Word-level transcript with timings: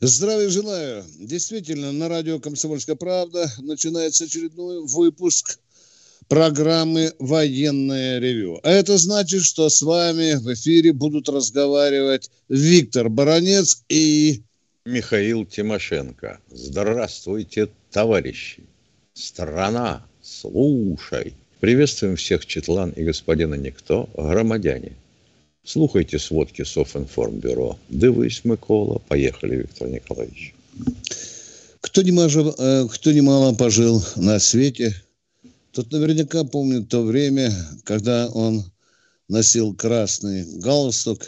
Здравия 0.00 0.48
желаю. 0.48 1.04
Действительно, 1.18 1.90
на 1.90 2.08
радио 2.08 2.38
«Комсомольская 2.38 2.94
правда» 2.94 3.50
начинается 3.58 4.24
очередной 4.24 4.86
выпуск 4.86 5.58
программы 6.28 7.12
«Военное 7.18 8.20
ревю». 8.20 8.60
А 8.62 8.70
это 8.70 8.96
значит, 8.96 9.42
что 9.42 9.68
с 9.68 9.82
вами 9.82 10.34
в 10.36 10.54
эфире 10.54 10.92
будут 10.92 11.28
разговаривать 11.28 12.30
Виктор 12.48 13.08
Баранец 13.08 13.82
и... 13.88 14.42
Михаил 14.84 15.44
Тимошенко. 15.44 16.38
Здравствуйте, 16.48 17.68
товарищи. 17.90 18.62
Страна, 19.14 20.06
слушай. 20.22 21.34
Приветствуем 21.58 22.14
всех 22.14 22.46
Четлан 22.46 22.90
и 22.90 23.02
господина 23.02 23.56
Никто, 23.56 24.08
громадяне. 24.16 24.92
Слухайте 25.68 26.18
сводки 26.18 26.64
Софинформбюро. 26.64 27.78
Дивись, 27.90 28.42
Микола. 28.42 29.02
Поехали, 29.06 29.56
Виктор 29.56 29.88
Николаевич. 29.88 30.54
Кто, 31.82 32.00
немало, 32.00 32.54
э, 32.56 32.88
кто 32.90 33.12
немало 33.12 33.54
пожил 33.54 34.02
на 34.16 34.38
свете, 34.38 34.94
тот 35.72 35.92
наверняка 35.92 36.44
помнит 36.44 36.88
то 36.88 37.02
время, 37.02 37.52
когда 37.84 38.30
он 38.30 38.64
носил 39.28 39.74
красный 39.74 40.46
галстук 40.58 41.26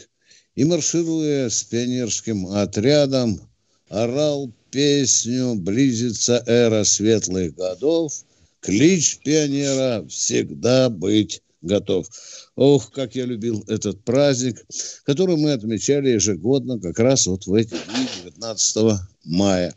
и, 0.55 0.65
маршируя 0.65 1.51
с 1.51 1.63
пионерским 1.63 2.47
отрядом, 2.47 3.43
орал 3.91 4.51
песню 4.71 5.55
«Близится 5.55 6.43
эра 6.47 6.85
светлых 6.85 7.57
годов», 7.57 8.15
клич 8.61 9.19
пионера 9.19 10.03
«Всегда 10.09 10.89
быть 10.89 11.43
готов». 11.61 12.07
Ох, 12.57 12.91
как 12.93 13.15
я 13.15 13.25
любил 13.25 13.65
этот 13.69 14.05
праздник, 14.05 14.65
который 15.05 15.37
мы 15.37 15.53
отмечали 15.53 16.11
ежегодно 16.11 16.79
как 16.81 16.99
раз 16.99 17.27
вот 17.27 17.47
в 17.47 17.55
эти 17.55 17.71
дни 17.71 18.07
19 18.25 19.01
мая. 19.25 19.75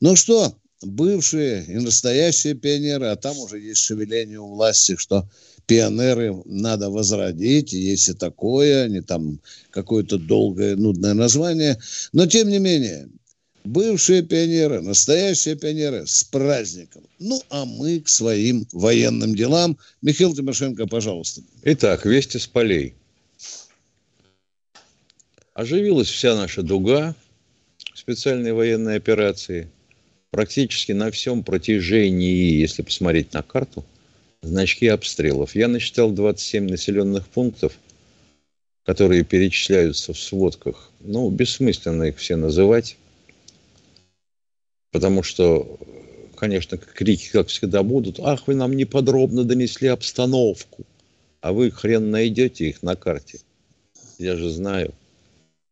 Ну 0.00 0.16
что, 0.16 0.54
бывшие 0.82 1.64
и 1.64 1.76
настоящие 1.76 2.54
пионеры, 2.54 3.06
а 3.06 3.16
там 3.16 3.38
уже 3.38 3.58
есть 3.58 3.80
шевеление 3.80 4.40
у 4.40 4.48
власти, 4.48 4.96
что 4.96 5.28
пионеры 5.66 6.34
надо 6.46 6.90
возродить, 6.90 7.72
есть 7.72 8.08
и 8.08 8.14
такое, 8.14 8.88
не 8.88 9.00
там 9.00 9.40
какое-то 9.70 10.18
долгое, 10.18 10.76
нудное 10.76 11.14
название. 11.14 11.78
Но, 12.12 12.26
тем 12.26 12.48
не 12.48 12.58
менее, 12.58 13.08
бывшие 13.64 14.22
пионеры, 14.22 14.80
настоящие 14.80 15.56
пионеры 15.56 16.06
с 16.06 16.24
праздником. 16.24 17.02
Ну, 17.18 17.42
а 17.50 17.64
мы 17.64 18.00
к 18.00 18.08
своим 18.08 18.66
военным 18.72 19.34
делам. 19.34 19.78
Михаил 20.02 20.34
Тимошенко, 20.34 20.86
пожалуйста. 20.86 21.42
Итак, 21.64 22.06
вести 22.06 22.38
с 22.38 22.46
полей. 22.46 22.94
Оживилась 25.54 26.08
вся 26.08 26.36
наша 26.36 26.62
дуга 26.62 27.14
специальной 27.94 28.52
военной 28.52 28.96
операции. 28.96 29.68
Практически 30.30 30.92
на 30.92 31.10
всем 31.10 31.42
протяжении, 31.42 32.60
если 32.60 32.82
посмотреть 32.82 33.32
на 33.32 33.42
карту, 33.42 33.84
значки 34.42 34.86
обстрелов. 34.86 35.54
Я 35.54 35.68
насчитал 35.68 36.10
27 36.10 36.68
населенных 36.68 37.26
пунктов, 37.28 37.72
которые 38.84 39.24
перечисляются 39.24 40.12
в 40.12 40.18
сводках. 40.18 40.90
Ну, 41.00 41.28
бессмысленно 41.30 42.04
их 42.04 42.18
все 42.18 42.36
называть 42.36 42.96
Потому 44.90 45.22
что, 45.22 45.78
конечно, 46.36 46.78
крики, 46.78 47.30
как 47.30 47.48
всегда, 47.48 47.82
будут. 47.82 48.20
Ах, 48.20 48.46
вы 48.46 48.54
нам 48.54 48.72
неподробно 48.72 49.44
донесли 49.44 49.88
обстановку. 49.88 50.86
А 51.40 51.52
вы 51.52 51.70
хрен 51.70 52.10
найдете 52.10 52.68
их 52.68 52.82
на 52.82 52.96
карте. 52.96 53.40
Я 54.18 54.36
же 54.36 54.50
знаю. 54.50 54.94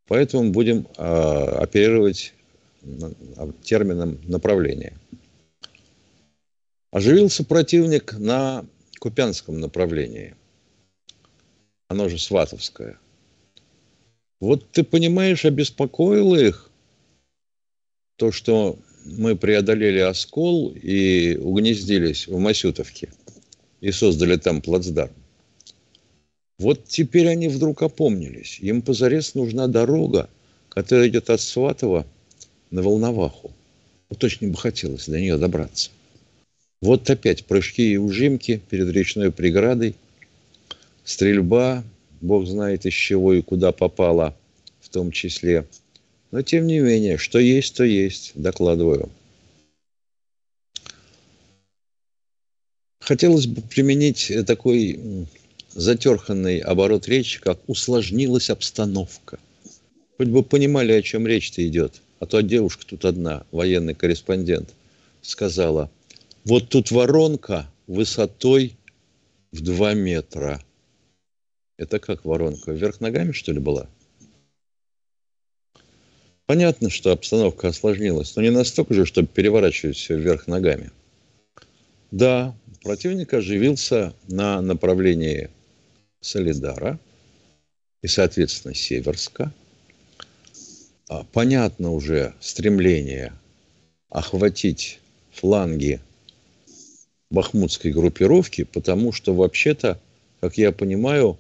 Поэтому 0.07 0.53
будем 0.53 0.87
э, 0.97 1.03
оперировать 1.03 2.33
термином 3.63 4.21
направления. 4.25 4.97
Оживился 6.93 7.45
противник 7.45 8.15
на 8.19 8.65
Купянском 9.01 9.61
направлении. 9.61 10.37
Оно 11.89 12.09
же 12.09 12.19
Сватовское. 12.19 12.99
Вот 14.41 14.71
ты 14.71 14.85
понимаешь, 14.85 15.45
обеспокоило 15.45 16.37
их 16.37 16.71
то, 18.17 18.33
что 18.33 18.79
мы 19.07 19.37
преодолели 19.37 20.01
оскол 20.01 20.75
и 20.75 21.37
угнездились 21.37 22.27
в 22.27 22.39
Масютовке 22.39 23.09
и 23.81 23.93
создали 23.93 24.37
там 24.37 24.61
плацдарм. 24.61 25.13
Вот 26.59 26.87
теперь 26.87 27.29
они 27.29 27.49
вдруг 27.49 27.83
опомнились. 27.83 28.59
Им 28.61 28.83
позарез 28.83 29.35
нужна 29.35 29.69
дорога, 29.69 30.29
которая 30.69 31.09
идет 31.09 31.31
от 31.31 31.41
Сватова 31.41 32.07
на 32.71 32.83
Волноваху. 32.83 33.53
Вот 34.09 34.25
очень 34.25 34.51
бы 34.51 34.57
хотелось 34.57 35.07
до 35.07 35.21
нее 35.21 35.37
добраться. 35.37 35.91
Вот 36.81 37.09
опять 37.09 37.45
прыжки 37.45 37.93
и 37.93 37.97
ужимки 37.97 38.61
перед 38.71 38.89
речной 38.89 39.31
преградой, 39.31 39.95
стрельба, 41.05 41.85
бог 42.21 42.47
знает 42.47 42.87
из 42.87 42.95
чего 42.95 43.35
и 43.35 43.43
куда 43.43 43.73
попала 43.73 44.35
в 44.81 44.89
том 44.89 45.13
числе– 45.13 45.65
но, 46.31 46.43
тем 46.43 46.67
не 46.67 46.81
менее, 46.81 47.19
что 47.19 47.39
есть, 47.39 47.77
то 47.77 47.85
есть, 47.85 48.33
докладываю. 48.35 49.11
Хотелось 53.01 53.47
бы 53.47 53.63
применить 53.63 54.33
такой 54.47 55.29
затерханный 55.75 56.59
оборот 56.59 57.07
речи, 57.07 57.41
как 57.41 57.61
«усложнилась 57.69 58.51
обстановка». 58.51 59.39
Хоть 60.17 60.29
бы 60.29 60.43
понимали, 60.43 60.93
о 60.93 61.03
чем 61.03 61.27
речь-то 61.27 61.67
идет. 61.67 62.01
А 62.19 62.27
то 62.27 62.41
девушка 62.41 62.87
тут 62.87 63.05
одна, 63.05 63.45
военный 63.53 63.95
корреспондент, 63.95 64.71
сказала, 65.21 65.91
вот 66.45 66.71
тут 66.71 66.91
воронка 66.91 67.71
высотой 67.87 68.77
в 69.53 69.61
2 69.61 69.95
метра. 69.95 70.65
Это 71.77 71.99
как 71.99 72.25
воронка? 72.25 72.73
Вверх 72.73 73.01
ногами, 73.01 73.33
что 73.33 73.53
ли, 73.53 73.59
была? 73.59 73.89
Понятно, 76.47 76.91
что 76.91 77.11
обстановка 77.11 77.69
осложнилась, 77.69 78.37
но 78.37 78.43
не 78.43 78.51
настолько 78.51 78.95
же, 78.95 79.05
чтобы 79.05 79.27
переворачивать 79.29 79.97
все 79.97 80.17
вверх 80.17 80.47
ногами. 80.47 80.93
Да, 82.13 82.55
противник 82.83 83.35
оживился 83.35 84.15
на 84.29 84.61
направлении 84.61 85.51
Солидара 86.21 87.01
и, 88.03 88.07
соответственно, 88.07 88.75
Северска. 88.75 89.53
А, 91.09 91.25
понятно 91.33 91.93
уже 91.93 92.35
стремление 92.41 93.33
охватить 94.09 95.01
фланги 95.33 96.01
бахмутской 97.31 97.91
группировки, 97.91 98.63
потому 98.63 99.13
что 99.13 99.35
вообще-то, 99.35 100.01
как 100.41 100.59
я 100.59 100.71
понимаю, 100.71 101.39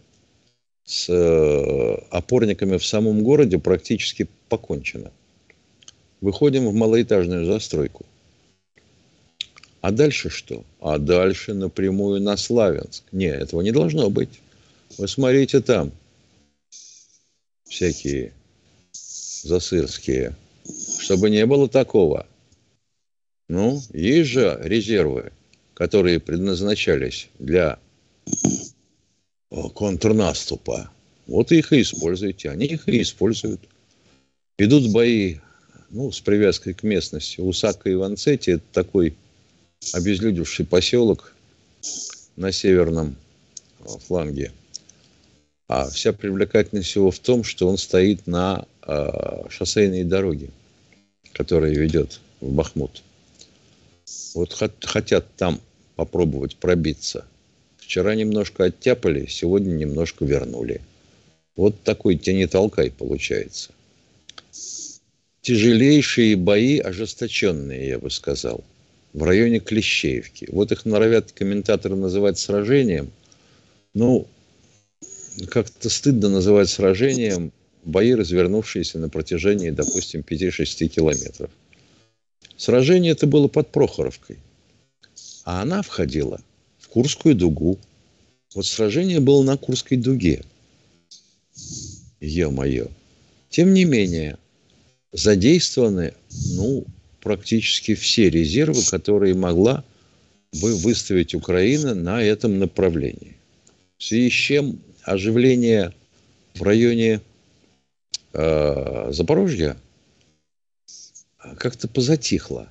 с 0.86 1.08
э, 1.08 1.94
опорниками 2.10 2.78
в 2.78 2.86
самом 2.86 3.22
городе 3.22 3.58
практически 3.58 4.28
покончено. 4.48 5.10
Выходим 6.20 6.68
в 6.68 6.74
малоэтажную 6.74 7.44
застройку. 7.44 8.06
А 9.80 9.90
дальше 9.90 10.30
что? 10.30 10.64
А 10.80 10.98
дальше 10.98 11.54
напрямую 11.54 12.22
на 12.22 12.36
Славянск. 12.36 13.04
Нет, 13.12 13.42
этого 13.42 13.60
не 13.60 13.72
должно 13.72 14.10
быть. 14.10 14.40
Вы 14.96 15.08
смотрите 15.08 15.60
там. 15.60 15.92
Всякие 17.64 18.32
засырские. 18.92 20.36
Чтобы 20.98 21.30
не 21.30 21.44
было 21.46 21.68
такого. 21.68 22.26
Ну, 23.48 23.80
есть 23.92 24.30
же 24.30 24.58
резервы, 24.62 25.32
которые 25.74 26.20
предназначались 26.20 27.28
для 27.38 27.78
контрнаступа. 29.50 30.90
Вот 31.26 31.52
их 31.52 31.72
и 31.72 31.82
используйте. 31.82 32.50
Они 32.50 32.66
их 32.66 32.88
и 32.88 33.02
используют. 33.02 33.60
Идут 34.58 34.90
бои 34.92 35.36
ну, 35.90 36.10
с 36.10 36.20
привязкой 36.20 36.74
к 36.74 36.82
местности. 36.82 37.40
Усака 37.40 37.90
и 37.90 37.94
Ванцети– 37.94 38.50
это 38.52 38.64
такой 38.72 39.14
обезлюдевший 39.92 40.66
поселок 40.66 41.34
на 42.36 42.52
северном 42.52 43.16
а, 43.80 43.98
фланге. 43.98 44.52
А 45.68 45.88
вся 45.90 46.12
привлекательность 46.12 46.94
его 46.94 47.10
в 47.10 47.18
том, 47.18 47.44
что 47.44 47.68
он 47.68 47.76
стоит 47.76 48.26
на 48.26 48.66
э, 48.86 49.48
шоссейной 49.50 50.04
дороге. 50.04 50.50
которая 51.32 51.74
ведет 51.74 52.20
в 52.40 52.52
Бахмут. 52.52 53.02
Вот 54.34 54.52
хотят 54.52 55.26
там 55.36 55.60
попробовать 55.96 56.56
пробиться. 56.56 57.26
Вчера 57.86 58.16
немножко 58.16 58.64
оттяпали, 58.64 59.26
сегодня 59.26 59.70
немножко 59.70 60.24
вернули. 60.24 60.80
Вот 61.54 61.80
такой 61.84 62.16
тяни 62.16 62.46
толкай 62.46 62.90
получается. 62.90 63.70
Тяжелейшие 65.40 66.34
бои, 66.34 66.80
ожесточенные, 66.80 67.90
я 67.90 68.00
бы 68.00 68.10
сказал, 68.10 68.64
в 69.12 69.22
районе 69.22 69.60
Клещеевки. 69.60 70.48
Вот 70.50 70.72
их 70.72 70.84
норовят 70.84 71.30
комментаторы 71.30 71.94
называть 71.94 72.40
сражением. 72.40 73.12
Ну, 73.94 74.26
как-то 75.48 75.88
стыдно 75.88 76.28
называть 76.28 76.68
сражением 76.68 77.52
бои, 77.84 78.14
развернувшиеся 78.14 78.98
на 78.98 79.08
протяжении, 79.08 79.70
допустим, 79.70 80.22
5-6 80.22 80.88
километров. 80.88 81.50
Сражение 82.56 83.12
это 83.12 83.28
было 83.28 83.46
под 83.46 83.70
Прохоровкой. 83.70 84.38
А 85.44 85.62
она 85.62 85.82
входила 85.82 86.40
в 86.86 86.88
Курскую 86.88 87.34
дугу. 87.34 87.78
Вот 88.54 88.64
сражение 88.64 89.18
было 89.18 89.42
на 89.42 89.56
Курской 89.56 89.96
дуге. 89.96 90.42
Ё-моё. 92.20 92.86
Тем 93.50 93.74
не 93.74 93.84
менее, 93.84 94.38
задействованы, 95.12 96.14
ну, 96.54 96.84
практически 97.20 97.94
все 97.96 98.30
резервы, 98.30 98.82
которые 98.88 99.34
могла 99.34 99.82
бы 100.62 100.76
выставить 100.76 101.34
Украина 101.34 101.94
на 101.94 102.22
этом 102.22 102.60
направлении. 102.60 103.36
В 103.98 104.04
связи 104.04 104.30
с 104.30 104.32
чем 104.32 104.78
оживление 105.02 105.92
в 106.54 106.62
районе 106.62 107.20
э, 108.32 109.12
Запорожья 109.12 109.76
как-то 111.58 111.88
позатихло. 111.88 112.68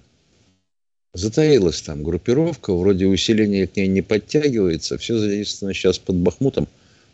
Затаилась 1.15 1.81
там 1.81 2.03
группировка, 2.03 2.73
вроде 2.73 3.05
усиление 3.05 3.67
к 3.67 3.77
ней 3.77 3.87
не 3.87 4.01
подтягивается, 4.01 4.97
все 4.97 5.17
задействовано 5.17 5.73
сейчас 5.73 5.97
под 5.97 6.17
Бахмутом. 6.17 6.67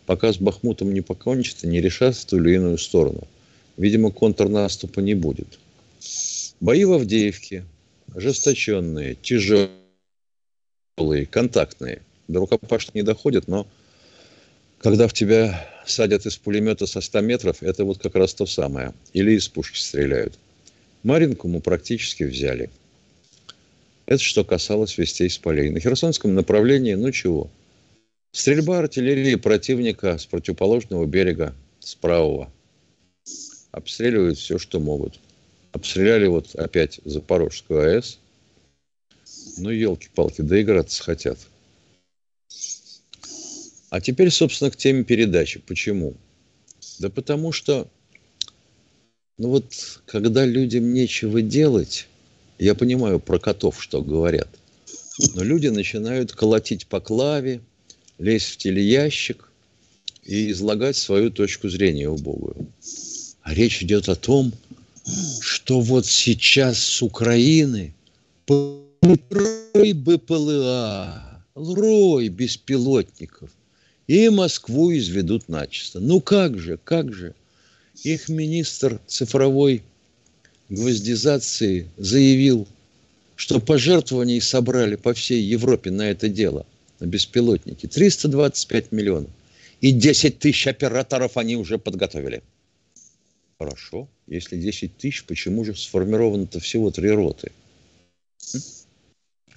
Пока 0.08 0.34
с 0.34 0.38
Бахмутом 0.38 0.92
не 0.92 1.02
покончится, 1.02 1.68
не 1.68 1.80
решатся 1.80 2.24
в 2.24 2.26
ту 2.26 2.38
или 2.38 2.56
иную 2.56 2.80
сторону. 2.80 3.28
Видимо, 3.78 4.10
контрнаступа 4.10 5.02
не 5.02 5.14
будет. 5.14 5.60
Бои 6.60 6.84
в 6.84 6.94
Авдеевке, 6.94 7.64
ожесточенные, 8.16 9.14
тяжелые, 9.22 9.70
контактные. 11.30 12.02
До 12.28 12.40
рукопашных 12.40 12.96
не 12.96 13.04
доходят, 13.04 13.48
но 13.48 13.68
когда 14.80 15.08
в 15.08 15.14
тебя 15.14 15.70
садят 15.86 16.26
из 16.26 16.38
пулемета 16.38 16.88
со 16.88 17.02
100 17.02 17.22
метров, 17.22 17.62
это 17.62 17.86
вот 17.86 18.00
как 18.00 18.16
раз 18.16 18.34
то 18.34 18.48
самое. 18.48 18.96
Или 19.14 19.34
из 19.34 19.48
пушки 19.48 19.78
стреляют. 19.78 20.40
Маринку 21.04 21.48
мы 21.48 21.62
практически 21.62 22.24
взяли. 22.24 22.72
Это 24.12 24.22
что 24.22 24.44
касалось 24.44 24.98
вестей 24.98 25.30
с 25.30 25.38
полей. 25.38 25.70
На 25.70 25.80
Херсонском 25.80 26.36
направлении, 26.36 26.96
ну 26.96 27.14
чего? 27.14 27.50
Стрельба 28.34 28.80
артиллерии 28.80 29.36
противника 29.36 30.18
с 30.18 30.26
противоположного 30.26 31.06
берега, 31.06 31.56
с 31.80 31.96
правого. 31.96 32.52
Обстреливают 33.72 34.38
все, 34.38 34.58
что 34.58 34.82
могут. 34.82 35.18
Обстреляли 35.72 36.28
вот 36.28 36.54
опять 36.56 37.00
Запорожскую 37.06 37.80
АЭС. 37.80 38.20
Ну, 39.60 39.70
елки-палки, 39.70 40.42
доиграться 40.42 41.02
хотят. 41.02 41.40
А 43.92 44.02
теперь, 44.02 44.30
собственно, 44.30 44.72
к 44.72 44.76
теме 44.76 45.06
передачи. 45.06 45.62
Почему? 45.62 46.16
Да 47.00 47.10
потому 47.10 47.54
что, 47.54 47.88
ну 49.38 49.52
вот, 49.52 50.02
когда 50.06 50.46
людям 50.46 50.94
нечего 50.94 51.42
делать, 51.42 52.10
я 52.62 52.76
понимаю 52.76 53.20
про 53.20 53.40
котов, 53.40 53.82
что 53.82 54.04
говорят, 54.04 54.48
но 55.34 55.44
люди 55.44 55.68
начинают 55.68 56.32
колотить 56.32 56.86
по 56.86 57.00
клаве, 57.00 57.60
лезть 58.20 58.50
в 58.50 58.58
телеящик 58.58 59.50
и 60.24 60.52
излагать 60.52 60.96
свою 60.96 61.32
точку 61.32 61.70
зрения 61.70 62.08
убогую. 62.08 62.68
А 63.42 63.56
речь 63.56 63.82
идет 63.82 64.10
о 64.10 64.16
том, 64.16 64.54
что 65.42 65.82
вот 65.82 66.06
сейчас 66.06 66.78
с 66.78 67.02
Украины 67.02 67.96
рой 68.48 69.94
БПЛА, 69.94 71.44
рой 71.56 72.28
беспилотников, 72.28 73.50
и 74.06 74.30
Москву 74.30 74.96
изведут 74.96 75.50
начисто. 75.50 76.00
Ну 76.00 76.22
как 76.22 76.60
же, 76.60 76.78
как 76.84 77.12
же? 77.12 77.34
Их 78.04 78.30
министр 78.30 79.00
цифровой 79.08 79.82
гвоздизации 80.72 81.90
заявил, 81.98 82.66
что 83.36 83.60
пожертвований 83.60 84.40
собрали 84.40 84.96
по 84.96 85.14
всей 85.14 85.42
Европе 85.44 85.92
на 85.92 86.10
это 86.10 86.30
дело, 86.30 86.66
на 87.00 87.06
беспилотники. 87.06 87.88
325 87.88 88.92
миллионов. 88.92 89.30
И 89.82 89.92
10 89.92 90.40
тысяч 90.40 90.68
операторов 90.68 91.38
они 91.38 91.58
уже 91.58 91.78
подготовили. 91.78 92.42
Хорошо. 93.60 94.08
Если 94.28 94.58
10 94.58 94.98
тысяч, 94.98 95.26
почему 95.26 95.66
же 95.66 95.76
сформировано-то 95.76 96.60
всего 96.60 96.90
три 96.90 97.10
роты? 97.10 97.52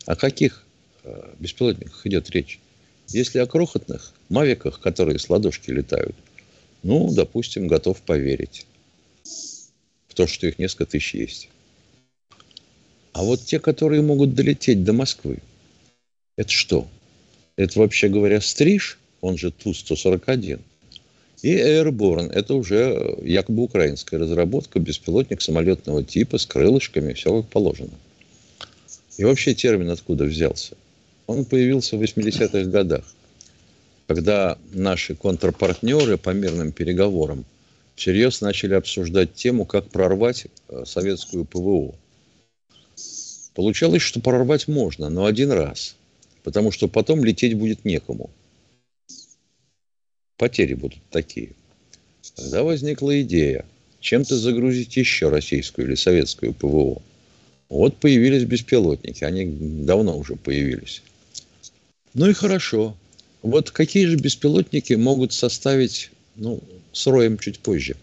О 0.07 0.17
каких 0.17 0.65
э, 1.05 1.35
беспилотниках 1.39 2.05
идет 2.07 2.29
речь? 2.31 2.59
Если 3.09 3.39
о 3.39 3.47
крохотных 3.47 4.13
мавиках, 4.29 4.81
которые 4.81 5.19
с 5.19 5.29
ладошки 5.31 5.71
летают, 5.71 6.17
ну, 6.83 7.13
допустим, 7.13 7.69
готов 7.69 8.01
поверить 8.01 8.67
то, 10.15 10.27
что 10.27 10.47
их 10.47 10.59
несколько 10.59 10.87
тысяч 10.87 11.15
есть. 11.15 11.49
А 13.13 13.23
вот 13.23 13.43
те, 13.43 13.61
которые 13.61 14.03
могут 14.03 14.35
долететь 14.35 14.83
до 14.83 14.93
Москвы, 14.93 15.39
это 16.37 16.51
что? 16.51 16.89
Это, 17.57 17.79
вообще 17.79 18.09
говоря, 18.09 18.41
стриж, 18.41 18.99
он 19.21 19.39
же 19.39 19.53
Ту-141. 19.53 20.61
И 21.43 21.57
Airborne– 21.57 22.33
это 22.33 22.55
уже 22.55 23.19
якобы 23.23 23.65
украинская 23.65 24.19
разработка, 24.19 24.81
беспилотник 24.81 25.43
самолетного 25.43 26.03
типа 26.03 26.39
с 26.39 26.47
крылышками, 26.47 27.13
все 27.13 27.43
как 27.43 27.51
положено. 27.51 27.93
И 29.17 29.25
вообще 29.25 29.55
термин 29.55 29.91
откуда 29.91 30.25
взялся? 30.25 30.77
Он 31.27 31.45
появился 31.45 31.97
в 31.97 32.03
80-х 32.03 32.65
годах, 32.65 33.05
когда 34.07 34.59
наши 34.73 35.15
контрпартнеры 35.15 36.19
по 36.19 36.31
мирным 36.31 36.73
переговорам 36.73 37.45
всерьез 37.95 38.41
начали 38.41 38.75
обсуждать 38.75 39.35
тему, 39.35 39.65
как 39.65 39.89
прорвать 39.89 40.47
э, 40.69 40.85
советскую 40.87 41.45
ПВО. 41.45 41.95
Получалось, 43.55 44.03
что 44.03 44.21
прорвать 44.21 44.67
можно, 44.67 45.09
но 45.09 45.27
один 45.27 45.53
раз, 45.53 45.97
потому 46.43 46.73
что 46.73 46.89
потом 46.89 47.25
лететь 47.25 47.55
будет 47.55 47.85
некому. 47.85 48.31
Потери 50.37 50.75
будут 50.75 50.99
такие. 51.11 51.53
Тогда 52.35 52.65
возникла 52.65 53.23
идея 53.23 53.65
чем-то 54.01 54.37
загрузить 54.37 54.97
еще 54.97 55.29
российскую 55.29 55.87
или 55.87 55.95
советскую 55.95 56.53
ПВО. 56.53 57.01
Вот 57.69 57.97
появились 57.97 58.45
беспилотники, 58.45 59.25
они 59.25 59.47
давно 59.85 60.19
уже 60.19 60.37
появились. 60.37 61.03
Ну 62.13 62.29
и 62.29 62.33
хорошо. 62.33 62.97
Вот 63.43 63.71
какие 63.71 64.07
же 64.07 64.17
беспилотники 64.17 64.95
могут 64.95 65.33
составить, 65.33 66.11
ну, 66.37 66.63
с 66.95 67.07
роем 67.07 67.39
чуть 67.39 67.59
позже, 67.59 67.97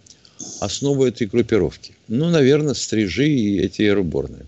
основу 0.59 1.05
этой 1.05 1.25
группировки? 1.25 1.95
Ну, 2.07 2.29
наверное, 2.29 2.75
стрижи 2.75 3.27
и 3.27 3.59
эти 3.59 3.83
аэроборные. 3.83 4.45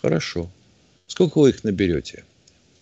Хорошо. 0.00 0.48
Сколько 1.06 1.38
вы 1.38 1.50
их 1.50 1.64
наберете? 1.64 2.24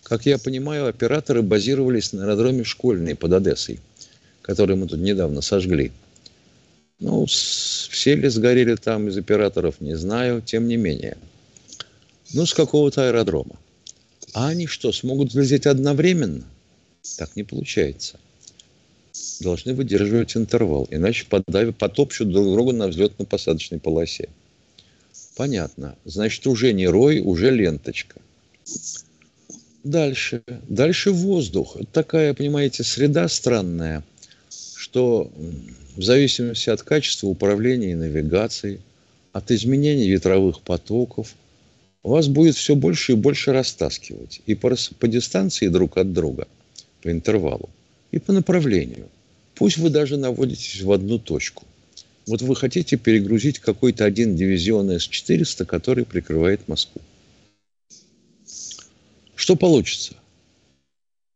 Как 0.03 0.25
я 0.25 0.37
понимаю, 0.37 0.87
операторы 0.87 1.41
базировались 1.41 2.13
на 2.13 2.23
аэродроме 2.23 2.63
Школьный 2.63 3.15
под 3.15 3.33
Одессой, 3.33 3.79
который 4.41 4.75
мы 4.75 4.87
тут 4.87 4.99
недавно 4.99 5.41
сожгли. 5.41 5.91
Ну, 6.99 7.25
все 7.25 8.15
ли 8.15 8.27
сгорели 8.27 8.75
там 8.75 9.07
из 9.07 9.17
операторов, 9.17 9.81
не 9.81 9.95
знаю, 9.95 10.41
тем 10.41 10.67
не 10.67 10.77
менее. 10.77 11.17
Ну, 12.33 12.45
с 12.45 12.53
какого-то 12.53 13.07
аэродрома. 13.07 13.57
А 14.33 14.49
они 14.49 14.67
что, 14.67 14.91
смогут 14.91 15.29
взлететь 15.29 15.65
одновременно? 15.65 16.43
Так 17.17 17.35
не 17.35 17.43
получается. 17.43 18.19
Должны 19.39 19.73
выдерживать 19.73 20.35
интервал, 20.35 20.87
иначе 20.89 21.25
подавят, 21.29 21.77
потопчут 21.77 22.31
друг 22.31 22.51
друга 22.51 22.73
на 22.73 22.87
взлетно-посадочной 22.87 23.79
полосе. 23.79 24.29
Понятно. 25.35 25.95
Значит, 26.05 26.47
уже 26.47 26.73
не 26.73 26.87
рой, 26.87 27.19
уже 27.19 27.51
ленточка. 27.51 28.19
Дальше. 29.83 30.41
Дальше 30.67 31.11
воздух. 31.11 31.75
Это 31.75 31.91
такая, 31.91 32.33
понимаете, 32.33 32.83
среда 32.83 33.27
странная, 33.27 34.03
что 34.75 35.31
в 35.95 36.01
зависимости 36.01 36.69
от 36.69 36.81
качества 36.81 37.27
управления 37.27 37.91
и 37.91 37.95
навигации, 37.95 38.81
от 39.33 39.51
изменений 39.51 40.09
ветровых 40.09 40.61
потоков– 40.61 41.35
вас 42.07 42.27
будет 42.27 42.55
все 42.55 42.75
больше 42.75 43.13
и 43.13 43.15
больше 43.15 43.51
растаскивать. 43.51 44.41
И 44.45 44.55
по, 44.55 44.75
по 44.99 45.07
дистанции 45.07 45.67
друг 45.67 45.97
от 45.97 46.13
друга, 46.13 46.47
по 47.01 47.11
интервалу, 47.11 47.69
и 48.11 48.19
по 48.19 48.33
направлению. 48.33 49.09
Пусть 49.55 49.77
вы 49.77 49.89
даже 49.89 50.17
наводитесь 50.17 50.81
в 50.81 50.91
одну 50.91 51.19
точку. 51.19 51.65
Вот 52.27 52.41
вы 52.41 52.55
хотите 52.55 52.97
перегрузить 52.97 53.59
какой-то 53.59 54.05
один 54.05 54.35
дивизион 54.35 54.91
С-400, 54.91 55.65
который 55.65 56.05
прикрывает 56.05 56.67
Москву. 56.67 57.01
Что 59.35 59.55
получится? 59.55 60.15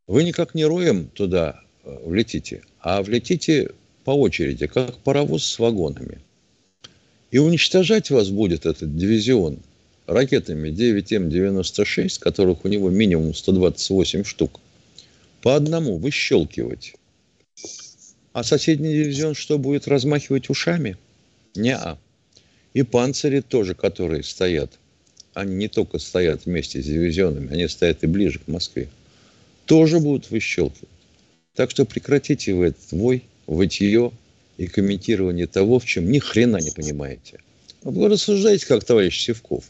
Вы 0.07 0.23
никак 0.23 0.53
не 0.53 0.65
роем 0.65 1.07
туда 1.07 1.61
э, 1.83 1.97
влетите, 2.03 2.63
а 2.79 3.01
влетите 3.01 3.71
по 4.03 4.11
очереди, 4.11 4.67
как 4.67 4.97
паровоз 4.97 5.45
с 5.45 5.59
вагонами. 5.59 6.19
И 7.31 7.37
уничтожать 7.37 8.09
вас 8.09 8.29
будет 8.29 8.65
этот 8.65 8.97
дивизион 8.97 9.59
ракетами 10.07 10.69
9М-96, 10.69 12.19
которых 12.19 12.65
у 12.65 12.67
него 12.67 12.89
минимум 12.89 13.33
128 13.33 14.25
штук, 14.25 14.59
по 15.41 15.55
одному 15.55 15.97
выщелкивать. 15.97 16.93
А 18.33 18.43
соседний 18.43 18.93
дивизион 18.93 19.35
что, 19.35 19.57
будет 19.57 19.87
размахивать 19.87 20.49
ушами? 20.49 20.97
Не-а. 21.55 21.97
И 22.73 22.83
панцири 22.83 23.41
тоже, 23.41 23.75
которые 23.75 24.23
стоят, 24.23 24.71
они 25.33 25.55
не 25.55 25.67
только 25.67 25.99
стоят 25.99 26.45
вместе 26.45 26.81
с 26.81 26.85
дивизионами, 26.85 27.51
они 27.51 27.67
стоят 27.67 28.03
и 28.03 28.07
ближе 28.07 28.39
к 28.39 28.47
Москве, 28.47 28.89
тоже 29.65 29.99
будут 29.99 30.29
выщелкивать. 30.29 30.89
Так 31.55 31.71
что 31.71 31.85
прекратите 31.85 32.53
вы 32.53 32.67
этот 32.67 32.91
вой, 32.91 33.23
вытье 33.47 34.11
и 34.57 34.67
комментирование 34.67 35.47
того, 35.47 35.79
в 35.79 35.85
чем 35.85 36.09
ни 36.09 36.19
хрена 36.19 36.57
не 36.57 36.71
понимаете. 36.71 37.39
Вы 37.83 38.07
рассуждаете, 38.07 38.65
как 38.67 38.83
товарищ 38.83 39.19
Севков. 39.21 39.65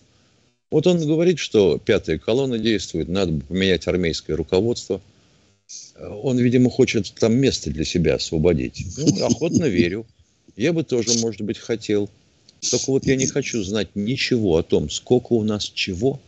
Вот 0.69 0.85
он 0.85 1.05
говорит, 1.05 1.39
что 1.39 1.77
пятая 1.77 2.17
колонна 2.17 2.59
действует, 2.59 3.09
надо 3.09 3.41
поменять 3.45 3.87
армейское 3.87 4.35
руководство. 4.35 5.01
Он, 5.99 6.37
видимо, 6.37 6.69
хочет 6.69 7.13
там 7.19 7.35
место 7.35 7.69
для 7.69 7.85
себя 7.85 8.15
освободить. 8.15 8.85
Ну, 8.97 9.25
охотно 9.25 9.65
верю. 9.65 10.05
Я 10.55 10.73
бы 10.73 10.83
тоже, 10.83 11.17
может 11.19 11.41
быть, 11.41 11.57
хотел. 11.57 12.09
Только 12.69 12.91
вот 12.91 13.05
я 13.05 13.15
не 13.15 13.27
хочу 13.27 13.63
знать 13.63 13.89
ничего 13.95 14.57
о 14.57 14.63
том, 14.63 14.89
сколько 14.89 15.33
у 15.33 15.43
нас 15.43 15.63
чего, 15.63 16.19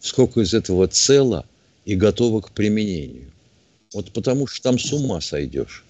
сколько 0.00 0.40
из 0.40 0.54
этого 0.54 0.88
цело 0.88 1.44
и 1.84 1.94
готово 1.94 2.40
к 2.40 2.52
применению. 2.52 3.30
Вот 3.92 4.10
потому 4.12 4.46
что 4.46 4.62
там 4.62 4.78
с 4.78 4.92
ума 4.92 5.20
сойдешь. 5.20 5.84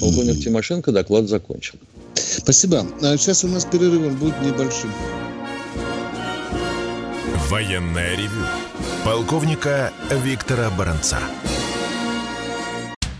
Полковник 0.00 0.42
Тимошенко 0.42 0.92
доклад 0.92 1.28
закончил. 1.28 1.78
Спасибо. 2.14 2.86
А 3.02 3.16
сейчас 3.18 3.44
у 3.44 3.48
нас 3.48 3.66
перерыв, 3.66 4.06
он 4.06 4.16
будет 4.16 4.40
небольшим. 4.42 4.90
Военная 7.50 8.16
ревю. 8.16 8.46
Полковника 9.04 9.92
Виктора 10.24 10.70
Баранца. 10.70 11.18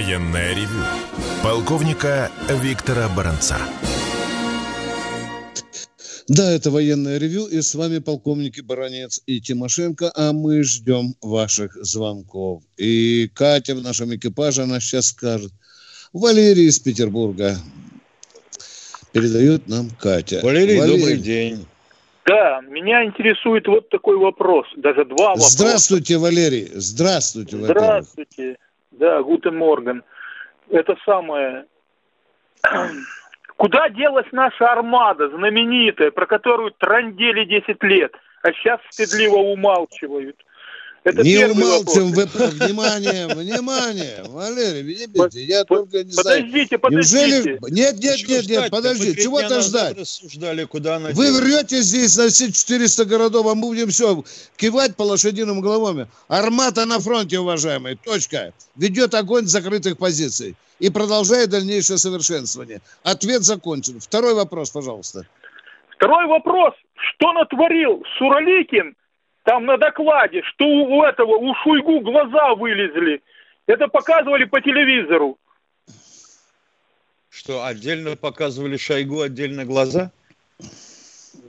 Военная 0.00 0.54
ревю. 0.54 0.82
Полковника 1.42 2.30
Виктора 2.48 3.06
Баранца. 3.14 3.58
Да, 6.26 6.50
это 6.50 6.70
военное 6.70 7.18
ревю, 7.18 7.44
и 7.44 7.60
с 7.60 7.74
вами 7.74 7.98
полковники 7.98 8.62
Баранец 8.62 9.22
и 9.26 9.42
Тимошенко, 9.42 10.10
а 10.16 10.32
мы 10.32 10.62
ждем 10.62 11.16
ваших 11.20 11.74
звонков. 11.84 12.62
И 12.78 13.28
Катя 13.34 13.74
в 13.74 13.82
нашем 13.82 14.14
экипаже, 14.16 14.62
она 14.62 14.80
сейчас 14.80 15.08
скажет. 15.08 15.52
Валерий 16.14 16.68
из 16.68 16.78
Петербурга 16.78 17.56
передает 19.12 19.68
нам 19.68 19.90
Катя. 19.90 20.40
Валерий, 20.42 20.78
Валерий, 20.78 20.98
добрый 20.98 21.18
день. 21.18 21.66
Да, 22.24 22.62
меня 22.62 23.04
интересует 23.04 23.66
вот 23.66 23.90
такой 23.90 24.16
вопрос, 24.16 24.66
даже 24.78 25.04
два 25.04 25.34
вопроса. 25.34 25.58
Здравствуйте, 25.58 26.16
Валерий. 26.16 26.70
Здравствуйте, 26.72 27.58
Здравствуйте. 27.58 28.56
Да, 28.92 29.22
Гутен 29.22 29.56
Морган. 29.56 30.02
Это 30.70 30.96
самое... 31.04 31.66
Куда 33.56 33.90
делась 33.90 34.26
наша 34.32 34.72
армада 34.72 35.28
знаменитая, 35.28 36.10
про 36.10 36.26
которую 36.26 36.70
трандели 36.70 37.44
10 37.44 37.82
лет, 37.82 38.14
а 38.42 38.52
сейчас 38.52 38.80
стыдливо 38.90 39.36
умалчивают? 39.36 40.36
Это 41.02 41.22
не 41.22 41.46
умалчиваем, 41.46 42.12
вы, 42.12 42.26
внимание, 42.26 43.26
внимание, 43.28 44.22
Валерий, 44.28 44.82
видите, 44.82 45.42
я 45.44 45.64
только 45.64 46.04
не 46.04 46.12
подождите, 46.12 46.78
знаю. 46.78 46.80
Подождите, 46.80 46.80
Неужели... 46.90 47.58
Нет, 47.70 47.98
нет, 47.98 48.28
нет, 48.28 48.46
нет, 48.46 48.70
подожди, 48.70 49.16
чего-то 49.16 49.62
ждать. 49.62 49.98
Рассуждали, 49.98 50.64
куда 50.64 50.96
она 50.96 51.10
вы 51.10 51.32
врете 51.32 51.80
здесь 51.80 52.18
на 52.18 52.28
все 52.28 52.52
400 52.52 53.06
городов, 53.06 53.46
а 53.46 53.54
мы 53.54 53.68
будем 53.68 53.88
все 53.88 54.22
кивать 54.56 54.94
по 54.94 55.02
лошадиным 55.02 55.62
головами. 55.62 56.06
Армата 56.28 56.84
на 56.84 57.00
фронте, 57.00 57.38
уважаемые, 57.38 57.96
точка. 57.96 58.52
Ведет 58.76 59.14
огонь 59.14 59.46
с 59.46 59.50
закрытых 59.50 59.96
позиций 59.96 60.54
и 60.80 60.90
продолжает 60.90 61.48
дальнейшее 61.48 61.96
совершенствование. 61.96 62.82
Ответ 63.04 63.42
закончен. 63.42 64.00
Второй 64.00 64.34
вопрос, 64.34 64.70
пожалуйста. 64.70 65.26
Второй 65.96 66.26
вопрос. 66.26 66.74
Что 66.94 67.32
натворил 67.32 68.02
Сураликин 68.18 68.94
там 69.50 69.66
на 69.66 69.76
докладе, 69.78 70.42
что 70.44 70.64
у 70.64 71.02
этого, 71.02 71.36
у 71.36 71.52
Шуйгу 71.56 72.02
глаза 72.02 72.54
вылезли. 72.54 73.20
Это 73.66 73.88
показывали 73.88 74.44
по 74.44 74.60
телевизору. 74.60 75.38
Что, 77.28 77.64
отдельно 77.64 78.14
показывали 78.14 78.76
Шойгу, 78.76 79.22
отдельно 79.22 79.64
глаза? 79.64 80.12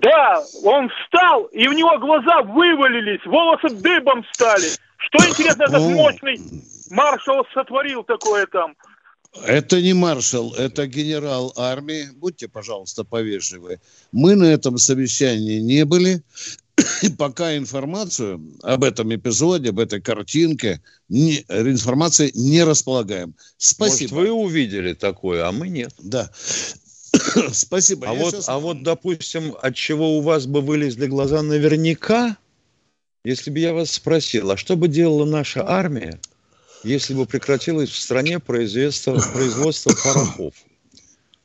Да, 0.02 0.44
он 0.64 0.90
встал, 0.90 1.44
и 1.52 1.68
у 1.68 1.74
него 1.74 1.96
глаза 2.00 2.42
вывалились, 2.42 3.24
волосы 3.24 3.70
дыбом 3.70 4.26
стали. 4.34 4.70
Что 4.98 5.30
интересно, 5.30 5.66
этот 5.66 5.84
мощный 5.84 6.40
маршал 6.90 7.46
сотворил 7.54 8.04
такое 8.04 8.48
там? 8.48 8.76
Это 9.46 9.80
не 9.80 9.94
маршал, 9.94 10.56
это 10.56 10.88
генерал 10.88 11.54
армии. 11.56 12.08
Будьте, 12.16 12.48
пожалуйста, 12.48 13.04
повежливы. 13.04 13.80
Мы 14.12 14.36
на 14.36 14.46
этом 14.46 14.80
совещании 14.80 15.60
не 15.60 15.86
были. 15.86 16.24
И 17.02 17.10
пока 17.10 17.58
информацию 17.58 18.42
об 18.62 18.84
этом 18.84 19.14
эпизоде, 19.14 19.70
об 19.70 19.80
этой 19.80 20.02
картинке, 20.02 20.82
не, 21.10 21.40
информации 21.50 22.32
не 22.34 22.64
располагаем. 22.64 23.36
Спасибо. 23.58 24.16
Может, 24.16 24.30
вы 24.30 24.32
увидели 24.32 24.94
такое, 24.94 25.48
а 25.48 25.52
мы 25.52 25.70
нет. 25.70 25.94
Да. 26.00 26.32
Спасибо. 27.52 28.10
А 28.10 28.14
вот, 28.14 28.34
сейчас... 28.34 28.50
а 28.50 28.60
вот, 28.60 28.84
допустим, 28.84 29.56
от 29.62 29.76
чего 29.76 30.18
у 30.18 30.22
вас 30.22 30.46
бы 30.46 30.62
вылезли 30.62 31.08
глаза 31.08 31.42
наверняка, 31.42 32.38
если 33.24 33.52
бы 33.52 33.60
я 33.60 33.74
вас 33.74 33.92
спросил, 33.92 34.52
а 34.52 34.58
что 34.58 34.76
бы 34.76 34.88
делала 34.88 35.26
наша 35.26 35.68
армия, 35.68 36.20
если 36.84 37.14
бы 37.14 37.26
прекратилось 37.26 37.90
в 37.90 38.00
стране 38.00 38.40
производство, 38.40 39.20
производство 39.34 39.94
порохов? 40.04 40.54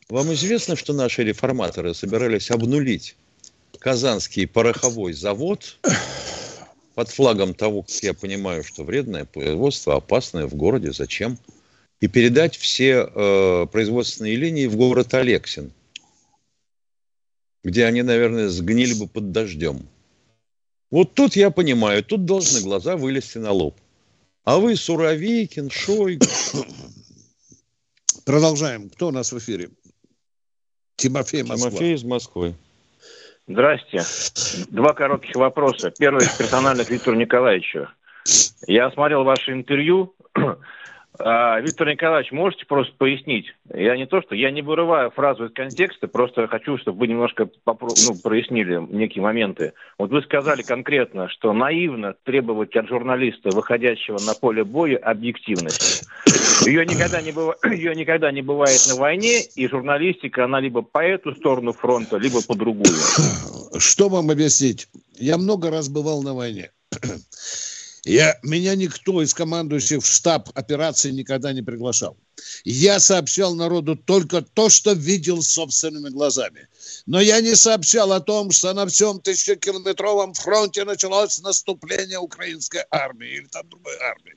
Вам 0.08 0.32
известно, 0.34 0.76
что 0.76 0.92
наши 0.92 1.24
реформаторы 1.24 1.92
собирались 1.92 2.50
обнулить 2.50 3.16
Казанский 3.86 4.48
пороховой 4.48 5.12
завод 5.12 5.78
под 6.96 7.08
флагом 7.08 7.54
того, 7.54 7.82
как 7.82 7.94
я 8.02 8.14
понимаю, 8.14 8.64
что 8.64 8.82
вредное 8.82 9.24
производство, 9.24 9.94
опасное 9.94 10.48
в 10.48 10.56
городе, 10.56 10.92
зачем? 10.92 11.38
И 12.00 12.08
передать 12.08 12.56
все 12.56 13.08
э, 13.08 13.66
производственные 13.70 14.34
линии 14.34 14.66
в 14.66 14.74
город 14.74 15.14
Алексин, 15.14 15.70
где 17.62 17.84
они, 17.84 18.02
наверное, 18.02 18.48
сгнили 18.48 18.92
бы 18.94 19.06
под 19.06 19.30
дождем. 19.30 19.88
Вот 20.90 21.14
тут 21.14 21.36
я 21.36 21.52
понимаю, 21.52 22.02
тут 22.02 22.24
должны 22.24 22.62
глаза 22.62 22.96
вылезти 22.96 23.38
на 23.38 23.52
лоб. 23.52 23.76
А 24.42 24.58
вы 24.58 24.74
Суровикин, 24.74 25.70
Шойгу. 25.70 26.26
Продолжаем. 28.24 28.90
Кто 28.90 29.06
у 29.06 29.12
нас 29.12 29.30
в 29.30 29.38
эфире? 29.38 29.70
Тимофей 30.96 31.44
Москва. 31.44 31.70
Тимофей 31.70 31.94
из 31.94 32.02
Москвы. 32.02 32.56
Здрасте. 33.48 34.02
Два 34.70 34.92
коротких 34.92 35.36
вопроса. 35.36 35.92
Первый 35.96 36.24
из 36.24 36.30
персональных 36.36 36.90
Виктору 36.90 37.16
Николаевичу. 37.16 37.88
Я 38.66 38.90
смотрел 38.90 39.22
ваше 39.22 39.52
интервью. 39.52 40.14
А, 41.18 41.60
Виктор 41.60 41.88
Николаевич, 41.88 42.32
можете 42.32 42.66
просто 42.66 42.92
пояснить? 42.96 43.46
Я 43.72 43.96
не 43.96 44.06
то, 44.06 44.22
что 44.22 44.34
я 44.34 44.50
не 44.50 44.62
вырываю 44.62 45.10
фразу 45.10 45.46
из 45.46 45.52
контекста, 45.52 46.08
просто 46.08 46.46
хочу, 46.48 46.78
чтобы 46.78 47.00
вы 47.00 47.08
немножко 47.08 47.48
попро- 47.64 47.96
ну, 48.06 48.16
прояснили 48.22 48.80
некие 48.90 49.22
моменты. 49.22 49.72
Вот 49.98 50.10
вы 50.10 50.22
сказали 50.22 50.62
конкретно, 50.62 51.28
что 51.28 51.52
наивно 51.52 52.14
требовать 52.24 52.76
от 52.76 52.88
журналиста, 52.88 53.50
выходящего 53.50 54.18
на 54.24 54.34
поле 54.34 54.64
боя, 54.64 54.96
объективности. 54.98 56.06
Ее 56.66 56.84
никогда 56.84 57.20
не, 57.20 57.32
быва... 57.32 57.56
Ее 57.70 57.94
никогда 57.94 58.32
не 58.32 58.42
бывает 58.42 58.80
на 58.88 58.96
войне, 58.96 59.42
и 59.42 59.68
журналистика, 59.68 60.44
она 60.44 60.60
либо 60.60 60.82
по 60.82 61.02
эту 61.04 61.34
сторону 61.34 61.72
фронта, 61.72 62.16
либо 62.16 62.42
по 62.42 62.54
другую. 62.54 62.86
Что 63.78 64.08
вам 64.08 64.30
объяснить? 64.30 64.88
Я 65.18 65.38
много 65.38 65.70
раз 65.70 65.88
бывал 65.88 66.22
на 66.22 66.34
войне. 66.34 66.70
Я, 68.06 68.38
меня 68.44 68.76
никто 68.76 69.20
из 69.20 69.34
командующих 69.34 70.00
в 70.00 70.06
штаб 70.06 70.48
операции 70.54 71.10
никогда 71.10 71.52
не 71.52 71.62
приглашал. 71.62 72.16
Я 72.62 73.00
сообщал 73.00 73.56
народу 73.56 73.96
только 73.96 74.42
то, 74.42 74.68
что 74.68 74.92
видел 74.92 75.42
собственными 75.42 76.10
глазами. 76.10 76.68
Но 77.06 77.20
я 77.20 77.40
не 77.40 77.56
сообщал 77.56 78.12
о 78.12 78.20
том, 78.20 78.52
что 78.52 78.72
на 78.74 78.86
всем 78.86 79.20
тысячекилометровом 79.20 80.34
фронте 80.34 80.84
началось 80.84 81.40
наступление 81.40 82.20
украинской 82.20 82.84
армии 82.92 83.38
или 83.38 83.46
там 83.46 83.68
другой 83.68 83.96
армии. 83.98 84.34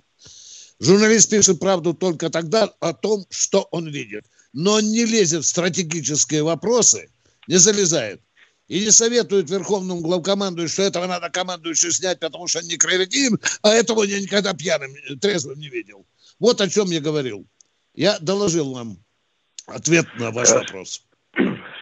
Журналист 0.80 1.30
пишет 1.30 1.60
правду 1.60 1.94
только 1.94 2.32
тогда 2.32 2.74
о 2.80 2.94
том, 2.94 3.24
что 3.30 3.68
он 3.70 3.88
видит. 3.88 4.26
Но 4.52 4.74
он 4.74 4.90
не 4.90 5.06
лезет 5.06 5.44
в 5.44 5.48
стратегические 5.48 6.42
вопросы, 6.42 7.12
не 7.48 7.58
залезает. 7.58 8.20
И 8.70 8.86
не 8.86 8.92
советует 8.92 9.50
верховному 9.50 10.00
главкомандующему, 10.02 10.74
что 10.74 10.84
этого 10.84 11.08
надо 11.08 11.30
командующего 11.30 11.92
снять, 11.92 12.20
потому 12.20 12.48
что 12.48 12.60
он 12.60 12.66
не 12.66 12.78
кретин, 12.78 13.40
а 13.64 13.70
этого 13.70 14.04
я 14.04 14.22
никогда 14.22 14.54
пьяным, 14.54 14.92
трезвым 15.20 15.60
не 15.60 15.70
видел. 15.70 16.06
Вот 16.40 16.62
о 16.62 16.70
чем 16.70 16.86
я 16.86 17.02
говорил. 17.02 17.46
Я 17.96 18.18
доложил 18.20 18.74
вам 18.74 18.98
ответ 19.66 20.06
на 20.20 20.32
ваш 20.32 20.52
вопрос. 20.52 21.04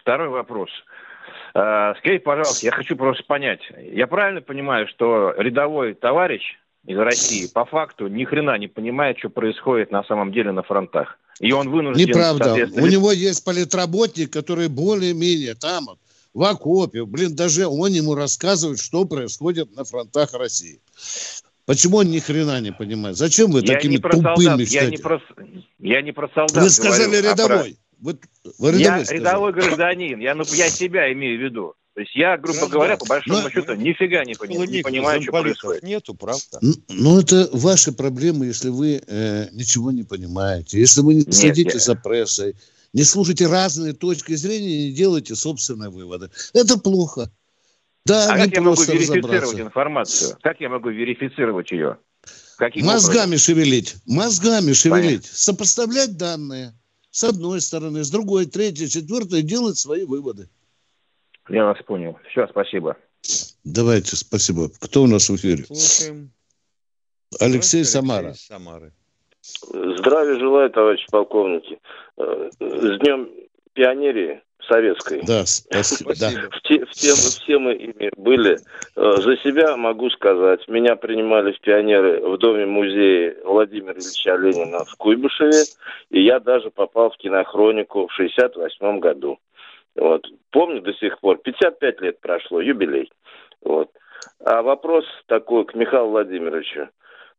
Второй 0.00 0.28
вопрос. 0.30 0.70
А, 1.54 1.94
Скажите, 1.96 2.20
пожалуйста, 2.24 2.64
я 2.64 2.72
хочу 2.72 2.96
просто 2.96 3.22
понять. 3.24 3.60
Я 3.92 4.06
правильно 4.06 4.40
понимаю, 4.40 4.88
что 4.88 5.34
рядовой 5.36 5.94
товарищ 5.94 6.42
из 6.86 6.96
России 6.96 7.48
по 7.52 7.66
факту 7.66 8.08
ни 8.08 8.24
хрена 8.24 8.56
не 8.56 8.68
понимает, 8.68 9.18
что 9.18 9.28
происходит 9.28 9.90
на 9.90 10.04
самом 10.04 10.32
деле 10.32 10.52
на 10.52 10.62
фронтах? 10.62 11.18
И 11.40 11.52
он 11.52 11.68
вынужден... 11.68 12.08
Неправда. 12.08 12.44
соответственно, 12.44 12.86
У 12.86 12.88
него 12.88 13.12
есть 13.12 13.44
политработник, 13.44 14.32
который 14.32 14.68
более-менее 14.68 15.54
там, 15.54 15.84
в 16.38 16.44
окопе, 16.44 17.04
блин, 17.04 17.34
даже 17.34 17.66
он 17.66 17.90
ему 17.90 18.14
рассказывает, 18.14 18.78
что 18.78 19.04
происходит 19.04 19.74
на 19.74 19.82
фронтах 19.82 20.34
России. 20.34 20.80
Почему 21.66 21.96
он 21.98 22.10
ни 22.12 22.20
хрена 22.20 22.60
не 22.60 22.70
понимает? 22.72 23.16
Зачем 23.16 23.50
вы 23.50 23.60
Я 23.60 23.74
такими 23.74 23.92
не 23.94 23.98
про 23.98 24.12
тупыми 24.12 24.44
солдат, 24.44 24.60
я 24.68 24.86
не 24.88 24.96
про, 24.98 25.20
я 25.80 26.00
не 26.02 26.12
про 26.12 26.28
солдат 26.32 26.62
Вы 26.62 26.70
сказали 26.70 27.10
говорю, 27.10 27.30
а 27.30 27.34
про- 27.34 27.42
рядовой. 27.44 27.78
Вы, 28.00 28.18
вы 28.58 28.68
Я 28.70 28.78
рядовой 28.78 29.04
сказали. 29.04 29.18
рядовой 29.20 29.52
гражданин, 29.52 30.20
я, 30.20 30.34
ну, 30.36 30.44
я 30.52 30.70
себя 30.70 31.12
имею 31.12 31.40
в 31.40 31.42
виду. 31.42 31.74
То 31.94 32.02
есть 32.02 32.14
я, 32.14 32.36
грубо 32.38 32.58
Правда. 32.60 32.72
говоря, 32.74 32.96
по 32.96 33.06
большому 33.06 33.40
Но- 33.42 33.50
счету, 33.50 33.74
нифига 33.74 34.24
не, 34.24 34.34
пони- 34.34 34.50
не 34.50 34.54
Холодильников, 34.54 34.92
понимаю, 34.92 35.22
что 35.22 35.32
происходит. 35.32 35.82
нету, 35.82 36.14
правда? 36.14 36.60
Ну, 36.88 37.18
это 37.18 37.50
ваши 37.52 37.90
проблемы, 37.90 38.46
если 38.46 38.68
вы 38.68 39.02
э, 39.04 39.48
ничего 39.50 39.90
не 39.90 40.04
понимаете, 40.04 40.78
если 40.78 41.00
вы 41.00 41.14
не 41.14 41.20
Нет, 41.24 41.34
следите 41.34 41.72
я- 41.74 41.80
за 41.80 41.96
прессой, 41.96 42.54
не 42.92 43.04
слушаете 43.04 43.46
разные 43.46 43.92
точки 43.92 44.34
зрения, 44.34 44.88
не 44.88 44.92
делаете 44.92 45.34
собственные 45.34 45.90
выводы. 45.90 46.30
Это 46.54 46.78
плохо. 46.78 47.30
Да, 48.04 48.32
А 48.32 48.36
как 48.36 48.52
я 48.54 48.62
могу 48.62 48.82
верифицировать 48.82 49.60
информацию? 49.60 50.36
Как 50.42 50.60
я 50.60 50.68
могу 50.68 50.88
верифицировать 50.88 51.70
ее? 51.70 51.98
Каким 52.56 52.86
Мозгами 52.86 53.36
шевелить, 53.36 53.96
мозгами 54.06 54.72
шевелить, 54.72 55.22
Понятно. 55.22 55.28
сопоставлять 55.32 56.16
данные 56.16 56.74
с 57.10 57.24
одной 57.24 57.60
стороны, 57.60 58.02
с 58.04 58.10
другой, 58.10 58.46
третьей, 58.46 58.88
четвертой, 58.88 59.42
делать 59.42 59.78
свои 59.78 60.04
выводы. 60.04 60.48
образом? 61.48 61.56
Я 61.56 61.64
вас 61.64 61.78
понял. 61.86 62.18
Все, 62.30 62.46
спасибо. 62.48 62.96
Давайте, 63.64 64.16
спасибо. 64.16 64.70
Кто 64.78 65.02
у 65.02 65.06
нас 65.06 65.28
в 65.28 65.36
эфире? 65.36 65.64
Слушаем. 65.66 66.30
Алексей 67.40 67.84
Здравствуйте, 67.84 67.84
Самара. 67.84 68.26
Алексей 68.28 68.46
Самары. 68.46 68.92
Здравия 69.98 70.38
желаю, 70.38 70.70
товарищи 70.70 71.06
полковники. 71.10 71.78
Э, 72.16 72.50
С 72.60 72.98
днем 73.00 73.28
пионерии 73.74 74.40
советской. 74.68 75.22
Да, 75.26 75.44
спасибо. 75.46 76.12
Да. 76.20 76.28
В 76.50 76.60
те- 76.62 76.84
в 76.84 76.90
те- 76.90 77.12
все 77.14 77.58
мы 77.58 77.74
ими 77.74 78.10
были. 78.16 78.58
Э, 78.96 79.12
За 79.20 79.36
себя 79.38 79.76
могу 79.76 80.10
сказать, 80.10 80.66
меня 80.68 80.96
принимали 80.96 81.52
в 81.52 81.60
пионеры 81.60 82.20
в 82.20 82.36
доме-музее 82.38 83.36
Владимира 83.44 83.92
Ильича 83.94 84.36
Ленина 84.36 84.84
в 84.84 84.94
Куйбышеве, 84.96 85.64
и 86.10 86.22
я 86.22 86.40
даже 86.40 86.70
попал 86.70 87.10
в 87.10 87.16
кинохронику 87.16 88.06
в 88.08 88.12
68 88.12 88.98
году. 89.00 89.38
Вот. 89.96 90.26
Помню 90.50 90.80
до 90.82 90.92
сих 90.94 91.18
пор, 91.20 91.38
55 91.38 92.00
лет 92.00 92.20
прошло, 92.20 92.60
юбилей. 92.60 93.10
Вот. 93.62 93.90
А 94.44 94.62
вопрос 94.62 95.04
такой 95.26 95.64
к 95.64 95.74
Михаилу 95.74 96.10
Владимировичу. 96.10 96.88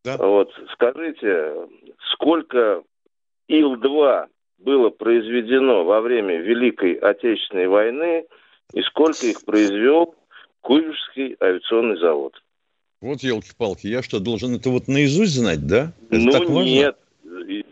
Да. 0.03 0.17
Вот, 0.17 0.51
скажите, 0.73 1.53
сколько 2.13 2.83
Ил-2 3.47 4.27
было 4.59 4.89
произведено 4.89 5.83
во 5.83 6.01
время 6.01 6.37
Великой 6.37 6.93
Отечественной 6.93 7.67
войны 7.67 8.25
и 8.73 8.81
сколько 8.83 9.25
их 9.25 9.43
произвел 9.43 10.15
Куйбышевский 10.61 11.35
авиационный 11.41 11.99
завод? 11.99 12.33
Вот 13.01 13.21
елки-палки, 13.21 13.87
я 13.87 14.03
что, 14.03 14.19
должен 14.19 14.55
это 14.55 14.69
вот 14.69 14.87
наизусть 14.87 15.33
знать, 15.33 15.65
да? 15.65 15.93
Это 16.09 16.21
ну 16.21 16.31
так 16.31 16.41
важно? 16.41 16.63
нет. 16.63 16.97
И- 17.47 17.65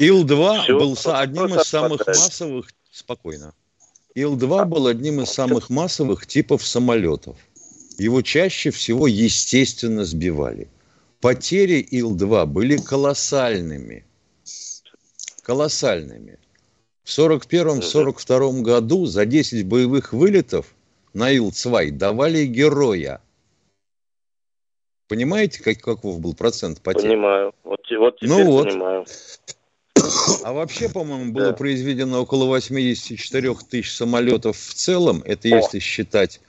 Ил-2 0.00 0.62
Всё, 0.62 0.78
был 0.78 0.96
одним 1.06 1.54
из 1.54 1.62
самых 1.62 2.00
отмотать. 2.00 2.16
массовых... 2.18 2.68
Спокойно. 2.90 3.54
Ил-2 4.14 4.64
был 4.66 4.86
одним 4.88 5.20
из 5.20 5.28
самых 5.28 5.70
массовых 5.70 6.26
типов 6.26 6.66
самолетов. 6.66 7.36
Его 7.98 8.20
чаще 8.22 8.70
всего, 8.70 9.06
естественно, 9.06 10.04
сбивали. 10.04 10.68
Потери 11.22 11.86
Ил-2 11.88 12.46
были 12.46 12.76
колоссальными. 12.76 14.04
Колоссальными. 15.44 16.40
В 17.04 17.08
41-42 17.16 18.62
году 18.62 19.06
за 19.06 19.24
10 19.24 19.64
боевых 19.66 20.12
вылетов 20.12 20.74
на 21.14 21.30
Ил-2 21.30 21.92
давали 21.92 22.44
героя. 22.46 23.20
Понимаете, 25.06 25.62
как, 25.62 25.78
каков 25.78 26.18
был 26.18 26.34
процент 26.34 26.80
потерь? 26.80 27.02
Понимаю. 27.10 27.54
Вот, 27.62 27.80
вот 27.90 28.18
Ну 28.20 28.34
теперь 28.34 28.46
вот. 28.46 28.66
понимаю. 28.68 29.06
А 30.42 30.52
вообще, 30.52 30.88
по-моему, 30.88 31.32
было 31.32 31.50
Да. 31.50 31.52
произведено 31.52 32.20
около 32.20 32.46
84 32.46 33.54
тысяч 33.70 33.94
самолетов 33.94 34.58
в 34.58 34.74
целом. 34.74 35.22
Это 35.24 35.46
если 35.46 35.78
считать 35.78 36.40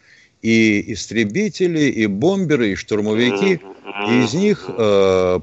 и 0.43 0.93
истребители, 0.93 1.86
и 1.86 2.06
бомберы, 2.06 2.73
и 2.73 2.75
штурмовики. 2.75 3.62
И 4.08 4.23
из 4.23 4.34
них 4.34 4.69
э, 4.69 5.39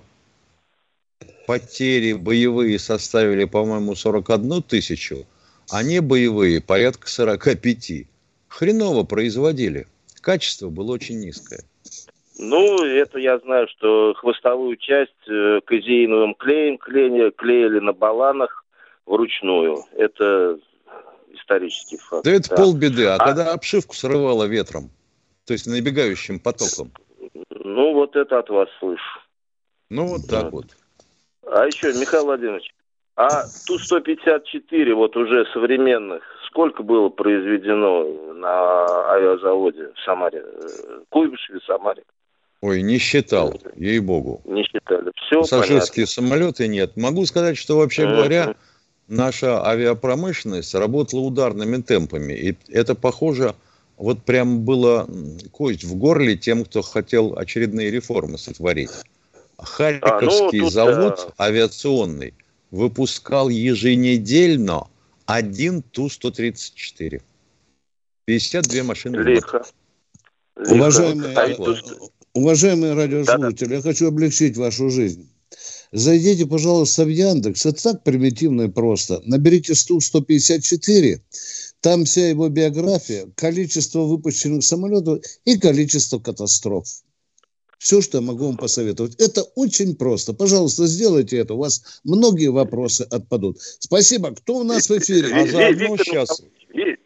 потери 1.46 2.12
боевые 2.12 2.78
составили, 2.78 3.46
по-моему, 3.46 3.94
41 3.94 4.62
тысячу, 4.62 5.26
а 5.70 5.82
не 5.82 6.00
боевые 6.00 6.60
порядка 6.60 7.08
45. 7.08 8.06
Хреново 8.48 9.04
производили. 9.04 9.86
Качество 10.20 10.68
было 10.68 10.92
очень 10.92 11.18
низкое. 11.20 11.60
Ну, 12.38 12.84
это 12.84 13.18
я 13.18 13.38
знаю, 13.38 13.68
что 13.68 14.14
хвостовую 14.14 14.76
часть 14.76 15.12
э, 15.28 15.60
казеиновым 15.64 16.34
клеем 16.34 16.78
клеили, 16.78 17.30
клеили 17.30 17.80
на 17.80 17.92
баланах 17.92 18.64
вручную. 19.06 19.84
Это 19.96 20.58
исторический 21.34 21.98
факт. 21.98 22.24
Да 22.24 22.30
это 22.32 22.48
да. 22.50 22.56
полбеды. 22.56 23.06
А, 23.06 23.16
А- 23.16 23.24
когда 23.24 23.52
обшивку 23.52 23.94
срывало 23.94 24.44
ветром, 24.44 24.90
то 25.46 25.52
есть 25.52 25.66
набегающим 25.66 26.38
потоком, 26.40 26.92
Ну, 27.50 27.94
вот 27.94 28.16
это 28.16 28.38
от 28.38 28.48
вас 28.50 28.68
слышу. 28.78 29.20
ну 29.90 30.06
вот 30.06 30.26
так 30.28 30.52
вот. 30.52 30.66
А 31.46 31.66
еще, 31.66 31.92
Михаил 31.94 32.24
Владимирович, 32.24 32.72
а 33.16 33.44
Ту-154 33.66 34.94
вот 34.94 35.16
уже 35.16 35.44
современных, 35.52 36.22
сколько 36.46 36.82
было 36.82 37.08
произведено 37.08 38.04
на 38.34 39.10
авиазаводе 39.12 39.92
в 39.94 40.00
Самаре? 40.04 40.42
Э, 40.44 41.00
Куйбышеве, 41.10 41.60
Самаре? 41.66 42.02
Ой, 42.62 42.82
не 42.82 42.98
считал, 42.98 43.54
ей-богу. 43.74 44.42
Не 44.44 44.64
считали. 44.64 45.10
Все 45.26 45.40
Пассажирские 45.40 46.06
самолеты 46.06 46.68
нет. 46.68 46.96
Могу 46.96 47.24
сказать, 47.24 47.56
что 47.56 47.78
вообще 47.78 48.06
говоря, 48.06 48.54
наша 49.10 49.66
авиапромышленность 49.66 50.74
работала 50.74 51.20
ударными 51.20 51.82
темпами. 51.82 52.32
И 52.32 52.56
это 52.68 52.94
похоже, 52.94 53.54
вот 53.96 54.22
прям 54.22 54.60
было 54.60 55.08
кость 55.50 55.84
в 55.84 55.94
горле 55.96 56.36
тем, 56.36 56.64
кто 56.64 56.82
хотел 56.82 57.36
очередные 57.36 57.90
реформы 57.90 58.38
сотворить. 58.38 58.90
Харьковский 59.58 60.60
А, 60.60 60.62
ну, 60.62 60.64
тут, 60.64 60.72
завод 60.72 61.34
да. 61.36 61.44
авиационный 61.44 62.34
выпускал 62.70 63.48
еженедельно 63.50 64.86
один 65.26 65.82
Ту-134. 65.82 67.20
52 68.24 68.82
машины. 68.84 69.16
Лихо. 69.16 69.64
Лихо. 70.56 70.74
Уважаемые, 70.74 71.36
А 71.36 71.74
уважаемые 72.32 72.94
радиослушатели, 72.94 73.74
я 73.74 73.82
хочу 73.82 74.08
облегчить 74.08 74.56
вашу 74.56 74.88
жизнь. 74.90 75.29
Зайдите, 75.92 76.46
пожалуйста, 76.46 77.04
в 77.04 77.08
Яндекс. 77.08 77.66
Это 77.66 77.82
так 77.82 78.04
примитивно 78.04 78.62
и 78.62 78.68
просто. 78.68 79.20
Наберите 79.24 79.74
Сту-154. 79.74 81.20
Там 81.80 82.04
вся 82.04 82.28
его 82.28 82.48
биография, 82.48 83.26
количество 83.34 84.02
выпущенных 84.02 84.62
самолетов 84.62 85.24
и 85.44 85.58
количество 85.58 86.18
катастроф. 86.18 86.86
Все, 87.78 88.02
что 88.02 88.18
я 88.18 88.22
могу 88.22 88.44
вам 88.44 88.58
посоветовать. 88.58 89.14
Это 89.16 89.42
очень 89.54 89.96
просто. 89.96 90.34
Пожалуйста, 90.34 90.86
сделайте 90.86 91.38
это. 91.38 91.54
У 91.54 91.58
вас 91.58 91.82
многие 92.04 92.48
вопросы 92.48 93.02
отпадут. 93.10 93.58
Спасибо. 93.78 94.34
Кто 94.34 94.58
у 94.58 94.64
нас 94.64 94.90
в 94.90 94.98
эфире? 94.98 95.34
А 95.34 95.46
заодно 95.46 95.96
сейчас... 95.96 96.42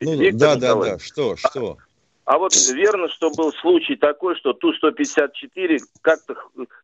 Ну, 0.00 0.32
да, 0.32 0.56
да, 0.56 0.74
да. 0.74 0.98
Что, 0.98 1.36
что? 1.36 1.78
А 2.24 2.38
вот 2.38 2.54
верно, 2.72 3.08
что 3.08 3.30
был 3.30 3.52
случай 3.52 3.96
такой, 3.96 4.34
что 4.36 4.54
Ту-154 4.54 5.78
как-то 6.00 6.34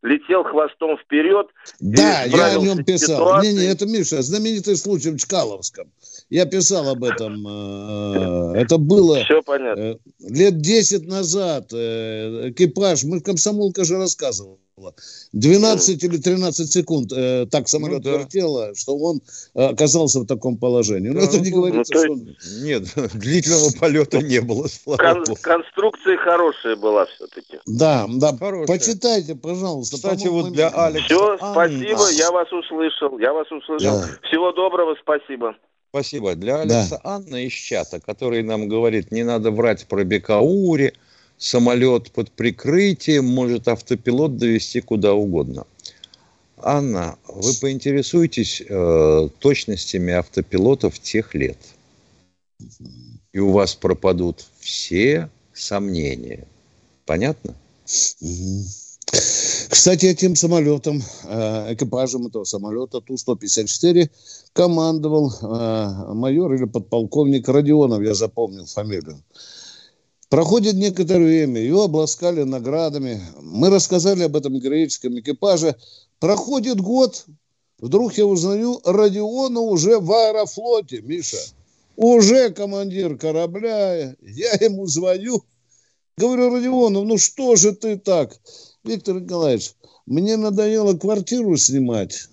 летел 0.03 0.45
хвостом 0.45 0.99
вперед. 0.99 1.49
Да, 1.81 2.25
я 2.25 2.57
о 2.57 2.59
нем 2.59 2.85
писал. 2.85 3.43
Не-не, 3.43 3.65
это, 3.65 3.87
Миша, 3.87 4.21
знаменитый 4.21 4.77
случай 4.77 5.11
в 5.11 5.17
Чкаловском. 5.19 5.91
Я 6.29 6.45
писал 6.45 6.91
об 6.91 7.05
этом. 7.05 7.47
Э, 7.47 8.61
это 8.61 8.77
было 8.77 9.25
Все 9.25 9.41
понятно. 9.43 9.81
Э, 9.81 9.97
лет 10.21 10.61
10 10.61 11.07
назад. 11.07 11.73
Э, 11.73 12.51
экипаж, 12.51 13.05
мы 13.05 13.21
комсомолка 13.21 13.85
же 13.85 13.97
рассказывал 13.97 14.59
было. 14.81 14.95
12 15.33 16.03
или 16.03 16.17
13 16.17 16.73
секунд 16.73 17.13
э, 17.13 17.47
так 17.51 17.69
самолет 17.69 18.05
ну, 18.05 18.11
да. 18.13 18.19
вертело, 18.19 18.75
что 18.75 18.97
он 18.97 19.21
э, 19.55 19.65
оказался 19.67 20.21
в 20.21 20.27
таком 20.27 20.57
положении. 20.57 21.11
Но 21.11 21.21
да, 21.21 21.27
это 21.27 21.41
не 21.41 21.51
ну, 21.51 21.57
говорится, 21.57 21.95
ну, 21.95 22.01
что... 22.01 22.13
Он... 22.13 22.37
Нет, 22.63 22.85
длительного 23.15 23.71
полета 23.79 24.19
не 24.19 24.41
было. 24.41 24.67
Кон- 24.85 25.25
конструкция 25.41 26.17
хорошая 26.19 26.77
была 26.77 27.07
все-таки. 27.07 27.59
Да, 27.67 28.07
да. 28.09 28.37
Хорошая. 28.37 28.67
Почитайте, 28.67 29.35
пожалуйста. 29.35 29.97
Кстати, 29.97 30.27
вот 30.27 30.53
для 30.53 30.69
Алекса... 30.69 31.05
Все, 31.05 31.37
спасибо, 31.37 32.11
я 32.13 32.31
вас 32.31 32.53
услышал. 32.53 33.19
Я 33.19 33.33
вас 33.33 33.51
услышал. 33.53 34.01
Да. 34.01 34.09
Всего 34.29 34.53
доброго, 34.53 34.97
спасибо. 35.01 35.55
Спасибо. 35.91 36.37
Для 36.37 36.61
Алекса 36.61 37.01
да. 37.03 37.17
Анна 37.17 37.45
из 37.45 37.53
чата, 37.53 38.01
который 38.01 38.43
нам 38.43 38.69
говорит, 38.69 39.11
не 39.11 39.25
надо 39.25 39.51
врать 39.51 39.87
про 39.89 40.05
Бекаури, 40.05 40.95
самолет 41.41 42.13
под 42.13 42.31
прикрытием 42.31 43.25
может 43.27 43.67
автопилот 43.67 44.37
довести 44.37 44.81
куда 44.81 45.15
угодно. 45.15 45.67
Анна, 46.59 47.17
вы 47.27 47.55
поинтересуетесь 47.55 48.63
э, 48.69 49.29
точностями 49.39 50.13
автопилотов 50.13 51.01
тех 51.01 51.35
лет, 51.35 51.57
и 53.33 53.39
у 53.39 53.51
вас 53.53 53.75
пропадут 53.75 54.45
все 54.61 55.31
сомнения. 55.55 56.47
Понятно? 57.07 57.55
Кстати, 59.71 60.07
этим 60.07 60.37
самолетом, 60.37 61.03
э, 61.25 61.73
экипажем 61.73 62.27
этого 62.27 62.45
самолета 62.45 63.01
Ту-154 63.01 64.11
командовал 64.53 65.33
э, 65.33 66.13
майор 66.13 66.53
или 66.53 66.67
подполковник 66.67 67.49
Родионов, 67.49 68.03
я 68.03 68.13
запомнил 68.13 68.67
фамилию. 68.67 69.23
Проходит 70.31 70.77
некоторое 70.77 71.25
время, 71.25 71.61
его 71.61 71.83
обласкали 71.83 72.45
наградами. 72.45 73.21
Мы 73.43 73.69
рассказали 73.69 74.23
об 74.23 74.37
этом 74.37 74.61
героическом 74.61 75.19
экипаже. 75.19 75.75
Проходит 76.21 76.81
год, 76.81 77.27
вдруг 77.81 78.17
я 78.17 78.27
узнаю, 78.27 78.81
Родиона 78.85 79.59
уже 79.59 79.99
в 79.99 80.13
аэрофлоте, 80.13 81.01
Миша. 81.03 81.37
Уже 81.97 82.51
командир 82.51 83.19
корабля. 83.19 84.15
Я 84.23 84.53
ему 84.61 84.87
звоню. 84.87 85.43
Говорю, 86.17 86.55
Родионов, 86.55 87.07
ну 87.07 87.19
что 87.19 87.57
же 87.57 87.75
ты 87.75 87.99
так? 87.99 88.39
Виктор 88.85 89.21
Николаевич, 89.21 89.75
мне 90.07 90.37
надоело 90.37 90.97
квартиру 90.97 91.57
снимать. 91.57 92.29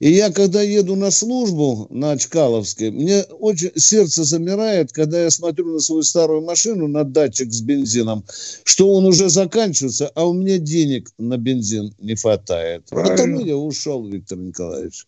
И 0.00 0.12
я, 0.12 0.30
когда 0.30 0.62
еду 0.62 0.94
на 0.94 1.10
службу 1.10 1.88
на 1.90 2.16
Чкаловской, 2.16 2.92
мне 2.92 3.24
очень 3.40 3.72
сердце 3.74 4.22
замирает, 4.22 4.92
когда 4.92 5.20
я 5.20 5.30
смотрю 5.30 5.72
на 5.72 5.80
свою 5.80 6.02
старую 6.02 6.42
машину, 6.42 6.86
на 6.86 7.02
датчик 7.02 7.52
с 7.52 7.60
бензином, 7.60 8.24
что 8.62 8.92
он 8.92 9.06
уже 9.06 9.28
заканчивается, 9.28 10.08
а 10.14 10.24
у 10.24 10.34
меня 10.34 10.58
денег 10.58 11.10
на 11.18 11.36
бензин 11.36 11.92
не 11.98 12.14
хватает. 12.14 12.84
Правильно. 12.88 13.16
Потому 13.16 13.40
я 13.40 13.56
ушел, 13.56 14.06
Виктор 14.06 14.38
Николаевич. 14.38 15.06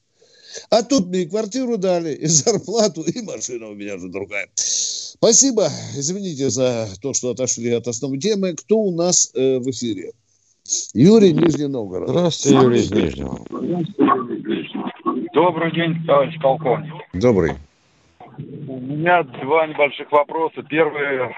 А 0.71 0.83
тут 0.83 1.07
мне 1.07 1.23
и 1.23 1.27
квартиру 1.27 1.79
дали, 1.79 2.13
и 2.13 2.27
зарплату, 2.27 3.03
и 3.03 3.23
машина 3.23 3.69
у 3.69 3.75
меня 3.75 3.97
же 3.97 4.09
другая. 4.09 4.49
Спасибо. 4.57 5.71
Извините 5.97 6.51
за 6.51 6.89
то, 7.01 7.15
что 7.15 7.31
отошли 7.31 7.71
от 7.71 7.87
основной 7.87 8.19
темы. 8.19 8.55
Кто 8.55 8.79
у 8.79 8.91
нас 8.91 9.31
э, 9.35 9.59
в 9.59 9.71
эфире? 9.71 10.13
Юрий 10.95 11.33
Нижний 11.33 11.67
Новгород. 11.67 12.11
Здравствуйте, 12.11 12.57
Юрий 12.57 12.81
из 12.81 12.91
Нижнего. 12.91 13.41
Добрый 15.41 15.73
день, 15.73 16.05
товарищ 16.07 16.39
полковник. 16.43 16.93
Добрый. 17.15 17.55
У 18.37 18.79
меня 18.79 19.23
два 19.23 19.67
небольших 19.67 20.13
вопроса. 20.13 20.63
Первый, 20.69 21.35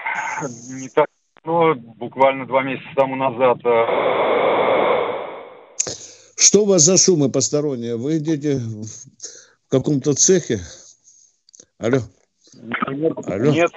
не 0.81 0.89
так 0.89 1.07
ну, 1.45 1.73
буквально 1.75 2.45
два 2.45 2.63
месяца 2.63 2.89
тому 2.97 3.15
назад. 3.15 3.59
Э, 3.63 3.85
Что 6.35 6.63
у 6.63 6.65
вас 6.65 6.81
за 6.81 6.97
шумы 6.97 7.31
посторонние? 7.31 7.95
Вы 7.95 8.17
идете 8.17 8.57
в 8.57 9.69
каком-то 9.69 10.13
цехе? 10.15 10.59
Алло. 11.77 11.99
Нет, 12.89 13.13
Алло. 13.25 13.51
нет, 13.53 13.71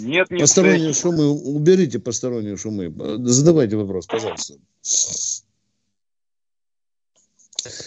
нет, 0.00 0.30
не 0.30 0.38
Посторонние 0.38 0.94
шумы, 0.94 1.28
уберите 1.28 1.98
посторонние 1.98 2.56
шумы. 2.56 2.90
Задавайте 3.26 3.76
вопрос, 3.76 4.06
пожалуйста. 4.06 4.54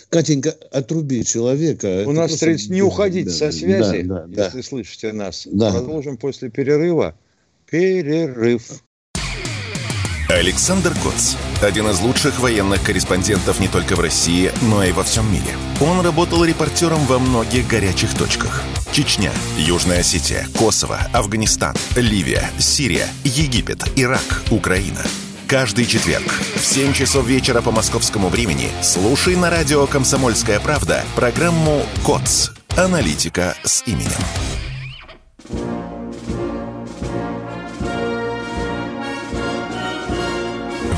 Катенька, 0.09 0.55
отруби 0.71 1.23
человека. 1.23 2.03
У 2.05 2.11
нас 2.11 2.31
просто... 2.31 2.45
30 2.45 2.69
не 2.69 2.81
уходить 2.81 3.25
да, 3.25 3.31
со 3.31 3.51
связи, 3.51 4.01
да, 4.03 4.25
да, 4.27 4.43
если 4.43 4.57
да. 4.57 4.63
слышите 4.63 5.11
нас. 5.13 5.47
Да. 5.51 5.71
Продолжим 5.71 6.17
после 6.17 6.49
перерыва. 6.49 7.15
Перерыв. 7.69 8.83
Александр 10.29 10.93
Коц. 11.03 11.35
Один 11.61 11.87
из 11.87 11.99
лучших 11.99 12.39
военных 12.39 12.83
корреспондентов 12.83 13.59
не 13.59 13.67
только 13.67 13.95
в 13.95 13.99
России, 13.99 14.51
но 14.63 14.83
и 14.83 14.91
во 14.91 15.03
всем 15.03 15.31
мире. 15.31 15.55
Он 15.79 16.03
работал 16.03 16.43
репортером 16.43 17.05
во 17.05 17.19
многих 17.19 17.67
горячих 17.67 18.17
точках. 18.17 18.63
Чечня, 18.91 19.31
Южная 19.57 19.99
Осетия, 19.99 20.47
Косово, 20.57 20.99
Афганистан, 21.13 21.75
Ливия, 21.95 22.49
Сирия, 22.57 23.07
Египет, 23.23 23.83
Ирак, 23.95 24.43
Украина. 24.49 25.01
Каждый 25.47 25.85
четверг 25.85 26.25
в 26.55 26.65
7 26.65 26.93
часов 26.93 27.25
вечера 27.25 27.61
по 27.61 27.71
московскому 27.71 28.29
времени 28.29 28.69
слушай 28.81 29.35
на 29.35 29.49
радио 29.49 29.85
«Комсомольская 29.87 30.59
правда» 30.59 31.03
программу 31.15 31.85
«КОЦ. 32.05 32.51
Аналитика 32.77 33.55
с 33.63 33.83
именем». 33.85 34.11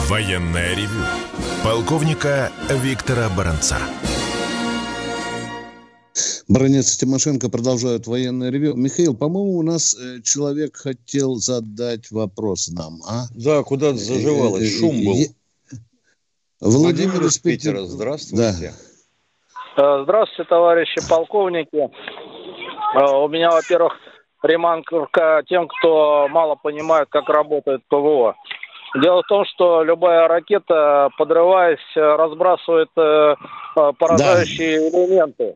Военное 0.08 0.76
ревю 0.76 1.04
полковника 1.64 2.52
Виктора 2.70 3.28
Баранца. 3.30 3.78
Бронец 6.48 6.96
Тимошенко 6.98 7.50
продолжают 7.50 8.06
военное 8.06 8.52
ревю. 8.52 8.76
Михаил, 8.76 9.16
по-моему, 9.16 9.58
у 9.58 9.64
нас 9.64 9.96
э, 9.96 10.22
человек 10.22 10.76
хотел 10.76 11.36
задать 11.36 12.12
вопрос 12.12 12.70
нам, 12.70 13.02
а? 13.08 13.26
Да, 13.34 13.64
куда-то 13.64 13.98
заживалось, 13.98 14.64
э, 14.64 14.80
шум 14.80 14.96
был. 15.04 15.16
Владимир 16.62 17.24
из 17.26 17.40
Питера, 17.40 17.82
здравствуйте. 17.82 18.74
Да. 19.76 20.00
Э, 20.00 20.04
здравствуйте, 20.04 20.48
товарищи 20.48 21.02
полковники. 21.10 21.90
У 22.96 23.28
меня, 23.28 23.50
во-первых, 23.50 23.94
реманка 24.44 25.44
тем, 25.50 25.68
кто 25.68 26.28
мало 26.30 26.56
понимает, 26.56 27.08
как 27.10 27.28
работает 27.28 27.82
ПВО. 27.90 28.36
Дело 29.02 29.24
в 29.24 29.28
том, 29.28 29.46
что 29.46 29.84
любая 29.84 30.28
ракета, 30.28 31.10
подрываясь, 31.18 31.80
разбрасывает 31.96 32.90
э, 32.96 33.36
э 33.78 33.92
поражающие 33.98 34.92
да. 34.92 34.98
элементы. 34.98 35.56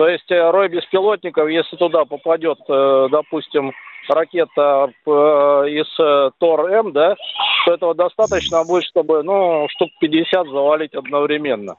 То 0.00 0.08
есть 0.08 0.30
э, 0.30 0.50
рой 0.50 0.70
беспилотников, 0.70 1.50
если 1.50 1.76
туда 1.76 2.06
попадет, 2.06 2.56
э, 2.66 3.08
допустим, 3.10 3.72
ракета 4.08 4.88
э, 4.88 5.10
из 5.10 6.32
ТОР-М, 6.38 6.92
да, 6.92 7.16
то 7.66 7.74
этого 7.74 7.94
достаточно 7.94 8.64
будет, 8.64 8.84
чтобы, 8.84 9.22
ну, 9.22 9.66
штук 9.68 9.90
50 10.00 10.46
завалить 10.46 10.94
одновременно. 10.94 11.76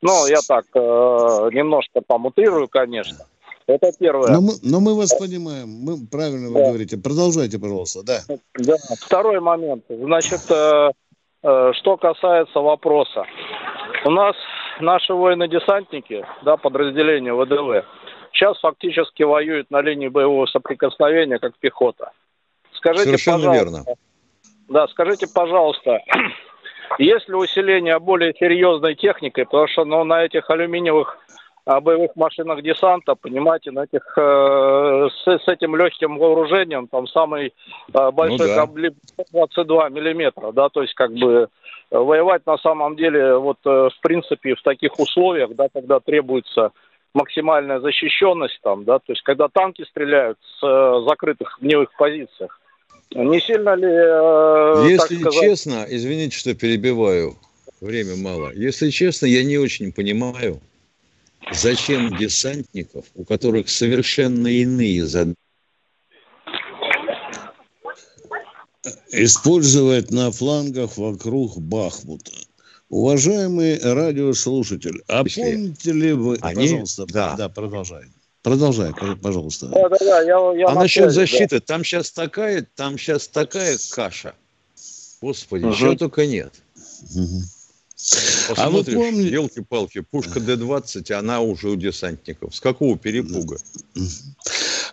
Ну, 0.00 0.26
я 0.26 0.38
так 0.48 0.64
немножко 0.74 2.00
там 2.08 2.24
утрирую, 2.24 2.66
конечно. 2.66 3.26
Это 3.66 3.92
первое. 3.98 4.32
Но 4.32 4.40
мы, 4.40 4.52
но 4.62 4.80
мы 4.80 4.96
вас 4.96 5.12
понимаем. 5.12 5.68
Мы 5.68 6.06
правильно 6.10 6.48
вы 6.48 6.64
говорите. 6.64 6.96
Продолжайте, 6.96 7.58
пожалуйста. 7.58 8.02
Да. 8.02 8.20
да. 8.54 8.76
Второй 8.98 9.38
момент. 9.40 9.84
Значит, 9.90 10.50
э, 10.50 10.92
э, 11.42 11.72
что 11.74 11.98
касается 11.98 12.58
вопроса. 12.60 13.26
У 14.06 14.10
нас 14.10 14.34
наши 14.80 15.14
воины-десантники, 15.14 16.24
да, 16.42 16.56
подразделения 16.56 17.32
ВДВ, 17.32 17.86
сейчас 18.32 18.58
фактически 18.60 19.22
воюют 19.22 19.70
на 19.70 19.80
линии 19.80 20.08
боевого 20.08 20.46
соприкосновения 20.46 21.38
как 21.38 21.56
пехота. 21.58 22.12
Скажите, 22.72 23.04
Совершенно 23.04 23.36
пожалуйста, 23.38 23.64
верно. 23.64 23.84
Да, 24.68 24.88
скажите, 24.88 25.26
пожалуйста, 25.32 26.00
Есть 26.98 27.28
ли 27.28 27.34
усиление 27.34 27.98
более 27.98 28.34
серьезной 28.34 28.94
техникой? 28.94 29.44
Потому 29.44 29.68
что 29.68 29.84
ну, 29.84 30.04
на 30.04 30.24
этих 30.24 30.50
алюминиевых 30.50 31.18
а, 31.64 31.80
боевых 31.80 32.16
машинах 32.16 32.62
десанта, 32.62 33.14
понимаете, 33.14 33.70
на 33.70 33.84
этих, 33.84 34.02
э, 34.16 35.08
с, 35.08 35.44
с 35.44 35.48
этим 35.48 35.76
легким 35.76 36.18
вооружением, 36.18 36.88
там 36.88 37.06
самый 37.06 37.52
э, 37.94 38.10
большой 38.10 38.48
Ну 38.48 38.54
да. 38.54 38.66
калибр 38.66 38.96
22 39.30 39.88
миллиметра, 39.90 40.52
да, 40.52 40.68
то 40.68 40.82
есть 40.82 40.94
как 40.94 41.12
бы 41.12 41.48
воевать 41.90 42.46
на 42.46 42.58
самом 42.58 42.96
деле 42.96 43.36
вот 43.36 43.58
э, 43.64 43.88
в 43.88 44.00
принципе 44.00 44.54
в 44.54 44.62
таких 44.62 44.98
условиях, 44.98 45.54
да, 45.54 45.68
когда 45.72 46.00
требуется 46.00 46.72
максимальная 47.14 47.80
защищенность 47.80 48.60
там, 48.62 48.84
да, 48.84 48.98
то 48.98 49.12
есть 49.12 49.22
когда 49.22 49.48
танки 49.48 49.84
стреляют 49.88 50.38
с 50.42 50.64
э, 50.64 51.08
закрытых 51.08 51.58
огневых 51.58 51.90
позициях, 51.96 52.60
не 53.12 53.40
сильно 53.40 53.74
ли, 53.74 53.88
э, 53.88 54.88
Если 54.88 55.16
сказать, 55.16 55.40
честно, 55.40 55.86
извините, 55.88 56.36
что 56.36 56.54
перебиваю, 56.54 57.34
время 57.80 58.16
мало. 58.16 58.52
Если 58.52 58.90
честно, 58.90 59.26
я 59.26 59.42
не 59.42 59.58
очень 59.58 59.92
понимаю, 59.92 60.60
зачем 61.50 62.16
десантников, 62.16 63.06
у 63.16 63.24
которых 63.24 63.68
совершенно 63.68 64.46
иные 64.46 65.04
задачи, 65.06 65.36
использовать 69.12 70.10
на 70.10 70.30
флангах 70.30 70.96
вокруг 70.96 71.58
Бахмута. 71.58 72.32
Уважаемый 72.88 73.78
радиослушатель, 73.78 75.02
а 75.06 75.22
помните 75.22 75.92
ли 75.92 76.12
вы... 76.12 76.38
они- 76.40 76.66
Пожалуйста, 76.68 77.06
да. 77.06 77.36
да, 77.36 77.48
продолжай. 77.48 78.04
Продолжай, 78.42 78.92
пожалуйста. 79.22 79.66
да, 79.66 79.88
да, 79.90 79.96
да, 80.00 80.20
я, 80.22 80.52
я 80.58 80.68
а 80.68 80.74
на 80.74 80.80
насчет 80.82 81.04
связи, 81.04 81.14
да. 81.14 81.20
защиты, 81.20 81.60
там 81.60 81.84
сейчас 81.84 82.10
такая, 82.10 82.66
там 82.74 82.98
сейчас 82.98 83.28
такая 83.28 83.76
каша. 83.90 84.34
Господи, 85.20 85.64
Мгм. 85.64 85.74
чего 85.74 85.94
только 85.94 86.26
нет. 86.26 86.52
Мгм. 87.14 87.42
А 88.56 88.70
вы 88.70 88.82
помните- 88.82 89.28
елки-палки, 89.30 90.00
пушка 90.00 90.40
Д-20, 90.40 91.12
она 91.12 91.42
уже 91.42 91.68
у 91.68 91.76
десантников. 91.76 92.56
С 92.56 92.60
какого 92.60 92.96
перепуга? 92.98 93.58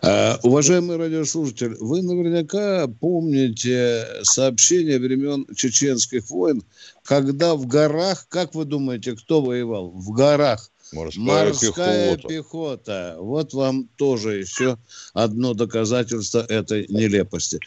А, 0.02 0.40
Уважаемый 0.44 0.98
радиослушатель, 0.98 1.76
вы 1.80 2.02
наверняка 2.02 2.88
помните 2.88 4.06
сообщения 4.24 5.00
времен 5.00 5.46
чеченских 5.56 6.30
войн, 6.30 6.64
когда 7.04 7.56
в 7.56 7.66
горах, 7.68 8.28
как 8.30 8.54
вы 8.56 8.66
думаете, 8.66 9.16
кто 9.16 9.42
воевал? 9.42 9.90
В 9.90 10.12
горах 10.12 10.70
Морская, 10.94 11.24
морская 11.24 12.16
пехота. 12.16 12.28
пехота. 12.28 13.16
Вот 13.20 13.54
вам 13.54 13.90
тоже 13.98 14.38
еще 14.40 14.78
одно 15.14 15.54
доказательство 15.54 16.46
этой 16.48 16.86
нелепости. 16.88 17.60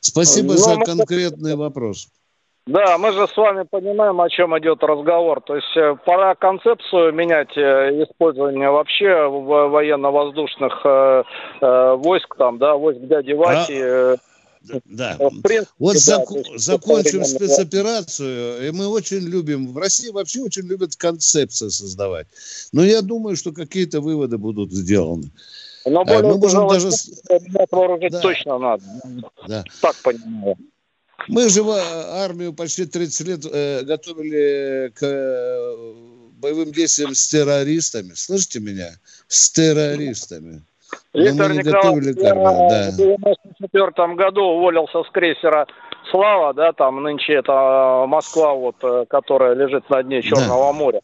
Спасибо 0.00 0.52
Ну, 0.54 0.58
за 0.58 0.76
мы- 0.76 0.84
конкретный 0.84 1.56
вопрос. 1.56 2.08
Да, 2.70 2.98
мы 2.98 3.10
же 3.12 3.26
с 3.26 3.36
вами 3.36 3.64
понимаем, 3.68 4.20
о 4.20 4.28
чем 4.30 4.56
идет 4.58 4.80
разговор. 4.84 5.40
То 5.40 5.56
есть 5.56 5.76
э, 5.76 5.96
пора 6.06 6.36
концепцию 6.36 7.12
менять 7.12 7.56
э, 7.56 8.04
использования 8.04 8.70
вообще 8.70 9.26
военно-воздушных 9.26 10.80
э, 10.84 11.22
э, 11.62 11.94
войск, 11.96 12.36
там, 12.36 12.58
да, 12.58 12.76
войск 12.76 13.00
дяди 13.00 13.32
Васи. 13.32 13.74
э, 13.76 14.16
Да. 14.84 15.16
в 15.18 15.42
принципе, 15.42 15.72
Вот 15.80 15.94
да, 16.06 16.18
зак- 16.22 16.36
есть 16.36 16.58
закончим 16.64 17.24
спецоперацию, 17.24 18.68
и 18.68 18.70
мы 18.70 18.86
очень 18.86 19.18
любим, 19.28 19.72
в 19.72 19.76
России 19.76 20.10
вообще 20.10 20.40
очень 20.42 20.68
любят 20.68 20.94
концепции 20.94 21.70
создавать. 21.70 22.28
Но 22.72 22.84
я 22.84 23.02
думаю, 23.02 23.34
что 23.34 23.50
какие-то 23.50 24.00
выводы 24.00 24.38
будут 24.38 24.70
сделаны. 24.70 25.30
Но 25.86 26.02
А, 26.02 26.04
более 26.04 26.34
мы 26.34 26.38
можем 26.38 26.68
даже... 26.68 26.90
вооружить 27.72 28.12
Да. 28.12 28.20
точно 28.20 28.58
надо. 28.58 28.82
Да. 29.48 29.64
Так 29.82 29.96
понимаю. 30.04 30.56
Мы 31.28 31.48
же 31.48 31.62
в- 31.62 31.70
армию 31.70 32.52
почти 32.52 32.86
30 32.86 33.26
лет 33.26 33.40
э, 33.50 33.82
готовили 33.82 34.90
к 34.94 35.02
э, 35.02 35.94
боевым 36.40 36.72
действиям 36.72 37.14
с 37.14 37.28
террористами. 37.28 38.12
Слышите 38.14 38.60
меня? 38.60 38.90
С 39.28 39.50
террористами. 39.50 40.62
Но 41.12 41.20
Виктор 41.22 41.52
не 41.52 41.58
Николаевич, 41.58 42.16
я 42.18 42.34
да. 42.34 42.90
в 42.90 42.96
94 42.96 44.14
году 44.14 44.42
уволился 44.42 45.02
с 45.04 45.10
крейсера 45.10 45.66
«Слава», 46.10 46.52
да, 46.54 46.72
там 46.72 47.02
нынче 47.02 47.34
это 47.34 48.04
Москва, 48.08 48.54
вот, 48.54 48.76
э, 48.82 49.04
которая 49.08 49.54
лежит 49.54 49.88
на 49.90 50.02
дне 50.02 50.22
Черного 50.22 50.72
моря. 50.72 51.00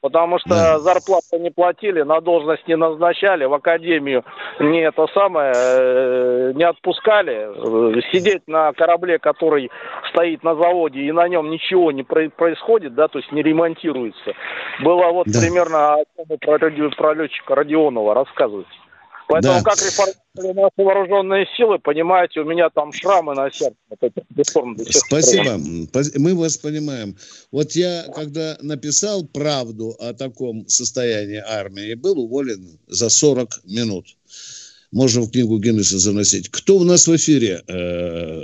Потому 0.00 0.38
что 0.38 0.48
Да. 0.48 0.78
зарплату 0.78 1.38
не 1.38 1.50
платили, 1.50 2.02
на 2.02 2.20
должность 2.20 2.66
не 2.66 2.76
назначали, 2.76 3.44
в 3.44 3.52
академию 3.52 4.24
не 4.58 4.80
это 4.80 5.06
самое, 5.08 5.52
э, 5.54 6.52
не 6.54 6.64
отпускали. 6.64 7.48
Э, 7.50 8.00
Сидеть 8.10 8.42
на 8.46 8.72
корабле, 8.72 9.18
который 9.18 9.70
стоит 10.10 10.42
на 10.42 10.54
заводе, 10.54 11.00
и 11.00 11.12
на 11.12 11.28
нем 11.28 11.50
ничего 11.50 11.92
не 11.92 12.02
про- 12.02 12.30
происходит, 12.30 12.94
да, 12.94 13.08
то 13.08 13.18
есть 13.18 13.30
не 13.32 13.42
ремонтируется. 13.42 14.32
Было 14.82 15.08
вот 15.12 15.26
Да. 15.26 15.38
примерно 15.40 15.94
о 15.94 16.04
чем 16.16 16.38
про, 16.38 16.58
про 16.96 17.14
летчика 17.14 17.54
Родионова 17.54 18.14
рассказывать. 18.14 18.66
Поэтому 19.30 19.54
Да. 19.54 19.62
как 19.62 19.78
реформировали 19.78 20.60
наши 20.60 20.72
вооруженные 20.76 21.46
силы, 21.56 21.78
понимаете, 21.78 22.40
у 22.40 22.44
меня 22.44 22.68
там 22.68 22.92
шрамы 22.92 23.34
на 23.34 23.48
сердце. 23.52 23.76
Вот 23.88 24.12
сих 24.44 24.52
пор. 24.52 24.76
Спасибо. 24.90 25.56
Мы 26.16 26.34
вас 26.34 26.56
понимаем. 26.56 27.16
Вот 27.52 27.72
я, 27.72 28.06
когда 28.12 28.58
написал 28.60 29.24
правду 29.24 29.94
о 30.00 30.14
таком 30.14 30.66
состоянии 30.66 31.40
армии, 31.46 31.94
был 31.94 32.18
уволен 32.18 32.78
за 32.88 33.08
40 33.08 33.60
минут. 33.64 34.06
Можно 34.90 35.22
в 35.22 35.30
книгу 35.30 35.58
Гиннесса 35.60 35.98
заносить. 35.98 36.48
Кто 36.48 36.78
у 36.78 36.84
нас 36.84 37.06
в 37.06 37.14
эфире? 37.14 37.62
Э, 37.68 38.42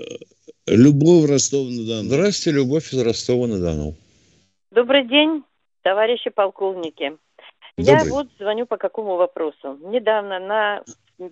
Любовь 0.68 1.28
Ростов-на-Дону. 1.28 2.08
Здравствуйте, 2.08 2.58
Любовь 2.58 2.92
из 2.92 3.00
Ростова-на-Дону. 3.00 3.96
Добрый 4.70 5.08
день, 5.08 5.42
товарищи 5.82 6.30
полковники. 6.30 7.16
Я 7.78 7.96
Добрый. 7.98 8.12
вот 8.12 8.26
звоню 8.38 8.66
по 8.66 8.78
какому 8.78 9.16
вопросу. 9.16 9.78
Недавно 9.82 10.38
на 10.38 10.82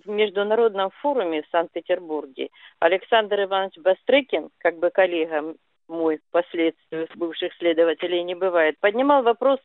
международном 0.05 0.91
форуме 1.01 1.41
в 1.41 1.45
Санкт-Петербурге 1.51 2.49
Александр 2.79 3.43
Иванович 3.43 3.77
Бастрыкин, 3.79 4.49
как 4.59 4.77
бы 4.77 4.89
коллега 4.91 5.55
мой 5.87 6.19
впоследствии 6.29 7.07
бывших 7.15 7.51
следователей 7.59 8.23
не 8.23 8.35
бывает, 8.35 8.75
поднимал 8.79 9.23
вопрос 9.23 9.59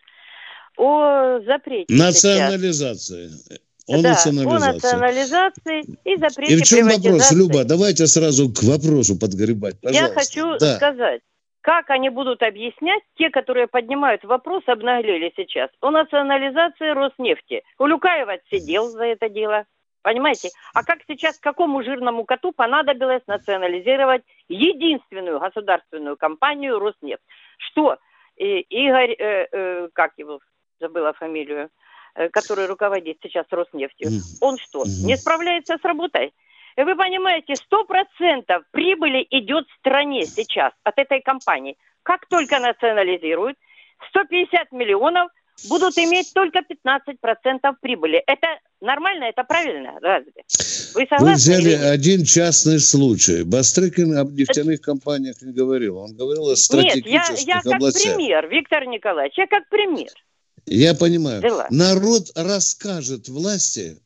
о 0.77 1.41
запрете. 1.41 1.93
Национализация. 1.93 3.31
О 3.87 4.01
да, 4.03 4.11
о 4.11 4.13
национализации. 4.13 4.73
национализации 4.73 5.81
и 6.05 6.17
запрете 6.17 6.55
И 6.55 6.57
в 6.59 6.63
чем 6.63 6.89
вопрос. 6.89 7.33
Люба? 7.33 7.65
Давайте 7.65 8.07
сразу 8.07 8.49
к 8.53 8.63
вопросу 8.63 9.19
подгребать. 9.19 9.77
Я 9.83 9.89
Пожалуйста. 9.91 10.15
хочу 10.21 10.59
Да. 10.59 10.77
сказать, 10.77 11.21
как 11.61 11.91
они 11.91 12.09
будут 12.09 12.43
объяснять, 12.43 13.03
те, 13.17 13.31
которые 13.31 13.67
поднимают 13.67 14.25
вопрос, 14.25 14.63
обнаглели 14.67 15.33
сейчас, 15.37 15.71
о 15.81 15.91
национализации 15.91 16.91
Роснефти. 16.91 17.63
Улюкаев 17.79 18.29
отсидел 18.29 18.89
за 18.89 19.05
это 19.05 19.29
дело. 19.29 19.67
Понимаете? 20.03 20.49
А 20.73 20.83
как 20.83 21.01
сейчас 21.07 21.39
какому 21.39 21.83
жирному 21.83 22.25
коту 22.25 22.53
понадобилось 22.53 23.23
национализировать 23.27 24.23
единственную 24.49 25.39
государственную 25.39 26.17
компанию 26.17 26.79
Роснефть? 26.79 27.23
Что 27.59 27.99
э, 28.39 28.61
Игорь, 28.61 29.13
э, 29.13 29.47
э, 29.53 29.89
как 29.93 30.13
его, 30.17 30.41
забыла 30.81 31.13
фамилию, 31.13 31.69
э, 32.15 32.31
который 32.31 32.67
руководит 32.67 33.19
сейчас 33.23 33.45
Роснефтью, 33.51 34.09
он 34.41 34.57
что, 34.57 34.85
не 34.85 35.17
справляется 35.19 35.77
с 35.77 35.85
работой? 35.85 36.33
И 36.77 36.83
вы 36.83 36.97
понимаете, 36.97 37.57
сто 37.57 37.85
процентов 37.85 38.65
прибыли 38.71 39.27
идет 39.31 39.67
стране 39.79 40.25
сейчас 40.27 40.73
от 40.85 40.99
этой 40.99 41.21
компании. 41.21 41.77
Как 42.03 42.27
только 42.29 42.59
национализируют, 42.59 43.57
150 44.11 44.73
миллионов 44.73 45.31
будут 45.69 45.99
иметь 45.99 46.33
только 46.33 46.61
15% 46.61 47.75
прибыли. 47.81 48.23
Это 48.27 48.47
нормально, 48.81 49.25
это 49.25 49.45
правильно, 49.45 49.99
разве? 50.01 50.33
Вы 50.95 51.03
Вы 51.03 51.07
согласны? 51.07 51.35
взяли 51.35 51.63
или 51.63 51.71
нет? 51.73 51.83
один 51.83 52.25
частный 52.25 52.81
случай. 52.81 53.43
Бастрыкин 53.45 54.17
об 54.17 54.33
нефтяных 54.33 54.81
компаниях 54.81 55.43
не 55.43 55.53
говорил. 55.53 55.99
Он 55.99 56.15
говорил 56.17 56.47
о 56.47 56.51
Нет, 56.51 56.57
я, 56.59 56.63
стратегических 56.63 57.47
я 57.47 57.61
как 57.61 57.75
областях. 57.75 58.17
пример, 58.17 58.49
Виктор 58.49 58.87
Николаевич, 58.87 59.37
я 59.37 59.47
как 59.47 59.69
пример. 59.69 60.09
Я 60.67 60.95
понимаю. 60.95 61.43
Дела. 61.43 61.67
Народ 61.71 62.31
расскажет 62.35 63.29
власти, 63.29 63.99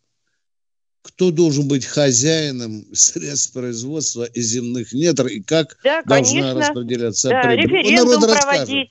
кто 1.04 1.30
должен 1.30 1.68
быть 1.68 1.84
хозяином 1.84 2.84
средств 2.94 3.52
производства 3.52 4.24
и 4.24 4.40
земных 4.40 4.92
недр, 4.94 5.26
и 5.26 5.40
как 5.40 5.76
Да, 5.84 6.02
должна 6.02 6.40
конечно. 6.40 6.60
распределяться 6.60 7.28
Да, 7.28 7.42
прибыль. 7.42 7.76
Референдум 7.78 8.20
народ 8.22 8.40
проводить. 8.40 8.90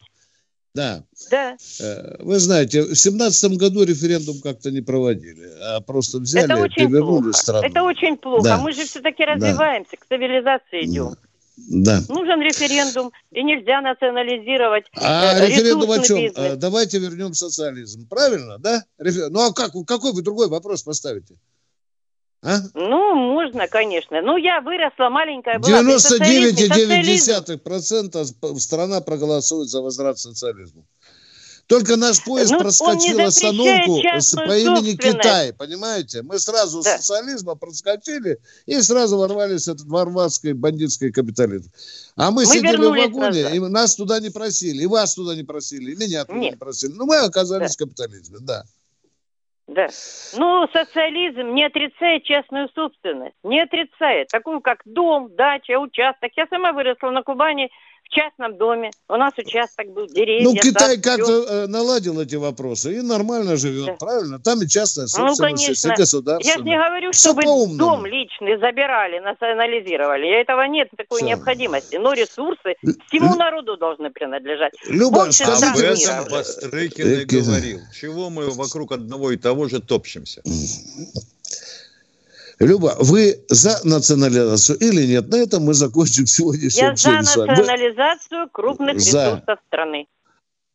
Да. 0.76 1.04
Да. 1.32 1.58
Э, 1.82 2.16
Вы 2.20 2.40
знаете, 2.40 2.84
в 2.84 2.96
семнадцатом 2.96 3.58
году 3.58 3.84
референдум 3.84 4.40
как-то 4.42 4.72
не 4.72 4.82
проводили, 4.82 5.48
а 5.62 5.82
просто 5.82 6.20
взяли, 6.20 6.46
это 6.46 6.58
очень 6.58 6.76
перевернули 6.88 7.24
плохо. 7.24 7.38
страну. 7.38 7.68
Это 7.68 7.84
очень 7.84 8.18
плохо. 8.18 8.44
Да. 8.44 8.58
Мы 8.58 8.72
же 8.74 8.86
все-таки 8.86 9.26
Да. 9.26 9.34
развиваемся, 9.34 9.98
к 9.98 10.06
цивилизации 10.08 10.86
идем. 10.86 11.16
Да. 11.58 12.02
Нужен 12.10 12.42
референдум, 12.42 13.12
и 13.32 13.44
нельзя 13.44 13.82
национализировать 13.82 14.86
А 14.96 15.38
э, 15.38 15.48
референдум 15.48 15.92
о 15.92 16.00
чем? 16.00 16.18
бизнес. 16.18 16.34
Э, 16.38 16.56
Давайте 16.56 16.98
вернем 17.00 17.34
социализм. 17.36 18.08
Правильно, 18.08 18.58
да? 18.58 18.84
Ну 18.98 19.40
а 19.40 19.54
как, 19.54 19.74
какой 19.86 20.14
вы 20.14 20.22
другой 20.24 20.48
вопрос 20.48 20.82
поставите? 20.84 21.36
А? 22.46 22.60
Ну, 22.74 23.16
можно, 23.16 23.68
конечно. 23.68 24.22
Ну, 24.22 24.36
я 24.38 24.60
выросла, 24.62 25.10
маленькая 25.10 25.60
была. 25.60 25.80
при 25.82 25.98
социализме. 25.98 26.68
Социализм. 26.68 27.32
99,9% 27.32 28.60
страна 28.60 29.02
проголосует 29.02 29.70
за 29.70 29.82
возврат 29.82 30.20
социализму. 30.20 30.86
Только 31.68 31.96
наш 31.96 32.22
поезд 32.26 32.52
Ну, 32.52 32.60
проскочил 32.60 33.22
остановку 33.22 34.02
с- 34.20 34.36
по 34.36 34.58
имени. 34.58 34.98
Китай, 34.98 35.54
понимаете? 35.54 36.22
Мы 36.22 36.38
сразу 36.38 36.84
Да. 36.84 36.98
социализма 36.98 37.56
проскочили 37.56 38.40
и 38.66 38.82
сразу 38.82 39.18
ворвались 39.18 39.68
в 39.68 39.72
этот 39.72 39.88
варварский 39.88 40.52
бандитский 40.52 41.14
капитализм. 41.14 41.72
А 42.18 42.32
мы, 42.32 42.42
Мы 42.46 42.46
сидели 42.48 42.76
в 42.76 42.90
вагоне, 42.90 43.44
назад. 43.44 43.54
и 43.56 43.60
нас 43.60 43.96
туда 43.96 44.20
не 44.20 44.30
просили, 44.30 44.84
и 44.84 44.88
вас 44.88 45.16
туда 45.16 45.36
не 45.36 45.44
просили, 45.44 45.94
и 45.94 45.96
меня 45.96 46.26
туда 46.26 46.38
Нет. 46.38 46.52
не 46.52 46.58
просили. 46.58 46.92
Ну, 46.92 47.06
мы 47.06 47.16
оказались 47.20 47.76
в 47.76 47.78
капитализме, 47.78 48.40
да. 48.42 48.66
Да. 49.68 49.88
Ну, 50.36 50.68
социализм 50.74 51.54
не 51.54 51.64
отрицает 51.64 52.24
частную 52.24 52.70
собственность. 52.76 53.36
Не 53.44 53.62
отрицает. 53.62 54.28
Такую, 54.28 54.60
как 54.60 54.82
дом, 54.86 55.34
дача, 55.36 55.80
участок. 55.80 56.32
Я 56.36 56.48
сама 56.48 56.74
выросла 56.74 57.12
на 57.12 57.24
Кубани 57.24 57.72
в 58.04 58.10
частном 58.14 58.58
доме. 58.58 58.92
У 59.10 59.16
нас 59.16 59.34
участок 59.38 59.88
был, 59.94 60.08
деревья, 60.08 60.44
Ну, 60.44 60.54
Китай 60.54 60.96
сад, 60.96 61.04
как-то 61.04 61.24
всё. 61.26 61.46
э, 61.64 61.68
наладил 61.68 62.20
эти 62.22 62.36
вопросы 62.36 62.98
и 62.98 63.02
нормально 63.02 63.56
живет, 63.58 63.86
Да. 63.88 63.94
правильно? 63.94 64.40
Там 64.40 64.62
и 64.62 64.68
частная 64.68 65.06
Ну, 65.06 65.08
собственность, 65.30 65.64
конечно. 65.66 65.88
и 65.88 65.92
Я 65.92 65.96
государственная. 65.96 66.58
же 66.58 66.64
не 66.64 66.78
говорю, 66.78 67.12
Всё 67.12 67.30
чтобы 67.30 67.42
по-умному. 67.44 67.78
дом 67.80 68.06
личный 68.06 68.58
забирали, 68.60 69.20
национализировали. 69.20 70.28
И 70.28 70.30
этого 70.42 70.62
нет 70.68 70.90
такой 70.96 71.20
Всё. 71.20 71.28
необходимости. 71.28 71.96
Но 71.96 72.14
ресурсы 72.14 72.76
всему 73.08 73.36
народу 73.36 73.78
должны 73.78 74.10
принадлежать. 74.12 74.74
Люба, 74.88 75.24
Больше 75.26 75.44
скажите, 75.44 75.68
Об 75.68 75.78
этом 75.78 75.98
мира. 75.98 76.28
Бастрыкин 76.30 77.08
и 77.22 77.26
говорил. 77.26 77.80
Чего 78.00 78.30
мы 78.30 78.50
вокруг 78.52 78.92
одного 78.92 79.32
и 79.32 79.38
того 79.38 79.68
же 79.70 79.80
топчемся? 79.82 80.42
Люба, 82.66 82.96
вы 83.00 83.44
за 83.50 83.80
национализацию 83.84 84.78
или 84.80 85.06
нет? 85.06 85.28
На 85.30 85.38
этом 85.38 85.64
мы 85.64 85.74
закончим 85.74 86.26
сегодняшнее 86.26 86.88
Я 86.88 86.96
за 86.96 87.12
национализацию 87.12 88.50
крупных 88.52 89.00
За. 89.00 89.26
ресурсов 89.36 89.60
страны. 89.68 90.08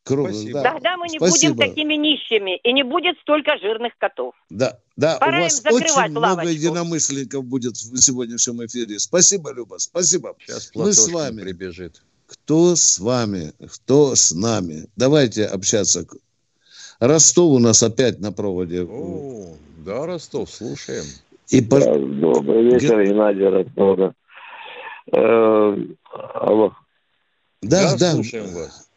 Круглый, 0.05 0.33
Спасибо. 0.35 0.63
да. 0.63 0.73
Тогда 0.73 0.97
мы 0.97 1.09
не 1.09 1.19
Спасибо. 1.19 1.55
будем 1.55 1.69
такими 1.69 1.95
нищими, 1.95 2.57
и 2.65 2.73
не 2.73 2.83
будет 2.83 3.19
столько 3.21 3.59
жирных 3.59 3.93
котов. 3.99 4.35
Да, 4.49 4.79
да, 4.97 5.19
Пора 5.19 5.33
у 5.33 5.37
им 5.37 5.43
вас 5.45 5.57
закрывать 5.57 5.83
очень 5.85 6.11
много 6.13 6.25
лавочку. 6.27 6.49
единомышленников 6.51 7.45
будет 7.45 7.77
в 7.77 7.97
сегодняшнем 8.01 8.65
эфире. 8.65 8.99
Спасибо, 8.99 9.53
Люба, 9.53 9.77
спасибо. 9.79 10.35
Сейчас 10.39 10.71
Мы 10.75 10.93
с 10.95 11.09
вами. 11.09 11.43
прибежит. 11.43 12.03
Кто 12.27 12.75
с 12.75 12.99
вами, 12.99 13.53
кто 13.83 14.15
с 14.15 14.33
нами? 14.33 14.87
Давайте 14.97 15.45
общаться. 15.45 16.07
Ростов 17.01 17.53
у 17.53 17.59
нас 17.59 17.83
опять 17.83 18.19
на 18.19 18.33
проводе. 18.33 18.83
О, 18.85 19.57
да, 19.85 20.07
Ростов, 20.07 20.51
слушаем. 20.51 21.05
И 21.51 21.63
по- 21.63 21.81
Да, 21.81 21.95
добрый 21.97 22.63
вечер, 22.65 23.03
Геннадий 23.05 23.49
Ростова. 23.49 24.13
Э, 25.13 25.77
алло. 26.35 26.73
Да, 27.63 27.97
да. 27.99 28.13
слушаем 28.13 28.45
вас. 28.55 28.89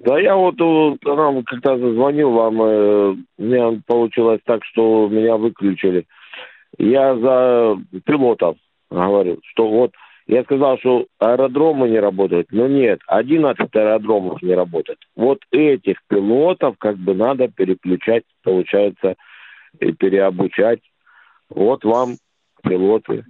Да 0.00 0.18
я 0.18 0.34
вот 0.34 0.54
э, 0.60 0.96
нам 1.14 1.44
как-то 1.44 1.78
зазвонил 1.78 2.30
вам, 2.30 2.62
э, 2.62 3.10
у 3.10 3.42
меня 3.42 3.80
получилось 3.86 4.40
так, 4.44 4.64
что 4.64 5.08
меня 5.08 5.36
выключили. 5.36 6.06
Я 6.78 7.16
за 7.16 7.76
пилотов 8.04 8.56
говорил, 8.90 9.40
что 9.44 9.68
вот 9.68 9.92
я 10.26 10.42
сказал, 10.44 10.78
что 10.78 11.06
аэродромы 11.18 11.88
не 11.88 11.98
работают, 11.98 12.48
но 12.50 12.66
нет, 12.66 13.00
11 13.06 13.68
аэродромов 13.74 14.42
не 14.42 14.54
работает. 14.54 14.98
Вот 15.16 15.40
этих 15.50 15.98
пилотов 16.08 16.76
как 16.78 16.96
бы 16.96 17.14
надо 17.14 17.48
переключать, 17.48 18.24
получается, 18.42 19.16
и 19.80 19.92
переобучать. 19.92 20.80
Вот 21.50 21.84
вам 21.84 22.18
пилоты. 22.62 23.24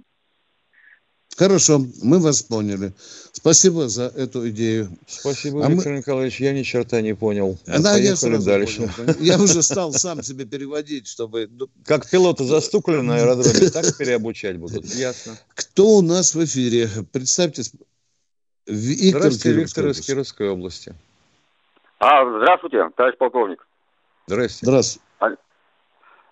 Хорошо, 1.37 1.79
мы 2.03 2.19
вас 2.19 2.43
поняли. 2.43 2.93
Спасибо 3.31 3.87
за 3.87 4.03
эту 4.03 4.47
идею. 4.49 4.89
Спасибо, 5.07 5.65
А 5.65 5.69
мы- 5.69 5.75
Виктор 5.75 5.93
Николаевич. 5.93 6.39
Я 6.41 6.51
ни 6.53 6.61
черта 6.63 7.01
не 7.01 7.15
понял. 7.15 7.57
Да, 7.65 7.95
я 7.97 8.15
сразу 8.15 8.45
дальше. 8.45 8.91
понял. 8.95 9.15
Я 9.19 9.39
уже 9.41 9.63
стал 9.63 9.93
сам 9.93 10.21
себе 10.23 10.45
переводить, 10.45 11.07
чтобы... 11.07 11.47
ну, 11.49 11.67
Как 11.85 12.07
пилоты 12.09 12.43
застукали 12.43 13.01
на 13.01 13.15
аэродроме, 13.15 13.69
так 13.69 13.97
переобучать 13.97 14.57
будут. 14.57 14.85
Ясно. 14.85 15.37
Кто 15.55 15.85
у 15.97 16.01
нас 16.01 16.35
в 16.35 16.43
эфире? 16.43 16.89
Представьтесь. 17.11 17.71
Виктор 18.67 19.21
Здравствуйте, 19.21 19.59
Виктор 19.59 19.87
из. 19.87 20.01
Кировской 20.01 20.49
области. 20.49 20.93
А, 21.99 22.23
здравствуйте, 22.39 22.83
товарищ 22.95 23.17
полковник. 23.17 23.65
Здрасте. 24.27 24.65
Здравствуйте. 24.65 25.05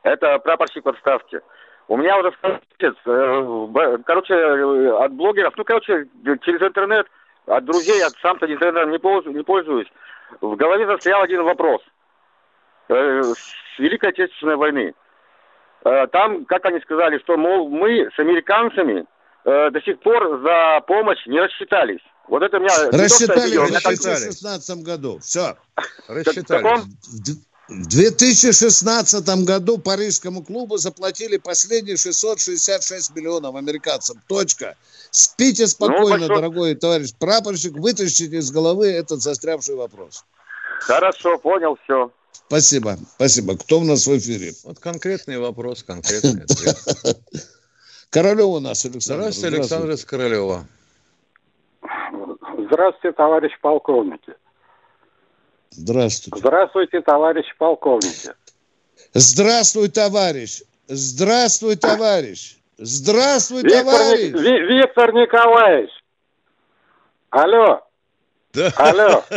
Это 0.03 0.39
прапорщик 0.39 0.85
в 0.85 0.89
отставке. 0.89 1.39
У 1.89 1.97
меня 1.97 2.19
уже 2.19 2.29
второй 2.31 2.59
месяц, 2.79 2.95
э, 3.03 3.97
короче, 4.05 4.33
э, 4.35 4.91
от 5.03 5.11
блогеров, 5.11 5.55
ну, 5.57 5.63
короче, 5.65 6.05
через 6.43 6.61
интернет, 6.61 7.07
от 7.47 7.65
друзей, 7.65 8.03
от 8.03 8.13
сам-то 8.21 8.45
интернетом 8.45 8.91
не 8.91 8.99
пользуюсь, 8.99 9.35
не 9.35 9.43
пользуюсь. 9.43 9.87
В 10.39 10.55
голове 10.55 10.85
застрял 10.85 11.23
один 11.23 11.41
вопрос. 11.43 11.81
Э, 12.89 13.23
С 13.23 13.79
Великой 13.79 14.11
Отечественной 14.11 14.55
войны. 14.55 14.93
Там, 16.11 16.43
как 16.45 16.65
они 16.65 16.79
сказали, 16.81 17.17
что, 17.19 17.37
мол, 17.37 17.69
мы 17.69 18.09
с 18.13 18.19
американцами 18.19 19.05
до 19.45 19.81
сих 19.85 19.97
пор 20.01 20.41
за 20.41 20.81
помощь 20.85 21.25
не 21.25 21.39
рассчитались. 21.39 22.01
Вот 22.27 22.43
это 22.43 22.59
меня... 22.59 22.67
не 22.67 22.91
то, 22.91 22.91
что 22.91 23.03
Рассчитали 23.03 23.57
в 23.57 23.69
меня 23.69 23.79
так- 23.79 23.93
2016 23.95 24.83
году. 24.83 25.19
Все. 25.19 25.55
Рассчитали. 26.09 26.63
В 27.07 27.23
2016 27.69 29.45
году 29.45 29.77
Парижскому 29.77 30.43
клубу 30.43 30.77
заплатили 30.77 31.37
последние 31.37 31.97
666 31.97 33.15
миллионов 33.15 33.55
американцам. 33.55 34.21
Точка. 34.27 34.75
Спите 35.11 35.67
спокойно, 35.67 36.09
большой- 36.27 36.35
дорогой 36.35 36.75
товарищ 36.75 37.13
прапорщик. 37.17 37.73
Вытащите 37.73 38.37
из 38.37 38.51
головы 38.51 38.87
этот 38.87 39.21
застрявший 39.21 39.75
вопрос. 39.75 40.25
Хорошо, 40.81 41.37
понял, 41.37 41.77
все. 41.83 42.11
Спасибо. 42.47 42.97
Спасибо. 43.15 43.57
Кто 43.57 43.79
у 43.79 43.83
нас 43.83 44.07
в 44.07 44.17
эфире? 44.17 44.53
Вот 44.63 44.79
конкретный 44.79 45.37
вопрос, 45.37 45.83
конкретный 45.83 46.43
ответ. 46.43 46.77
Королев 48.09 48.47
у 48.47 48.59
нас, 48.59 48.83
Александр. 48.85 49.21
Здравствуйте, 49.31 49.55
Александр 49.57 49.91
из 49.91 50.05
Королева. 50.05 50.65
Здравствуйте, 52.71 53.15
товарищ 53.15 53.51
полковники. 53.61 54.33
Здравствуйте. 55.71 56.39
Здравствуйте, 56.39 57.01
товарищ 57.01 57.45
полковники. 57.57 58.31
Здравствуй, 59.13 59.89
товарищ. 59.89 60.61
Здравствуй, 60.87 61.75
товарищ. 61.75 62.57
Здравствуй, 62.77 63.61
Виктор, 63.63 63.83
товарищ. 63.83 64.31
Ви- 64.33 64.77
Виктор 64.77 65.13
Николаевич. 65.13 65.91
Алло. 67.29 67.81
Да. 68.53 68.71
Алло. 68.77 69.23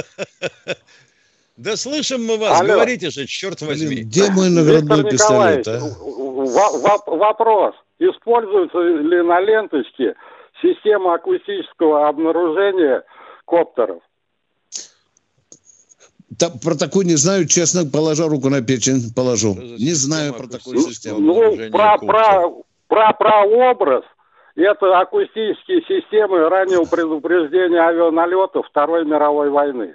Да 1.59 1.77
слышим 1.77 2.25
мы 2.25 2.39
вас, 2.39 2.59
Алло. 2.61 2.73
говорите 2.75 3.11
же, 3.11 3.27
черт 3.27 3.61
возьми. 3.61 3.87
Блин, 3.97 4.09
где 4.09 4.31
мой 4.31 4.49
Виктор 4.49 4.65
наградной 4.65 5.11
пистолет, 5.11 5.59
Николаевич, 5.59 5.67
а? 5.69 5.79
в- 5.81 7.07
в- 7.07 7.19
вопрос. 7.19 7.75
Используется 7.99 8.79
ли 8.81 9.23
на 9.23 9.39
ленточке 9.41 10.15
система 10.63 11.15
акустического 11.15 12.09
обнаружения 12.09 13.05
коптеров? 13.45 14.03
Та- 16.39 16.51
про 16.51 16.75
такую 16.75 17.07
не 17.07 17.17
знаю, 17.17 17.47
честно, 17.47 17.85
положа 17.85 18.29
руку 18.29 18.49
на 18.49 18.63
печень, 18.63 19.13
положу. 19.15 19.55
Не 19.55 19.93
знаю 19.95 20.33
про 20.35 20.47
такую 20.47 20.79
акустического 20.79 20.93
систему. 20.93 21.19
Ну, 21.21 21.71
про, 21.71 21.99
коптера? 21.99 22.13
про, 22.13 22.51
про 22.89 23.13
прообраз 23.13 24.05
это 24.57 24.99
акустические 25.01 25.83
системы 25.89 26.49
раннего 26.49 26.85
предупреждения 26.85 27.81
авианалетов 27.81 28.67
Второй 28.69 29.05
мировой 29.05 29.51
войны. 29.51 29.95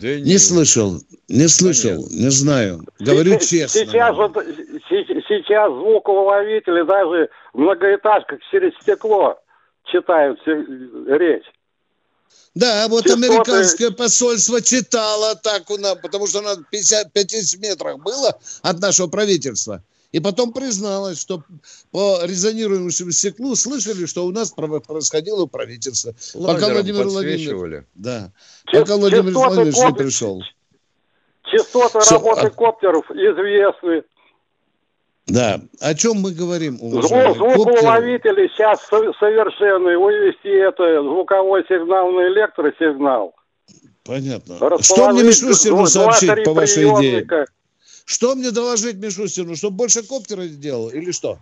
Да 0.00 0.14
Не 0.14 0.38
слышал, 0.38 0.92
не 1.28 1.48
слышал, 1.48 2.06
не 2.10 2.30
знаю. 2.30 2.84
Говорю 3.00 3.32
Сейчас- 3.40 3.48
честно. 3.74 3.80
Сейчас, 3.92 4.16
вот, 4.16 4.34
се- 4.36 5.22
сейчас 5.28 5.72
звуковловители 5.72 6.82
даже 6.86 7.28
в 7.52 7.58
многоэтажках 7.58 8.38
через 8.50 8.72
стекло 8.80 9.36
читают 9.84 10.38
се- 10.44 10.64
речь. 11.08 11.44
Да, 12.58 12.88
вот 12.88 13.06
Частоты- 13.06 13.12
американское 13.12 13.90
посольство 13.92 14.60
читало 14.60 15.36
так, 15.36 15.70
у 15.70 15.76
нас, 15.76 15.96
потому 16.02 16.26
что 16.26 16.40
оно 16.40 16.56
в 16.56 16.64
50, 16.70 17.12
50 17.12 17.60
метрах 17.60 17.98
было 17.98 18.36
от 18.62 18.80
нашего 18.80 19.06
правительства. 19.06 19.84
И 20.10 20.18
потом 20.18 20.52
призналось, 20.52 21.20
что 21.20 21.44
по 21.92 22.18
резонирующему 22.24 23.12
стеклу 23.12 23.54
слышали, 23.54 24.06
что 24.06 24.26
у 24.26 24.32
нас 24.32 24.50
про- 24.50 24.80
происходило 24.80 25.42
у 25.42 25.46
правительства. 25.46 26.14
Пока 26.34 26.70
Владимир 26.70 27.04
Владимирович... 27.06 27.84
Да. 27.94 28.32
Пока 28.72 28.96
Владимир 28.96 29.32
Владимирович 29.32 29.76
не 29.76 29.94
пришел. 29.94 30.42
Частоты 31.44 32.00
работы 32.10 32.46
а- 32.46 32.50
коптеров 32.50 33.08
известны. 33.10 34.02
Да. 35.28 35.60
О 35.80 35.94
чем 35.94 36.16
мы 36.20 36.32
говорим, 36.32 36.78
Звук, 36.78 36.94
уважаемые? 37.04 37.34
Коптеры. 37.34 37.54
звуковловители 37.54 38.48
сейчас 38.48 38.80
со- 38.86 39.12
совершенные. 39.18 39.98
Вывести 39.98 40.48
это 40.48 41.02
звуковой 41.02 41.64
сигнал 41.68 42.10
на 42.12 42.28
электросигнал. 42.28 43.34
Понятно. 44.04 44.56
Что 44.80 45.10
мне 45.10 45.24
Мишустину 45.24 45.86
сообщить 45.86 46.44
по 46.44 46.54
вашей 46.54 46.84
идее? 46.84 46.96
приемника. 46.98 47.44
Что 48.06 48.34
мне 48.34 48.50
доложить 48.52 48.96
Мишустину? 48.96 49.54
Чтобы 49.54 49.76
больше 49.76 50.02
коптера 50.02 50.44
сделал 50.44 50.88
или 50.88 51.12
что? 51.12 51.38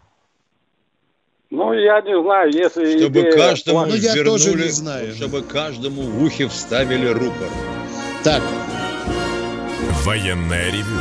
Ну, 1.51 1.73
я 1.73 2.01
не 2.01 2.21
знаю, 2.21 2.51
если... 2.53 2.99
Чтобы 2.99 3.21
идея- 3.21 3.33
каждому 3.37 3.87
Ну, 3.87 3.95
я 3.95 4.15
тоже 4.25 4.51
вернули- 4.51 4.63
не 4.65 4.69
знаю. 4.71 5.15
Чтобы 5.15 5.43
каждому 5.43 6.03
в 6.03 6.25
ухе 6.25 6.49
вставили 6.49 7.07
рупор. 7.07 7.49
Так, 8.25 8.43
Военное 10.05 10.71
ревю 10.71 11.01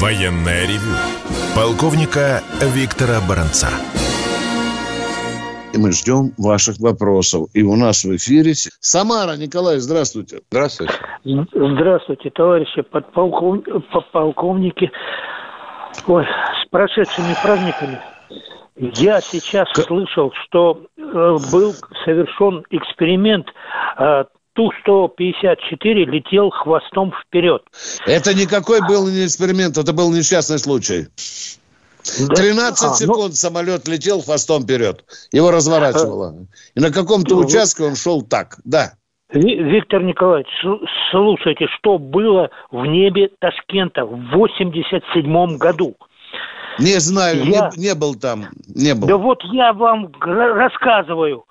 Военное 0.00 0.62
ревю 0.68 0.94
полковника 1.56 2.40
Виктора 2.62 3.20
Баранца. 3.28 3.68
и 5.74 5.78
мы 5.78 5.90
ждем 5.90 6.32
ваших 6.38 6.78
вопросов. 6.78 7.48
И 7.52 7.64
у 7.64 7.74
нас 7.74 8.04
в 8.04 8.14
эфире 8.14 8.54
Самара. 8.54 9.36
Николай, 9.36 9.78
здравствуйте. 9.78 10.40
Здравствуйте. 10.52 10.94
Здравствуйте, 11.24 12.30
товарищи 12.30 12.82
подполков... 12.82 13.64
подполковники. 13.90 14.92
Ой, 16.06 16.24
с 16.24 16.68
прошедшими 16.68 17.34
праздниками. 17.42 17.98
Я 18.76 19.20
сейчас 19.20 19.68
слышал, 19.72 20.32
что 20.44 20.86
э, 20.96 21.00
был 21.50 21.74
совершен 22.04 22.64
эксперимент. 22.70 23.48
Э, 23.98 24.24
Ту-154 24.54 26.04
летел 26.04 26.50
хвостом 26.50 27.12
вперед. 27.12 27.62
Это 28.06 28.34
никакой 28.34 28.80
был 28.86 29.06
не 29.08 29.24
эксперимент, 29.24 29.78
это 29.78 29.92
был 29.92 30.10
несчастный 30.12 30.58
случай. 30.58 31.06
13 32.02 32.82
А, 32.84 32.88
ну- 32.88 32.94
секунд 32.94 33.34
самолет 33.36 33.86
летел 33.86 34.20
хвостом 34.22 34.62
вперед. 34.62 35.04
Его 35.32 35.50
разворачивало. 35.50 36.34
И 36.74 36.80
на 36.80 36.90
каком-то 36.90 37.34
Ну, 37.36 37.42
участке 37.46 37.84
он 37.84 37.96
шел 37.96 38.22
так. 38.22 38.56
Да. 38.64 38.92
Ви- 39.32 39.62
Виктор 39.62 40.02
Николаевич, 40.02 40.48
слу- 40.64 40.80
слушайте, 41.10 41.66
что 41.78 41.98
было 41.98 42.50
в 42.70 42.84
небе 42.86 43.28
Ташкента 43.40 44.06
в 44.06 44.30
87 44.32 45.58
году? 45.58 45.96
Не 46.78 46.98
знаю, 47.00 47.44
Я- 47.44 47.70
не, 47.76 47.88
не 47.88 47.94
был 47.94 48.14
там. 48.14 48.46
Не 48.74 48.94
был. 48.94 49.06
Да 49.08 49.16
вот 49.18 49.42
я 49.52 49.72
вам 49.72 50.12
рассказываю. 50.20 51.44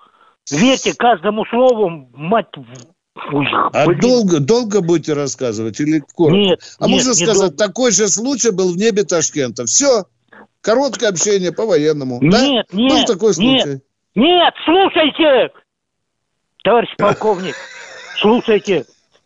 Верьте 0.50 0.94
каждому 0.94 1.44
слову, 1.46 2.08
мать... 2.14 2.46
Ой, 3.32 3.46
А 3.72 3.86
блин. 3.86 3.98
долго, 4.00 4.38
долго 4.40 4.80
будете 4.80 5.12
рассказывать 5.12 5.80
или 5.80 5.98
коротко? 6.14 6.36
Нет, 6.38 6.60
а 6.78 6.84
нет, 6.86 6.90
можно 6.94 7.08
не 7.10 7.14
сказать, 7.26 7.56
долго. 7.56 7.56
такой 7.56 7.90
же 7.90 8.08
случай 8.08 8.50
был 8.52 8.72
в 8.72 8.76
небе 8.76 9.02
Ташкента. 9.02 9.64
Все. 9.66 10.04
Короткое 10.60 11.08
общение 11.10 11.52
по-военному. 11.52 12.20
да? 12.22 12.46
Нет, 12.46 12.66
Был 12.72 12.78
нет, 12.80 13.06
такой 13.06 13.34
нет. 13.36 13.62
случай. 13.62 13.80
Нет, 14.14 14.54
слушайте! 14.64 15.52
Товарищ 16.62 16.88
полковник, 16.98 17.54
слушайте. 18.20 18.84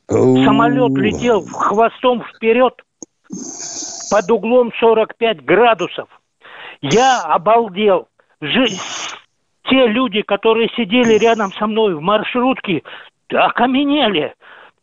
Самолет 0.09 0.93
летел 0.99 1.45
хвостом 1.47 2.23
вперед 2.35 2.75
под 4.11 4.31
углом 4.31 4.71
45 4.81 5.45
градусов. 5.45 6.09
Я 6.83 7.23
обалдел. 7.23 8.09
Жи- 8.41 8.77
Те 9.65 9.87
люди, 9.87 10.23
которые 10.23 10.69
сидели 10.77 11.19
рядом 11.19 11.53
со 11.53 11.67
мной 11.67 11.95
в 11.95 12.01
маршрутке, 12.01 12.83
окаменели. 13.33 14.35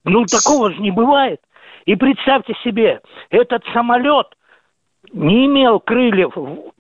Ну, 0.06 0.26
такого 0.26 0.72
же 0.72 0.80
не 0.82 0.92
бывает. 0.92 1.42
И 1.86 1.96
представьте 1.96 2.54
себе, 2.64 3.02
этот 3.30 3.64
самолет 3.74 4.28
не 5.12 5.46
имел 5.46 5.80
крыльев. 5.80 6.34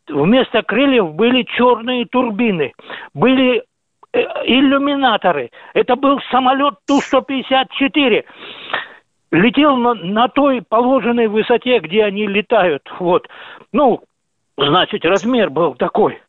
Вместо 0.07 0.63
крыльев 0.63 1.13
были 1.13 1.43
черные 1.43 2.05
турбины, 2.05 2.73
были 3.13 3.63
э, 4.13 4.19
иллюминаторы. 4.45 5.51
Это 5.73 5.95
был 5.95 6.19
самолет 6.31 6.75
Ту-154. 6.87 8.23
Летел 9.31 9.77
на, 9.77 9.93
на 9.93 10.27
той 10.27 10.61
положенной 10.67 11.27
высоте, 11.27 11.79
где 11.79 12.03
они 12.03 12.25
летают. 12.27 12.81
Вот. 12.99 13.27
Ну, 13.71 14.01
значит, 14.57 15.05
размер 15.05 15.49
был 15.49 15.75
такой. 15.75 16.19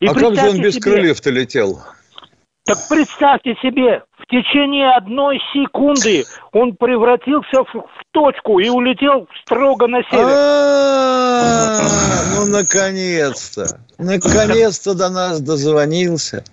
И 0.00 0.06
а 0.06 0.14
как 0.14 0.34
же 0.34 0.48
он 0.48 0.60
без 0.60 0.74
себе- 0.74 0.82
крыльев-то 0.82 1.30
летел? 1.30 1.80
так 2.64 2.78
представьте 2.88 3.54
себе, 3.62 4.02
в 4.18 4.26
течение 4.26 4.90
одной 4.96 5.38
секунды 5.52 6.24
он 6.52 6.74
превратился 6.76 7.64
в, 7.64 7.74
в 7.74 7.84
точку 8.12 8.58
и 8.60 8.68
улетел 8.68 9.26
строго 9.42 9.86
на 9.88 10.02
север. 10.04 10.26
А, 10.32 11.80
Ну, 12.36 12.46
наконец-то. 12.46 13.80
Наконец-то 13.98 14.94
до 14.94 15.08
нас 15.10 15.40
дозвонился 15.40 16.44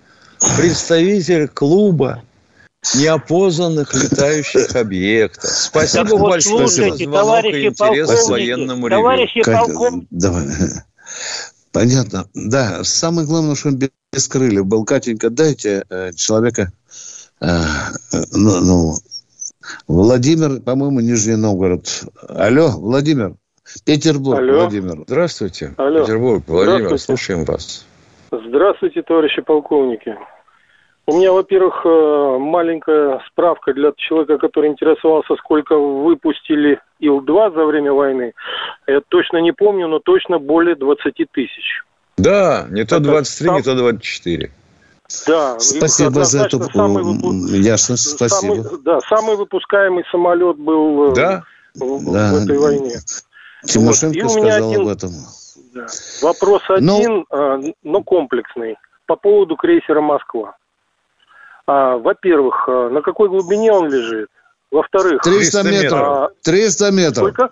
представитель 0.58 1.48
клуба 1.48 2.22
неопознанных 2.94 3.94
летающих 3.94 4.74
объектов. 4.76 5.50
Спасибо 5.50 6.04
Так 6.04 6.12
вот, 6.18 6.30
большое 6.30 6.66
за 6.68 6.74
слушайте, 6.74 7.04
звонок 7.04 7.20
товарищи 7.20 7.56
и 7.56 7.66
интерес 7.68 8.06
к 8.06 8.08
полковники, 8.08 8.30
военному 8.30 8.86
ревю. 8.88 9.00
товарищи 9.00 9.40
Катя, 9.42 9.72
полков- 9.72 10.06
давай. 10.10 10.44
Понятно. 11.78 12.24
Да, 12.34 12.82
самое 12.82 13.24
главное, 13.24 13.54
что 13.54 13.68
он 13.68 13.78
без 13.78 14.26
крыльев 14.26 14.66
был. 14.66 14.84
Катенька, 14.84 15.30
дайте 15.30 15.84
э, 15.88 16.12
человека, 16.12 16.72
э, 17.40 17.46
э, 17.46 18.16
ну, 18.32 18.60
ну, 18.60 18.94
Владимир, 19.86 20.60
по-моему, 20.60 20.98
Нижний 20.98 21.36
Новгород. 21.36 22.02
Алло, 22.28 22.70
Владимир. 22.70 23.34
Петербург, 23.84 24.40
Алло. 24.40 24.62
Владимир. 24.62 25.04
Здравствуйте, 25.06 25.74
Алло. 25.76 26.00
Петербург, 26.00 26.42
Владимир, 26.48 26.86
Здравствуйте. 26.86 27.04
слушаем 27.04 27.44
вас. 27.44 27.86
Здравствуйте, 28.32 29.02
товарищи 29.02 29.40
полковники. 29.42 30.16
У 31.08 31.14
меня, 31.16 31.32
во-первых, 31.32 31.86
э, 31.86 32.36
маленькая 32.38 33.22
справка 33.30 33.72
для 33.72 33.92
человека, 33.96 34.36
который 34.36 34.68
интересовался, 34.68 35.36
сколько 35.36 35.74
выпустили 35.74 36.80
Ил-2 37.00 37.54
за 37.54 37.64
время 37.64 37.94
войны. 37.94 38.34
Я 38.86 39.00
точно 39.08 39.38
не 39.38 39.52
помню, 39.52 39.88
но 39.88 40.00
точно 40.00 40.38
более 40.38 40.74
20 40.76 41.24
тысяч. 41.32 41.82
Да, 42.18 42.66
не 42.68 42.84
то 42.84 42.96
Это 42.96 43.04
23, 43.04 43.50
не 43.50 43.62
сам- 43.62 43.74
то 43.76 43.80
24. 43.80 44.50
Да, 45.26 45.58
Спасибо 45.58 46.24
за 46.24 46.44
эту 46.44 46.56
однозначно 46.58 46.64
самый 46.74 47.02
выпу-. 47.02 47.96
Спасибо. 47.96 48.28
самый- 48.28 48.82
да, 48.84 49.00
самый 49.00 49.36
выпускаемый 49.36 50.04
самолет 50.10 50.58
был 50.58 51.12
э, 51.12 51.14
Да? 51.14 51.42
в, 51.74 52.12
Да. 52.12 52.32
в 52.34 52.44
этой 52.44 52.58
войне. 52.58 52.96
Тимошенко 53.64 54.18
Вот, 54.24 54.30
сказал 54.32 54.68
один- 54.70 54.80
об 54.82 54.88
этом. 54.88 55.10
Да. 55.72 55.86
Вопрос 56.20 56.60
Ну- 56.80 56.98
один, 56.98 57.24
а, 57.30 57.58
но 57.82 58.02
комплексный. 58.02 58.76
По 59.06 59.16
поводу 59.16 59.56
крейсера 59.56 60.02
«Москва». 60.02 60.54
А, 61.68 61.98
во-первых, 61.98 62.64
а, 62.66 62.88
на 62.88 63.02
какой 63.02 63.28
глубине 63.28 63.70
он 63.72 63.90
лежит? 63.90 64.30
Во-вторых... 64.70 65.20
300 65.22 65.62
300 65.62 65.70
метров. 65.82 66.00
а, 66.00 66.28
300 66.42 66.90
метров. 66.90 67.16
сколько? 67.34 67.50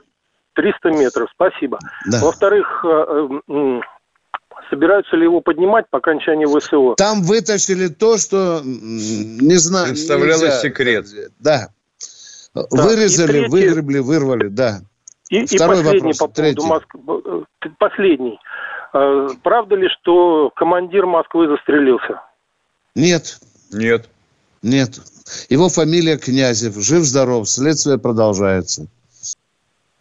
300 0.55 0.91
метров, 0.91 1.29
спасибо. 1.35 1.79
Да. 2.11 2.21
Во-вторых, 2.23 2.83
а, 2.83 3.29
м, 3.47 3.83
собираются 4.71 5.17
ли 5.17 5.25
его 5.25 5.43
поднимать 5.43 5.85
по 5.91 5.99
окончании 5.99 6.47
ВСО? 6.47 6.95
Там 6.97 7.23
вытащили 7.23 7.89
то, 7.89 8.17
что 8.17 8.63
не 8.65 9.57
знаю. 9.57 9.89
Представляло 9.89 10.45
нельзя. 10.45 10.61
секрет. 10.61 11.07
Да. 11.39 11.69
и 12.55 12.59
Вырезали, 12.71 13.33
третий- 13.33 13.49
выгребли, 13.51 13.99
вырвали, 13.99 14.49
да. 14.49 14.79
И, 15.29 15.41
и 15.45 15.59
последний 15.59 16.13
вопрос, 16.15 16.19
по 16.19 16.27
поводу 16.29 16.35
третий. 16.35 16.67
Москвы. 16.67 17.23
э, 17.63 17.69
Последний. 17.79 18.39
Правда 19.43 19.75
ли, 19.75 19.89
что 20.01 20.51
командир 20.57 21.05
Москвы 21.05 21.49
застрелился? 21.49 22.23
Нет, 22.95 23.39
Нет. 23.71 24.09
нет. 24.63 25.01
Его 25.49 25.69
фамилия 25.69 26.19
Князев. 26.19 26.77
Жив-здоров. 26.77 27.49
Следствие 27.49 27.99
продолжается. 27.99 28.87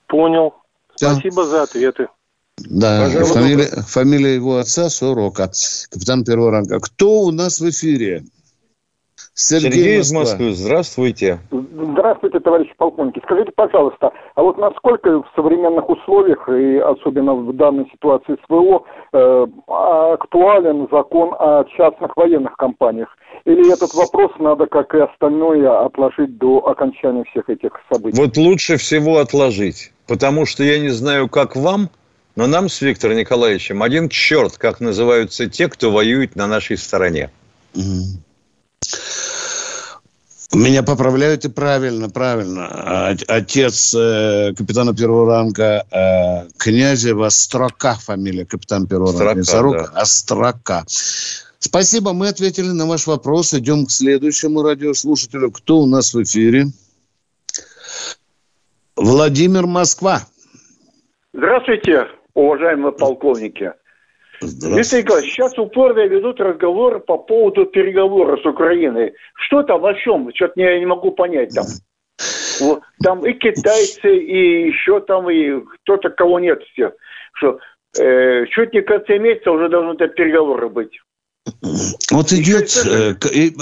Понял. 0.08 0.54
Да. 1.00 1.14
Спасибо 1.14 1.46
за 1.46 1.64
ответы. 1.64 2.08
Да, 2.58 3.06
Пожалуйста. 3.06 3.34
фамилия, 3.34 3.68
фамилия 3.88 4.36
его 4.36 4.58
отца 4.58 4.90
Сорока, 4.90 5.52
капитан 5.90 6.24
первого 6.24 6.52
ранга. 6.52 6.80
Кто 6.80 7.22
у 7.22 7.32
нас 7.32 7.60
в 7.60 7.70
эфире? 7.70 8.24
Сергей, 9.38 9.72
Сергей 9.72 10.00
из. 10.00 10.14
Москвы, 10.14 10.54
здравствуйте. 10.54 11.40
Здравствуйте, 11.52 12.40
товарищи 12.40 12.74
полковники. 12.78 13.20
Скажите, 13.26 13.52
пожалуйста, 13.54 14.12
а 14.34 14.42
вот 14.42 14.58
насколько 14.58 15.10
в 15.10 15.26
современных 15.36 15.90
условиях, 15.90 16.48
и 16.48 16.78
особенно 16.78 17.36
в 17.36 17.54
данной 17.54 17.86
ситуации 17.92 18.38
СВО, 18.46 18.86
э, 19.12 19.48
актуален 19.68 20.88
закон 20.90 21.36
о 21.38 21.66
частных 21.76 22.16
военных 22.16 22.56
компаниях? 22.56 23.10
Или 23.44 23.74
этот 23.74 23.94
вопрос 23.94 24.32
надо, 24.40 24.68
как 24.68 24.96
и 24.96 25.00
остальное, 25.00 25.86
отложить 25.86 26.38
до 26.38 26.66
окончания 26.66 27.26
всех 27.32 27.50
этих 27.50 27.72
событий? 27.92 28.18
Вот 28.18 28.38
лучше 28.38 28.78
всего 28.78 29.18
отложить, 29.18 29.92
потому 30.08 30.46
что 30.46 30.64
я 30.64 30.80
не 30.80 30.90
знаю, 30.90 31.28
как 31.28 31.58
вам, 31.58 31.90
но 32.38 32.48
нам 32.48 32.70
с 32.70 32.82
Виктором 32.82 33.18
Николаевичем 33.18 33.84
один 33.84 34.08
черт, 34.08 34.58
как 34.58 34.80
называются 34.80 35.50
те, 35.50 35.68
кто 35.68 35.92
воюет 35.92 36.38
на 36.38 36.48
нашей 36.48 36.78
стороне. 36.78 37.32
Мгм. 37.76 38.24
Меня 40.54 40.84
поправляют 40.84 41.44
и 41.46 41.50
правильно, 41.50 42.10
правильно. 42.10 42.68
А- 42.68 43.16
Отец 43.28 43.94
э, 43.94 44.54
капитана 44.56 44.96
первого 44.96 45.26
ранга 45.28 45.86
э, 45.92 46.48
Князева 46.58 47.30
Строка, 47.30 47.96
фамилия 47.96 48.46
капитан 48.46 48.88
первого 48.88 49.12
ранга. 49.20 49.40
Не 49.40 49.44
Строка, 49.44 49.80
Сорока, 49.80 49.92
а 49.96 50.06
Строка. 50.06 50.86
Спасибо, 51.60 52.14
мы 52.14 52.30
ответили 52.30 52.68
на 52.70 52.86
ваш 52.86 53.08
вопрос. 53.08 53.54
Идем 53.54 53.86
к 53.86 53.92
следующему 53.92 54.62
радиослушателю. 54.62 55.52
Кто 55.52 55.80
у 55.80 55.88
нас 55.88 56.14
в 56.14 56.22
эфире? 56.24 56.68
Владимир 58.96 59.66
Москва. 59.66 60.22
Здравствуйте, 61.34 62.08
уважаемые 62.34 62.94
полковники. 62.94 63.74
Виктор 64.42 65.00
Николаевич, 65.00 65.34
сейчас 65.34 65.58
упорно 65.58 66.06
ведут 66.06 66.40
разговоры 66.40 67.00
по 67.00 67.18
поводу 67.18 67.66
переговоров 67.66 68.42
с 68.42 68.46
Украиной. 68.46 69.14
Что 69.36 69.64
там, 69.64 69.86
о 69.86 69.94
чем? 69.94 70.32
Что-то 70.34 70.54
я 70.62 70.80
не 70.80 70.86
могу 70.86 71.12
понять 71.12 71.54
там. 71.54 71.66
Вот, 72.62 72.84
там 73.04 73.26
и 73.26 73.34
китайцы, 73.34 74.18
и 74.18 74.68
еще 74.68 75.02
там, 75.02 75.30
и 75.30 75.60
кто-то, 75.60 76.10
кого 76.10 76.40
нет 76.40 76.62
всех. 76.72 76.94
Что, 77.34 77.60
э, 78.00 78.46
чуть 78.48 78.74
не 78.74 78.82
в 78.82 78.86
конце 78.86 79.18
месяца 79.20 79.52
уже 79.52 79.68
должны 79.68 79.94
это 79.94 80.08
переговоры 80.08 80.70
быть. 80.70 80.98
Вот 82.10 82.34
идет, 82.34 82.76
э, 82.86 83.16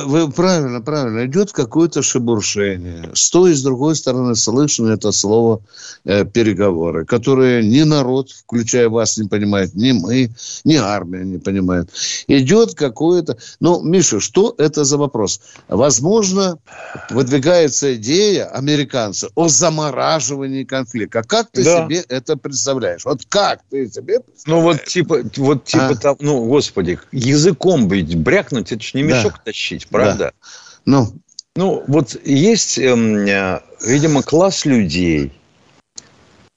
вы 0.06 0.32
правильно, 0.32 0.80
правильно, 0.82 1.26
идет 1.26 1.52
какое-то 1.52 2.02
шебуршение. 2.02 3.10
С 3.14 3.30
той 3.30 3.52
и 3.52 3.56
с 3.56 3.62
другой 3.62 3.96
стороны 3.98 4.36
слышно 4.36 4.90
это 4.90 5.12
слово 5.12 5.62
э, 6.06 6.24
переговоры, 6.24 7.04
которые 7.06 7.64
ни 7.68 7.82
народ, 7.82 8.30
включая 8.32 8.88
вас, 8.88 9.18
не 9.18 9.28
понимает, 9.28 9.76
ни 9.76 9.92
мы, 9.92 10.32
ни 10.64 10.76
армия 10.76 11.26
не 11.26 11.40
понимает. 11.40 11.90
Идет 12.28 12.74
какое-то... 12.74 13.38
Ну, 13.60 13.82
Миша, 13.82 14.22
что 14.22 14.56
это 14.58 14.86
за 14.86 14.98
вопрос? 14.98 15.42
Возможно, 15.68 16.60
выдвигается 17.10 17.96
идея 17.96 18.46
американцев 18.46 19.32
о 19.36 19.50
замораживании 19.50 20.64
конфликта. 20.64 21.20
А 21.20 21.24
как 21.24 21.52
ты 21.52 21.64
Да. 21.64 21.86
себе 21.86 22.04
это 22.08 22.38
представляешь? 22.38 23.04
Вот 23.04 23.24
как 23.28 23.60
ты 23.70 23.90
себе 23.90 24.20
Ну 24.46 24.62
вот 24.62 24.86
типа, 24.86 25.20
вот 25.36 25.66
типа 25.66 25.90
А. 25.90 25.96
там, 25.96 26.16
ну 26.20 26.46
господи, 26.46 26.98
языком 27.12 27.73
быть, 27.82 28.16
брякнуть, 28.16 28.72
это 28.72 28.84
ж 28.84 28.94
не 28.94 29.04
Да. 29.04 29.10
мешок 29.10 29.44
тащить, 29.44 29.88
правда? 29.88 30.34
Ну, 30.86 31.14
Ну, 31.56 31.84
вот 31.88 32.18
есть, 32.26 32.80
эм, 32.80 33.18
э, 33.28 33.62
видимо, 33.86 34.24
класс 34.24 34.66
людей, 34.66 35.32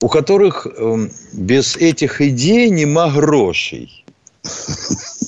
у 0.01 0.09
которых 0.09 0.67
эм, 0.67 1.11
без 1.33 1.77
этих 1.77 2.21
идей 2.21 2.71
нема 2.71 3.11
грошей. 3.11 4.05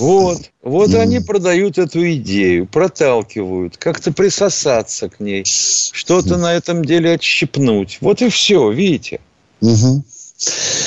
Вот, 0.00 0.50
вот 0.62 0.94
они 0.94 1.20
продают 1.20 1.78
эту 1.78 2.08
идею, 2.14 2.66
проталкивают, 2.66 3.76
как-то 3.76 4.12
присосаться 4.12 5.08
к 5.08 5.20
ней, 5.20 5.44
что-то 5.44 6.36
на 6.36 6.54
этом 6.54 6.84
деле 6.84 7.12
отщипнуть. 7.12 7.98
Вот 8.00 8.22
и 8.22 8.28
все, 8.28 8.70
видите. 8.70 9.20
Мгм. 9.60 10.04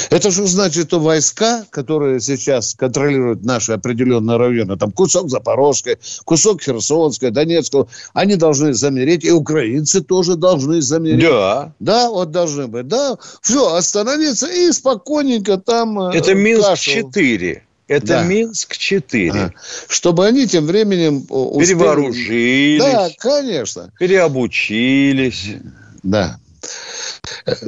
Это 0.10 0.32
же 0.32 0.48
значит, 0.48 0.88
что 0.88 1.00
войска, 1.00 1.66
которые 1.70 2.20
сейчас 2.22 2.74
контролируют 2.74 3.44
наши 3.44 3.74
определенные 3.74 4.38
районы, 4.38 4.78
там 4.78 4.92
кусок 4.92 5.30
Запорожской, 5.30 5.98
кусок 6.24 6.62
Херсонской, 6.62 7.32
Донецкого, 7.32 7.88
они 8.14 8.36
должны 8.38 8.74
замереть, 8.74 9.26
и 9.26 9.32
украинцы 9.32 10.02
тоже 10.02 10.36
должны 10.36 10.82
замереть. 10.82 11.22
Да. 11.22 11.74
Да, 11.80 12.10
вот 12.10 12.32
должны 12.32 12.68
быть. 12.68 12.88
Да, 12.88 13.18
все, 13.42 13.76
остановиться 13.76 14.48
и 14.48 14.72
спокойненько 14.72 15.58
там... 15.58 16.00
э, 16.00 16.18
Это 16.18 16.34
кашу. 16.34 16.92
Минск-4. 16.92 17.62
Это 17.88 18.08
Да. 18.08 18.24
Минск-4. 18.24 19.32
А, 19.38 19.52
Чтобы 19.90 20.26
они 20.26 20.48
тем 20.48 20.66
временем 20.66 21.26
э, 21.30 21.34
успели- 21.34 21.66
Перевооружились. 21.68 22.82
Да, 22.82 23.10
конечно. 23.18 23.92
Переобучились. 24.00 25.56
Да. 26.04 26.38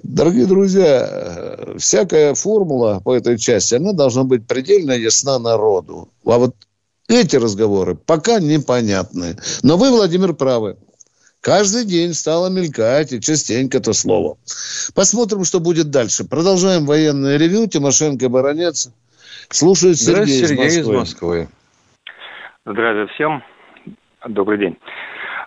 Дорогие 0.03 0.45
друзья, 0.45 1.75
всякая 1.77 2.33
формула 2.35 3.01
по 3.03 3.15
этой 3.15 3.37
части, 3.37 3.75
она 3.75 3.93
должна 3.93 4.23
быть 4.23 4.47
предельно 4.47 4.91
ясна 4.91 5.39
народу. 5.39 6.09
А 6.25 6.37
вот 6.37 6.55
эти 7.07 7.35
разговоры 7.35 7.95
пока 7.95 8.39
непонятны. 8.39 9.37
Но 9.63 9.77
вы, 9.77 9.89
Владимир, 9.89 10.33
правы. 10.33 10.77
Каждый 11.41 11.83
день 11.83 12.13
стало 12.13 12.49
мелькать, 12.49 13.11
и 13.11 13.19
частенько 13.19 13.79
это 13.79 13.91
слово. 13.91 14.37
Посмотрим, 14.95 15.43
что 15.43 15.59
будет 15.59 15.89
дальше. 15.91 16.23
Продолжаем 16.23 16.85
военное 16.85 17.37
ревю. 17.37 17.67
Тимошенко, 17.67 18.29
Баранец. 18.29 18.89
Слушает 19.49 19.97
Сергей, 19.97 20.37
Здравствуйте, 20.39 20.47
Сергей 20.47 20.67
из 20.67 20.77
из 20.77 20.87
Москвы. 20.87 20.97
Москвы. 20.99 21.49
Здравия 22.65 23.07
всем. 23.07 23.43
Добрый 24.25 24.57
день. 24.57 24.77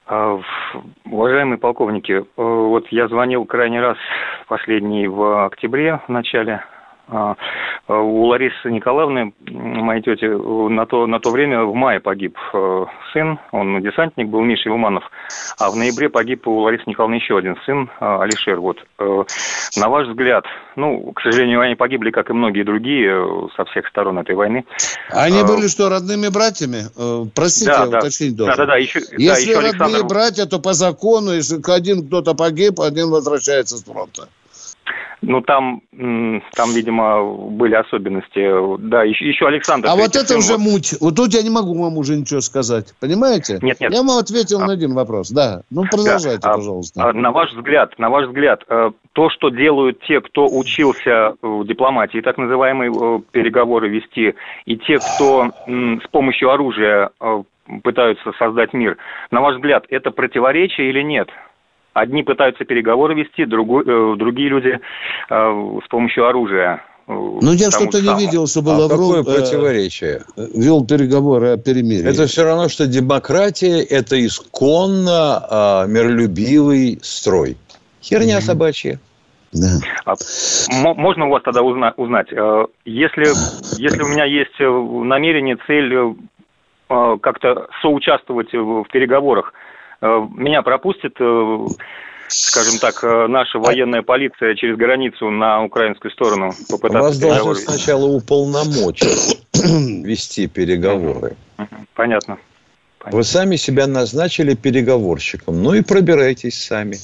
А, 0.06 0.38
Уважаемые 1.10 1.58
полковники, 1.58 2.12
э, 2.12 2.24
вот 2.36 2.86
я 2.88 3.08
звонил 3.08 3.44
крайний 3.44 3.80
раз 3.80 3.96
последний 4.46 5.08
в 5.08 5.46
октябре 5.46 6.00
в 6.06 6.10
начале. 6.10 6.62
А, 7.08 7.36
э, 7.88 7.92
У 7.94 8.24
Ларисы 8.24 8.68
Николаевны, 8.70 9.32
моей 9.46 10.02
тети, 10.02 10.24
на 10.24 10.86
то, 10.86 11.06
на 11.06 11.20
то 11.20 11.30
время 11.30 11.62
в 11.64 11.72
мае 11.74 12.00
погиб 12.00 12.36
э, 12.52 12.84
сын, 13.12 13.38
он 13.52 13.80
десантник 13.80 14.26
был, 14.28 14.40
Миша 14.42 14.68
Илманов, 14.70 15.04
а 15.58 15.70
в 15.70 15.76
ноябре 15.76 16.08
погиб 16.08 16.48
у 16.48 16.58
Ларисы 16.60 16.82
Николаевны 16.86 17.14
еще 17.22 17.38
один 17.38 17.56
сын, 17.64 17.88
э, 18.00 18.18
Алишер. 18.22 18.58
Вот, 18.60 18.78
на 18.98 19.88
ваш 19.88 20.08
взгляд, 20.08 20.44
ну, 20.74 21.12
к 21.12 21.20
сожалению, 21.22 21.60
они 21.60 21.76
погибли, 21.76 22.10
как 22.10 22.30
и 22.30 22.32
многие 22.32 22.64
другие, 22.64 23.48
со 23.56 23.64
всех 23.66 23.86
сторон 23.88 24.18
этой 24.18 24.34
войны. 24.34 24.64
Они 25.10 25.42
были 25.44 25.68
что, 25.68 25.88
родными 25.88 26.28
братьями? 26.28 26.86
Простите, 27.34 27.70
Да, 27.70 27.84
я 27.84 27.86
да. 27.86 27.98
уточнить 27.98 28.36
должен. 28.36 28.56
Да-да-да, 28.56 28.76
еще- 28.78 29.00
да, 29.00 29.06
Если 29.16 29.50
еще 29.50 29.54
родные 29.60 29.70
Александр- 29.70 30.06
братья, 30.08 30.46
то 30.46 30.58
по 30.58 30.72
закону, 30.72 31.32
если 31.32 31.60
один 31.72 32.06
кто-то 32.06 32.34
погиб, 32.34 32.80
один 32.80 33.10
возвращается 33.10 33.76
с 33.76 33.84
фронта. 33.84 34.28
Ну, 35.22 35.40
там, 35.40 35.80
там, 36.54 36.70
видимо, 36.74 37.24
были 37.50 37.74
особенности. 37.74 38.78
Да, 38.88 39.02
еще, 39.02 39.26
еще 39.28 39.46
Александр. 39.46 39.88
А 39.90 39.96
вот 39.96 40.14
это 40.14 40.26
сын, 40.26 40.38
уже 40.38 40.58
муть. 40.58 40.94
Вот 41.00 41.16
тут 41.16 41.32
я 41.32 41.42
не 41.42 41.50
могу 41.50 41.74
вам 41.80 41.96
уже 41.96 42.16
ничего 42.16 42.40
сказать. 42.40 42.94
Понимаете? 43.00 43.58
Нет, 43.62 43.80
нет. 43.80 43.92
Я 43.92 44.02
вам 44.02 44.18
ответил 44.18 44.60
на 44.60 44.72
один 44.72 44.94
вопрос. 44.94 45.30
Да. 45.30 45.62
Ну, 45.70 45.84
продолжайте, 45.90 46.40
Да, 46.42 46.50
а, 46.50 46.56
пожалуйста. 46.56 47.08
а, 47.08 47.12
На 47.12 47.32
ваш 47.32 47.52
взгляд, 47.52 47.98
на 47.98 48.10
ваш 48.10 48.26
взгляд, 48.26 48.62
э, 48.68 48.90
то, 49.14 49.30
что 49.30 49.48
делают 49.48 50.00
те, 50.02 50.20
кто 50.20 50.46
учился 50.46 51.34
в 51.40 51.64
дипломатии, 51.66 52.20
так 52.20 52.36
называемые 52.36 52.92
э, 52.92 53.20
переговоры 53.32 53.88
вести, 53.88 54.34
и 54.66 54.76
те, 54.76 54.98
кто 54.98 55.50
с 55.66 56.08
помощью 56.10 56.50
оружия 56.50 57.10
э, 57.20 57.42
пытаются 57.82 58.32
создать 58.38 58.72
мир, 58.74 58.96
на 59.30 59.40
ваш 59.40 59.56
взгляд, 59.56 59.86
это 59.88 60.10
противоречие 60.10 60.90
или 60.90 61.02
нет? 61.02 61.28
Одни 61.96 62.22
пытаются 62.22 62.64
переговоры 62.66 63.14
вести, 63.14 63.46
другой- 63.46 63.84
э, 63.86 64.16
другие 64.18 64.50
люди 64.50 64.78
э, 65.30 65.78
с 65.82 65.88
помощью 65.88 66.28
оружия. 66.28 66.82
э, 67.08 67.12
Ну, 67.14 67.52
я 67.54 67.70
что-то 67.70 68.02
не 68.02 68.14
видел, 68.26 68.46
что 68.46 68.60
А 68.60 68.62
было 68.64 68.86
какое 68.88 69.22
э, 69.22 69.24
противоречие? 69.24 70.20
Вел 70.36 70.84
переговоры 70.86 71.52
о 71.52 71.56
перемирии. 71.56 72.06
Это 72.06 72.26
все 72.26 72.44
равно, 72.44 72.68
что 72.68 72.86
демократия– 72.86 73.80
это 73.98 74.14
исконно 74.26 75.40
а, 75.50 75.86
миролюбивый 75.86 76.98
строй. 77.02 77.56
Херня 78.02 78.42
собачья. 78.42 78.98
Да. 79.52 79.78
А 80.04 80.14
мо- 80.82 80.94
можно 80.94 81.26
у 81.26 81.30
вас 81.30 81.42
тогда 81.44 81.62
узна- 81.62 81.94
узнать, 81.96 82.28
э, 82.30 82.66
если, 82.84 83.24
если 83.80 84.02
у 84.02 84.08
меня 84.08 84.24
есть 84.26 84.60
э, 84.60 84.68
намерение, 84.68 85.56
цель 85.66 85.94
э, 85.94 86.14
э, 86.90 87.16
как-то 87.22 87.68
соучаствовать 87.80 88.52
в 88.52 88.82
в 88.82 88.88
переговорах, 88.92 89.54
э, 89.54 89.65
меня 90.00 90.62
пропустит, 90.62 91.16
э, 91.20 91.66
скажем 92.28 92.78
так, 92.78 93.02
э, 93.02 93.26
наша 93.28 93.58
военная 93.58 94.02
полиция 94.02 94.54
через 94.54 94.76
границу 94.76 95.30
на 95.30 95.64
украинскую 95.64 96.10
сторону 96.10 96.52
попытаться 96.68 97.00
Вас 97.00 97.18
должны 97.18 97.54
сначала 97.54 98.06
уполномочить 98.06 99.38
вести 99.54 100.46
переговоры. 100.46 101.36
Понятно. 101.94 102.38
Вы 103.10 103.22
сами 103.22 103.56
себя 103.56 103.86
назначили 103.86 104.54
переговорщиком. 104.54 105.62
Ну 105.62 105.74
и 105.74 105.82
пробирайтесь 105.82 106.60
сами 106.62 106.96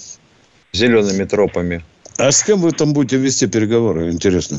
зелеными 0.72 1.24
тропами. 1.24 1.84
А 2.18 2.30
с 2.30 2.42
кем 2.42 2.60
вы 2.60 2.72
там 2.72 2.92
будете 2.92 3.16
вести 3.16 3.46
переговоры, 3.46 4.10
интересно? 4.10 4.58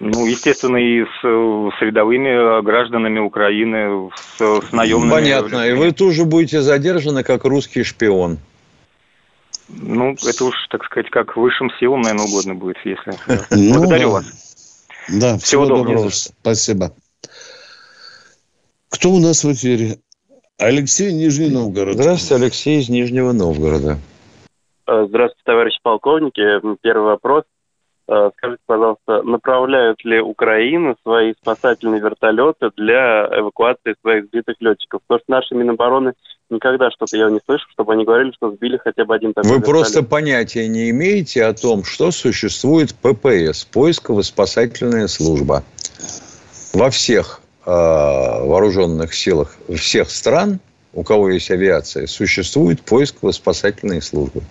Ну, 0.00 0.26
естественно, 0.26 0.76
и 0.76 1.04
с, 1.04 1.20
с 1.22 1.80
рядовыми 1.82 2.62
гражданами 2.62 3.20
Украины, 3.20 4.10
с, 4.16 4.38
с 4.40 4.72
наемными... 4.72 5.10
Понятно. 5.10 5.68
И 5.68 5.72
вы 5.72 5.92
тоже 5.92 6.24
будете 6.24 6.62
задержаны 6.62 7.22
как 7.22 7.44
русский 7.44 7.84
шпион. 7.84 8.38
Ну, 9.68 10.12
это 10.12 10.44
уж, 10.44 10.54
так 10.70 10.84
сказать, 10.84 11.10
как 11.10 11.36
высшим 11.36 11.70
силам, 11.78 12.02
наверное, 12.02 12.26
угодно 12.26 12.54
будет, 12.54 12.76
если... 12.84 13.14
Ну, 13.50 13.78
Благодарю 13.78 14.08
да. 14.08 14.14
вас. 14.14 14.86
Да, 15.08 15.38
всего, 15.38 15.38
Всего 15.38 15.66
доброго. 15.66 15.86
доброго. 15.86 16.10
Спасибо. 16.10 16.92
Кто 18.90 19.10
у 19.10 19.20
нас 19.20 19.44
в 19.44 19.52
эфире? 19.52 19.98
Алексей 20.58 21.12
Нижний 21.12 21.50
Новгород. 21.50 21.94
Здравствуйте, 21.94 22.42
Алексей 22.44 22.80
из 22.80 22.88
Нижнего 22.88 23.32
Новгорода. 23.32 23.98
Э, 24.86 25.06
Здравствуйте, 25.08 25.42
товарищи 25.44 25.78
полковники. 25.82 26.40
М, 26.40 26.78
Первый 26.80 27.06
вопрос. 27.06 27.44
Э, 28.06 28.30
Скажите, 28.36 28.62
пожалуйста, 28.66 29.22
направляют 29.22 30.04
ли 30.04 30.20
Украина 30.20 30.94
свои 31.02 31.32
спасательные 31.40 32.00
вертолеты 32.00 32.70
для 32.76 33.26
эвакуации 33.38 33.94
своих 34.02 34.26
сбитых 34.26 34.56
летчиков? 34.60 35.00
Потому 35.06 35.20
что 35.20 35.30
наши 35.32 35.54
Минобороны 35.54 36.12
никогда 36.50 36.90
что-то 36.90 37.16
я 37.16 37.30
не 37.30 37.40
слышу, 37.46 37.64
чтобы 37.72 37.94
они 37.94 38.04
говорили, 38.04 38.32
что 38.32 38.50
сбили 38.50 38.76
хотя 38.76 39.04
бы 39.06 39.14
один 39.14 39.32
такой 39.32 39.48
Вы 39.48 39.56
вертолет. 39.56 39.80
просто 39.80 40.02
понятия 40.02 40.68
не 40.68 40.90
имеете 40.90 41.44
о 41.44 41.54
том, 41.54 41.84
что 41.84 42.10
существует 42.10 42.94
ППС, 42.94 43.64
поисково-спасательная 43.64 45.08
служба. 45.08 45.64
Во 46.74 46.90
всех 46.90 47.40
э, 47.64 47.70
вооруженных 47.70 49.14
силах 49.14 49.56
всех 49.74 50.10
стран, 50.10 50.60
у 50.92 51.04
кого 51.04 51.30
есть 51.30 51.50
авиация, 51.50 52.06
существуют 52.06 52.82
поисково-спасательные 52.82 54.02
службы. 54.02 54.42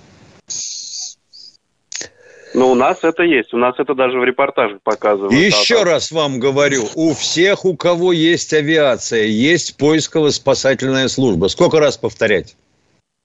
Ну, 2.54 2.72
у 2.72 2.76
нас 2.76 3.04
это 3.04 3.24
есть. 3.24 3.54
У 3.54 3.58
нас 3.58 3.76
это 3.80 3.96
даже 3.96 4.20
в 4.20 4.24
репортажах 4.24 4.80
показывают. 4.84 5.34
А 5.34 5.36
еще 5.36 5.78
так- 5.80 5.86
раз 5.88 6.12
вам 6.12 6.40
говорю, 6.40 6.84
у 6.96 7.14
всех, 7.14 7.66
у 7.66 7.76
кого 7.76 8.12
есть 8.14 8.54
авиация, 8.54 9.24
есть 9.24 9.78
поисково-спасательная 9.78 11.08
служба. 11.08 11.48
Сколько 11.48 11.80
раз 11.80 11.98
повторять? 11.98 12.56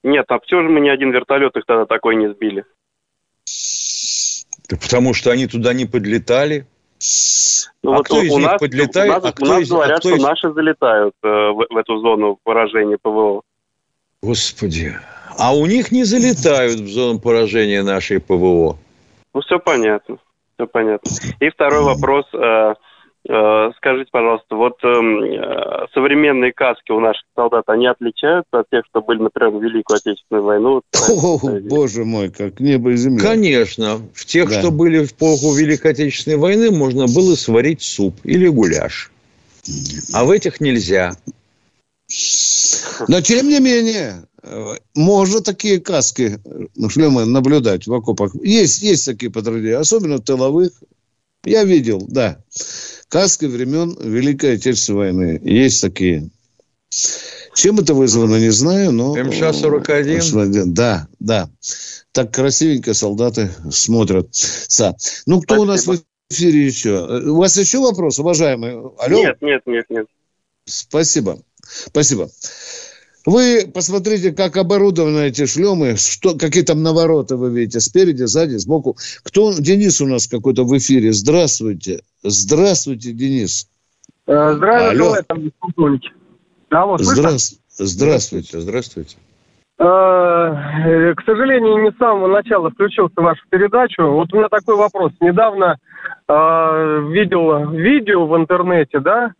Нет, 0.02 0.24
а 0.28 0.38
все 0.40 0.62
же 0.62 0.68
мы 0.68 0.80
ни 0.80 0.88
один 0.88 1.10
вертолет 1.10 1.56
их 1.56 1.64
тогда 1.66 1.84
такой 1.84 2.16
не 2.16 2.28
сбили. 2.30 2.64
Да 4.68 4.76
потому 4.76 5.14
что 5.14 5.30
они 5.30 5.46
туда 5.46 5.72
не 5.72 5.86
подлетали. 5.86 6.66
Ну, 7.82 7.92
а 7.92 7.96
вот 7.98 8.06
кто 8.06 8.16
у, 8.16 8.22
из 8.22 8.32
у 8.32 8.38
них 8.38 8.46
нас, 8.48 8.60
подлетает? 8.60 9.10
У 9.10 9.12
нас, 9.14 9.24
а 9.24 9.28
у 9.28 9.32
кто 9.32 9.46
нас 9.46 9.60
из- 9.62 9.70
а 9.70 9.74
говорят, 9.74 9.98
кто 10.00 10.08
что 10.08 10.16
из- 10.18 10.22
наши 10.22 10.52
залетают 10.52 11.14
э, 11.22 11.28
в, 11.28 11.66
в 11.70 11.76
эту 11.76 11.98
зону 12.00 12.38
поражения 12.42 12.98
ПВО. 13.00 13.42
Господи. 14.22 14.96
А 15.38 15.54
у 15.54 15.66
них 15.66 15.92
не 15.92 16.04
залетают 16.04 16.80
в 16.80 16.88
зону 16.88 17.20
поражения 17.20 17.82
нашей 17.82 18.20
ПВО. 18.20 18.78
Ну, 19.34 19.40
все 19.40 19.58
понятно. 19.58 20.18
Все 20.56 20.66
понятно. 20.66 21.10
И 21.40 21.50
второй 21.50 21.82
вопрос. 21.84 22.26
э, 22.32 22.74
э, 23.28 23.70
Скажите, 23.76 24.08
пожалуйста, 24.10 24.56
вот 24.56 24.82
эм, 24.82 25.22
э, 25.22 25.86
современные 25.94 26.52
каски 26.52 26.90
у 26.90 27.00
наших 27.00 27.24
солдат, 27.36 27.64
они 27.68 27.86
отличаются 27.86 28.60
от 28.60 28.66
тех, 28.70 28.84
что 28.86 29.00
были, 29.00 29.20
например, 29.22 29.50
в 29.50 29.62
Великую 29.62 29.96
Отечественную 29.96 30.44
войну? 30.44 30.82
О, 31.08 31.38
боже 31.62 32.04
мой, 32.04 32.30
как 32.30 32.58
небо 32.58 32.90
и 32.90 32.96
земля. 32.96 33.22
Конечно. 33.22 33.98
В 34.14 34.24
тех, 34.24 34.48
Да. 34.48 34.58
что 34.58 34.70
были 34.70 35.04
в 35.04 35.12
эпоху 35.12 35.54
Великой 35.54 35.92
Отечественной 35.92 36.38
войны, 36.38 36.70
можно 36.70 37.06
было 37.06 37.34
сварить 37.36 37.82
суп 37.82 38.16
или 38.24 38.48
гуляш. 38.48 39.10
А 40.14 40.24
в 40.24 40.30
этих 40.30 40.60
нельзя. 40.60 41.12
Но 43.06 43.20
тем 43.20 43.48
не 43.48 43.60
менее, 43.60 44.22
можно 44.94 45.40
такие 45.40 45.80
каски, 45.80 46.38
шлемы 46.88 47.24
наблюдать 47.24 47.86
в 47.86 47.92
окопах. 47.92 48.34
Есть, 48.42 48.82
есть 48.82 49.04
такие 49.04 49.30
подразделения, 49.30 49.78
особенно 49.78 50.18
тыловых. 50.18 50.72
Я 51.44 51.64
видел, 51.64 52.04
да. 52.06 52.42
Каски 53.08 53.46
времен 53.46 53.96
Великой 54.00 54.54
Отечественной 54.54 54.98
войны. 54.98 55.40
Есть 55.42 55.80
такие. 55.80 56.30
Чем 57.54 57.80
это 57.80 57.94
вызвано, 57.94 58.36
не 58.36 58.50
знаю, 58.50 58.92
но... 58.92 59.16
МШ-41? 59.16 60.64
Да, 60.66 61.08
да. 61.18 61.50
Так 62.12 62.32
красивенько 62.32 62.94
солдаты 62.94 63.50
смотрят. 63.70 64.28
Са. 64.32 64.94
Ну, 65.26 65.40
кто 65.40 65.60
у 65.62 65.64
нас 65.64 65.86
в 65.86 66.00
эфире 66.30 66.66
еще? 66.66 67.22
У 67.26 67.36
вас 67.36 67.56
еще 67.56 67.78
вопрос, 67.78 68.18
уважаемый? 68.18 68.74
Алло? 68.98 69.18
Нет, 69.18 69.38
нет, 69.40 69.62
нет, 69.66 69.86
нет. 69.88 70.06
Спасибо. 70.64 71.40
Спасибо. 71.86 72.30
Вы 73.28 73.70
посмотрите, 73.74 74.32
как 74.32 74.56
оборудованы 74.56 75.28
эти 75.28 75.44
шлемы, 75.44 75.96
что, 75.96 76.32
какие 76.32 76.64
там 76.64 76.82
навороты 76.82 77.36
вы 77.36 77.50
видите, 77.50 77.78
спереди, 77.78 78.22
сзади, 78.22 78.56
сбоку. 78.56 78.96
Кто, 79.22 79.52
Денис 79.52 80.00
у 80.00 80.06
нас 80.06 80.26
какой-то 80.28 80.64
в 80.64 80.74
эфире. 80.78 81.12
Здравствуйте. 81.12 82.00
Здравствуйте, 82.22 83.12
Денис. 83.12 83.68
Э, 84.26 84.54
Здравия 84.54 84.92
Алло. 84.92 85.16
полковник. 85.60 86.04
Алло? 86.70 86.96
Здравствуйте. 86.96 87.62
Здравствуйте. 87.76 88.60
Здравствуйте. 88.60 89.16
Э, 89.78 89.84
э, 89.84 91.14
К 91.14 91.22
сожалению, 91.26 91.82
не 91.82 91.92
с 91.92 91.98
самого 91.98 92.28
начала 92.28 92.70
включился 92.70 93.12
в 93.14 93.22
вашу 93.22 93.42
передачу. 93.50 94.04
Вот 94.04 94.32
у 94.32 94.38
меня 94.38 94.48
такой 94.48 94.76
вопрос. 94.76 95.12
Недавно 95.20 95.76
э, 96.28 97.08
видел 97.10 97.72
видео 97.72 98.26
в 98.26 98.34
интернете, 98.38 99.00
да, 99.00 99.32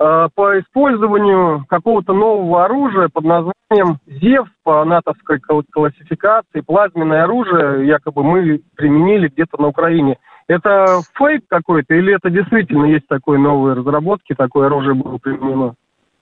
по 0.00 0.58
использованию 0.58 1.66
какого-то 1.68 2.14
нового 2.14 2.64
оружия 2.64 3.10
под 3.12 3.24
названием 3.24 3.98
«Зевс» 4.06 4.48
по 4.62 4.82
натовской 4.86 5.38
кл- 5.40 5.62
классификации. 5.70 6.62
Плазменное 6.62 7.24
оружие 7.24 7.86
якобы 7.86 8.24
мы 8.24 8.62
применили 8.76 9.28
где-то 9.28 9.60
на 9.60 9.68
Украине. 9.68 10.16
Это 10.46 11.02
фейк 11.18 11.44
какой-то 11.48 11.94
или 11.94 12.14
это 12.14 12.30
действительно 12.30 12.86
есть 12.86 13.06
такой 13.08 13.38
новые 13.38 13.76
разработки, 13.76 14.34
такое 14.34 14.68
оружие 14.68 14.94
было 14.94 15.18
применено? 15.18 15.74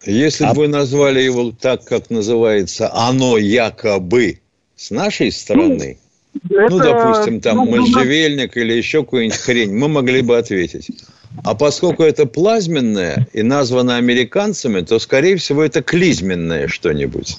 Если 0.04 0.44
бы 0.46 0.54
вы 0.54 0.68
назвали 0.68 1.20
его 1.20 1.52
так, 1.52 1.84
как 1.84 2.10
называется 2.10 2.90
«оно 2.92 3.38
якобы» 3.38 4.40
с 4.74 4.90
нашей 4.90 5.30
стороны, 5.30 5.98
ну, 6.50 6.58
это, 6.58 6.78
допустим, 6.78 7.40
там 7.40 7.56
ну, 7.58 7.64
ну, 7.64 7.76
можжевельник 7.76 8.56
или 8.56 8.72
еще 8.72 9.04
какую-нибудь 9.04 9.38
хрень, 9.38 9.72
мы 9.72 9.88
могли 9.88 10.22
бы 10.22 10.36
ответить. 10.36 10.90
А 11.44 11.54
поскольку 11.54 12.02
это 12.02 12.26
плазменное 12.26 13.26
и 13.32 13.42
названо 13.42 13.96
американцами, 13.96 14.80
то, 14.80 14.98
скорее 14.98 15.36
всего, 15.36 15.62
это 15.62 15.82
клизменное 15.82 16.68
что-нибудь. 16.68 17.38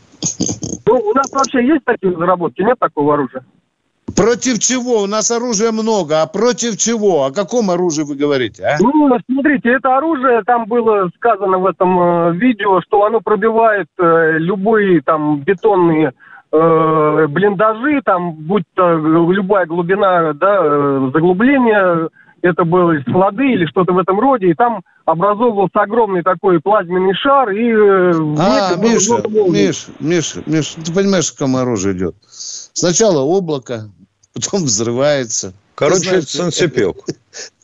Ну, 0.86 0.96
у 0.96 1.14
нас 1.14 1.32
вообще 1.32 1.66
есть 1.66 1.86
такие 1.86 2.14
разработки? 2.14 2.62
Нет 2.62 2.78
такого 2.80 3.14
оружия? 3.16 3.44
Против 4.16 4.60
чего? 4.60 5.04
У 5.04 5.08
нас 5.08 5.32
оружия 5.32 5.72
много. 5.72 6.22
А 6.22 6.28
против 6.28 6.78
чего? 6.78 7.26
О 7.26 7.32
каком 7.32 7.70
оружии 7.70 8.04
вы 8.04 8.16
говорите? 8.16 8.64
А? 8.64 8.78
Ну, 8.80 9.18
смотрите, 9.30 9.70
это 9.70 9.98
оружие, 9.98 10.44
там 10.44 10.66
было 10.66 11.10
сказано 11.16 11.60
в 11.60 11.66
этом 11.66 12.00
э, 12.00 12.34
видео, 12.34 12.82
что 12.82 13.06
оно 13.06 13.22
пробивает 13.22 13.88
э, 13.98 14.38
любые 14.40 15.02
там 15.02 15.40
бетонные 15.42 16.14
э, 16.52 17.28
блиндажи, 17.30 18.02
там, 18.04 18.34
будь 18.34 18.64
то 18.74 18.98
любая 18.98 19.66
глубина, 19.66 20.34
да, 20.34 20.60
э, 20.62 21.12
заглубления, 21.14 22.10
это 22.42 22.64
было 22.64 23.00
склады 23.02 23.52
или 23.52 23.66
что-то 23.66 23.94
в 23.94 23.98
этом 23.98 24.20
роде, 24.20 24.48
и 24.48 24.54
там 24.54 24.82
образовывался 25.06 25.82
огромный 25.82 26.24
такой 26.24 26.60
плазменный 26.60 27.14
шар, 27.16 27.50
и... 27.52 27.70
э, 27.70 28.12
в 28.14 28.40
А, 28.40 28.76
было 28.78 28.94
Миша, 28.94 29.14
много 29.14 29.30
молний. 29.30 29.68
Миш, 29.68 29.88
Миш, 30.00 30.36
Миш, 30.46 30.76
ты 30.84 30.94
понимаешь, 30.94 31.32
к 31.32 31.36
какому 31.36 31.58
оружию 31.58 31.96
идет? 31.96 32.16
Сначала 32.30 33.22
облако, 33.22 33.90
потом 34.34 34.64
взрывается. 34.64 35.54
Короче, 35.76 36.10
знаешь, 36.10 36.24
это 36.24 36.38
солнцепек. 36.38 36.98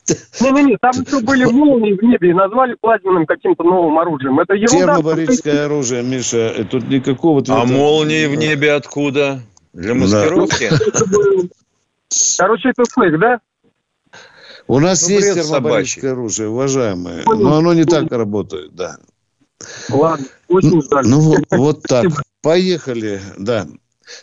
Не-не-не, 0.40 0.76
там 0.80 0.92
еще 0.92 1.20
были 1.20 1.44
молнии 1.44 1.92
в 1.92 2.02
небе 2.02 2.30
и 2.30 2.32
назвали 2.32 2.76
плазменным 2.80 3.26
каким-то 3.26 3.64
новым 3.64 3.98
оружием. 3.98 4.38
Это 4.38 4.54
ерунда. 4.54 4.94
Термобарическое 4.94 5.64
оружие, 5.66 6.02
Миша, 6.02 6.48
и 6.48 6.64
тут 6.64 6.88
никакого... 6.88 7.42
А 7.48 7.64
молнии 7.64 8.26
в 8.26 8.36
небе 8.36 8.72
откуда? 8.72 9.40
Для 9.72 9.94
маскировки? 9.94 10.70
Короче, 12.38 12.70
это 12.70 12.84
фейк, 12.84 13.18
да? 13.18 13.40
У 14.68 14.80
нас 14.80 15.06
Ну, 15.06 15.14
есть 15.14 15.34
термобарическое 15.34 16.12
оружие, 16.12 16.48
уважаемые, 16.48 17.22
но 17.24 17.56
оно 17.56 17.72
не 17.74 17.84
так 17.84 18.10
работает, 18.10 18.74
да. 18.74 18.96
Ладно, 19.88 20.26
очень 20.48 20.82
жаль. 20.82 21.06
Ну, 21.06 21.20
вот, 21.20 21.44
вот 21.50 21.82
так. 21.82 22.06
Поехали, 22.42 23.20
да. 23.38 23.66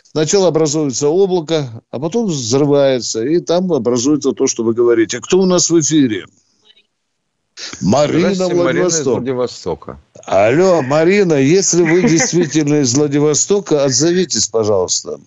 Сначала 0.02 0.48
образуется 0.48 1.08
облако, 1.08 1.82
а 1.90 1.98
потом 1.98 2.26
взрывается, 2.26 3.22
и 3.22 3.38
там 3.40 3.72
образуется 3.72 4.32
то, 4.32 4.46
что 4.46 4.64
вы 4.64 4.72
говорите. 4.72 5.20
Кто 5.20 5.40
у 5.40 5.46
нас 5.46 5.68
в 5.68 5.78
эфире? 5.80 6.26
Марина 7.80 8.34
Здравствуйте, 8.34 8.54
Марина 8.54 8.86
из 8.86 8.94
Владивосток. 8.94 9.14
Владивостока. 9.14 10.00
Алло, 10.24 10.82
Марина, 10.82 11.34
если 11.34 11.82
вы 11.82 12.02
действительно 12.08 12.80
из 12.80 12.94
Владивостока, 12.94 13.84
отзовитесь, 13.84 14.48
пожалуйста. 14.48 15.20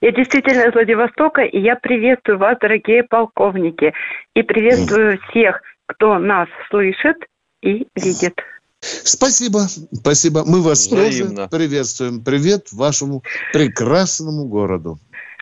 Я 0.00 0.12
действительно 0.12 0.68
из 0.68 0.74
Владивостока, 0.74 1.42
и 1.42 1.58
я 1.58 1.76
приветствую 1.76 2.38
вас, 2.38 2.56
дорогие 2.60 3.02
полковники, 3.02 3.92
и 4.34 4.42
приветствую 4.42 5.18
всех, 5.28 5.60
кто 5.86 6.18
нас 6.18 6.48
слышит 6.70 7.16
и 7.62 7.86
видит. 7.96 8.40
Спасибо, 8.80 9.60
спасибо. 9.92 10.44
Мы 10.46 10.62
вас 10.62 10.86
Взаимно. 10.86 11.48
тоже 11.48 11.48
приветствуем. 11.50 12.22
Привет 12.24 12.70
вашему 12.72 13.22
прекрасному 13.52 14.46
городу. 14.46 14.98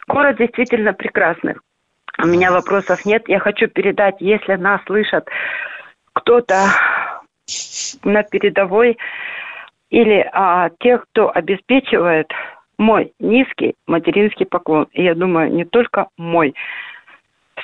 Город 0.09 0.39
действительно 0.39 0.95
прекрасный. 0.95 1.57
У 2.19 2.27
меня 2.27 2.51
вопросов 2.51 3.05
нет. 3.05 3.29
Я 3.29 3.41
хочу 3.41 3.69
передать, 3.69 4.17
если 4.21 4.55
нас 4.55 4.81
слышат 4.87 5.29
кто-то 6.15 6.71
на 8.05 8.23
передовой 8.23 8.97
или 9.91 10.27
а, 10.33 10.71
тех, 10.81 11.05
кто 11.13 11.31
обеспечивает 11.31 12.29
мой 12.79 13.13
низкий 13.19 13.75
материнский 13.87 14.47
поклон. 14.47 14.87
И 14.93 15.03
я 15.03 15.15
думаю, 15.15 15.53
не 15.53 15.65
только 15.65 16.09
мой. 16.17 16.55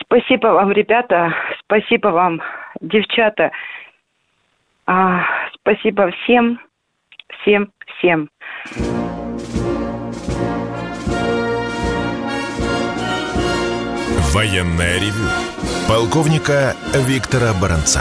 Спасибо 0.00 0.48
вам, 0.48 0.72
ребята. 0.72 1.34
Спасибо 1.60 2.08
вам, 2.08 2.40
девчата. 2.80 3.50
А, 4.86 5.24
спасибо 5.54 6.10
всем, 6.10 6.58
всем, 7.40 7.70
всем. 7.98 8.28
Военная 14.34 14.96
ревю. 14.96 15.28
Полковника 15.88 16.74
Виктора 17.06 17.52
Баранца. 17.60 18.00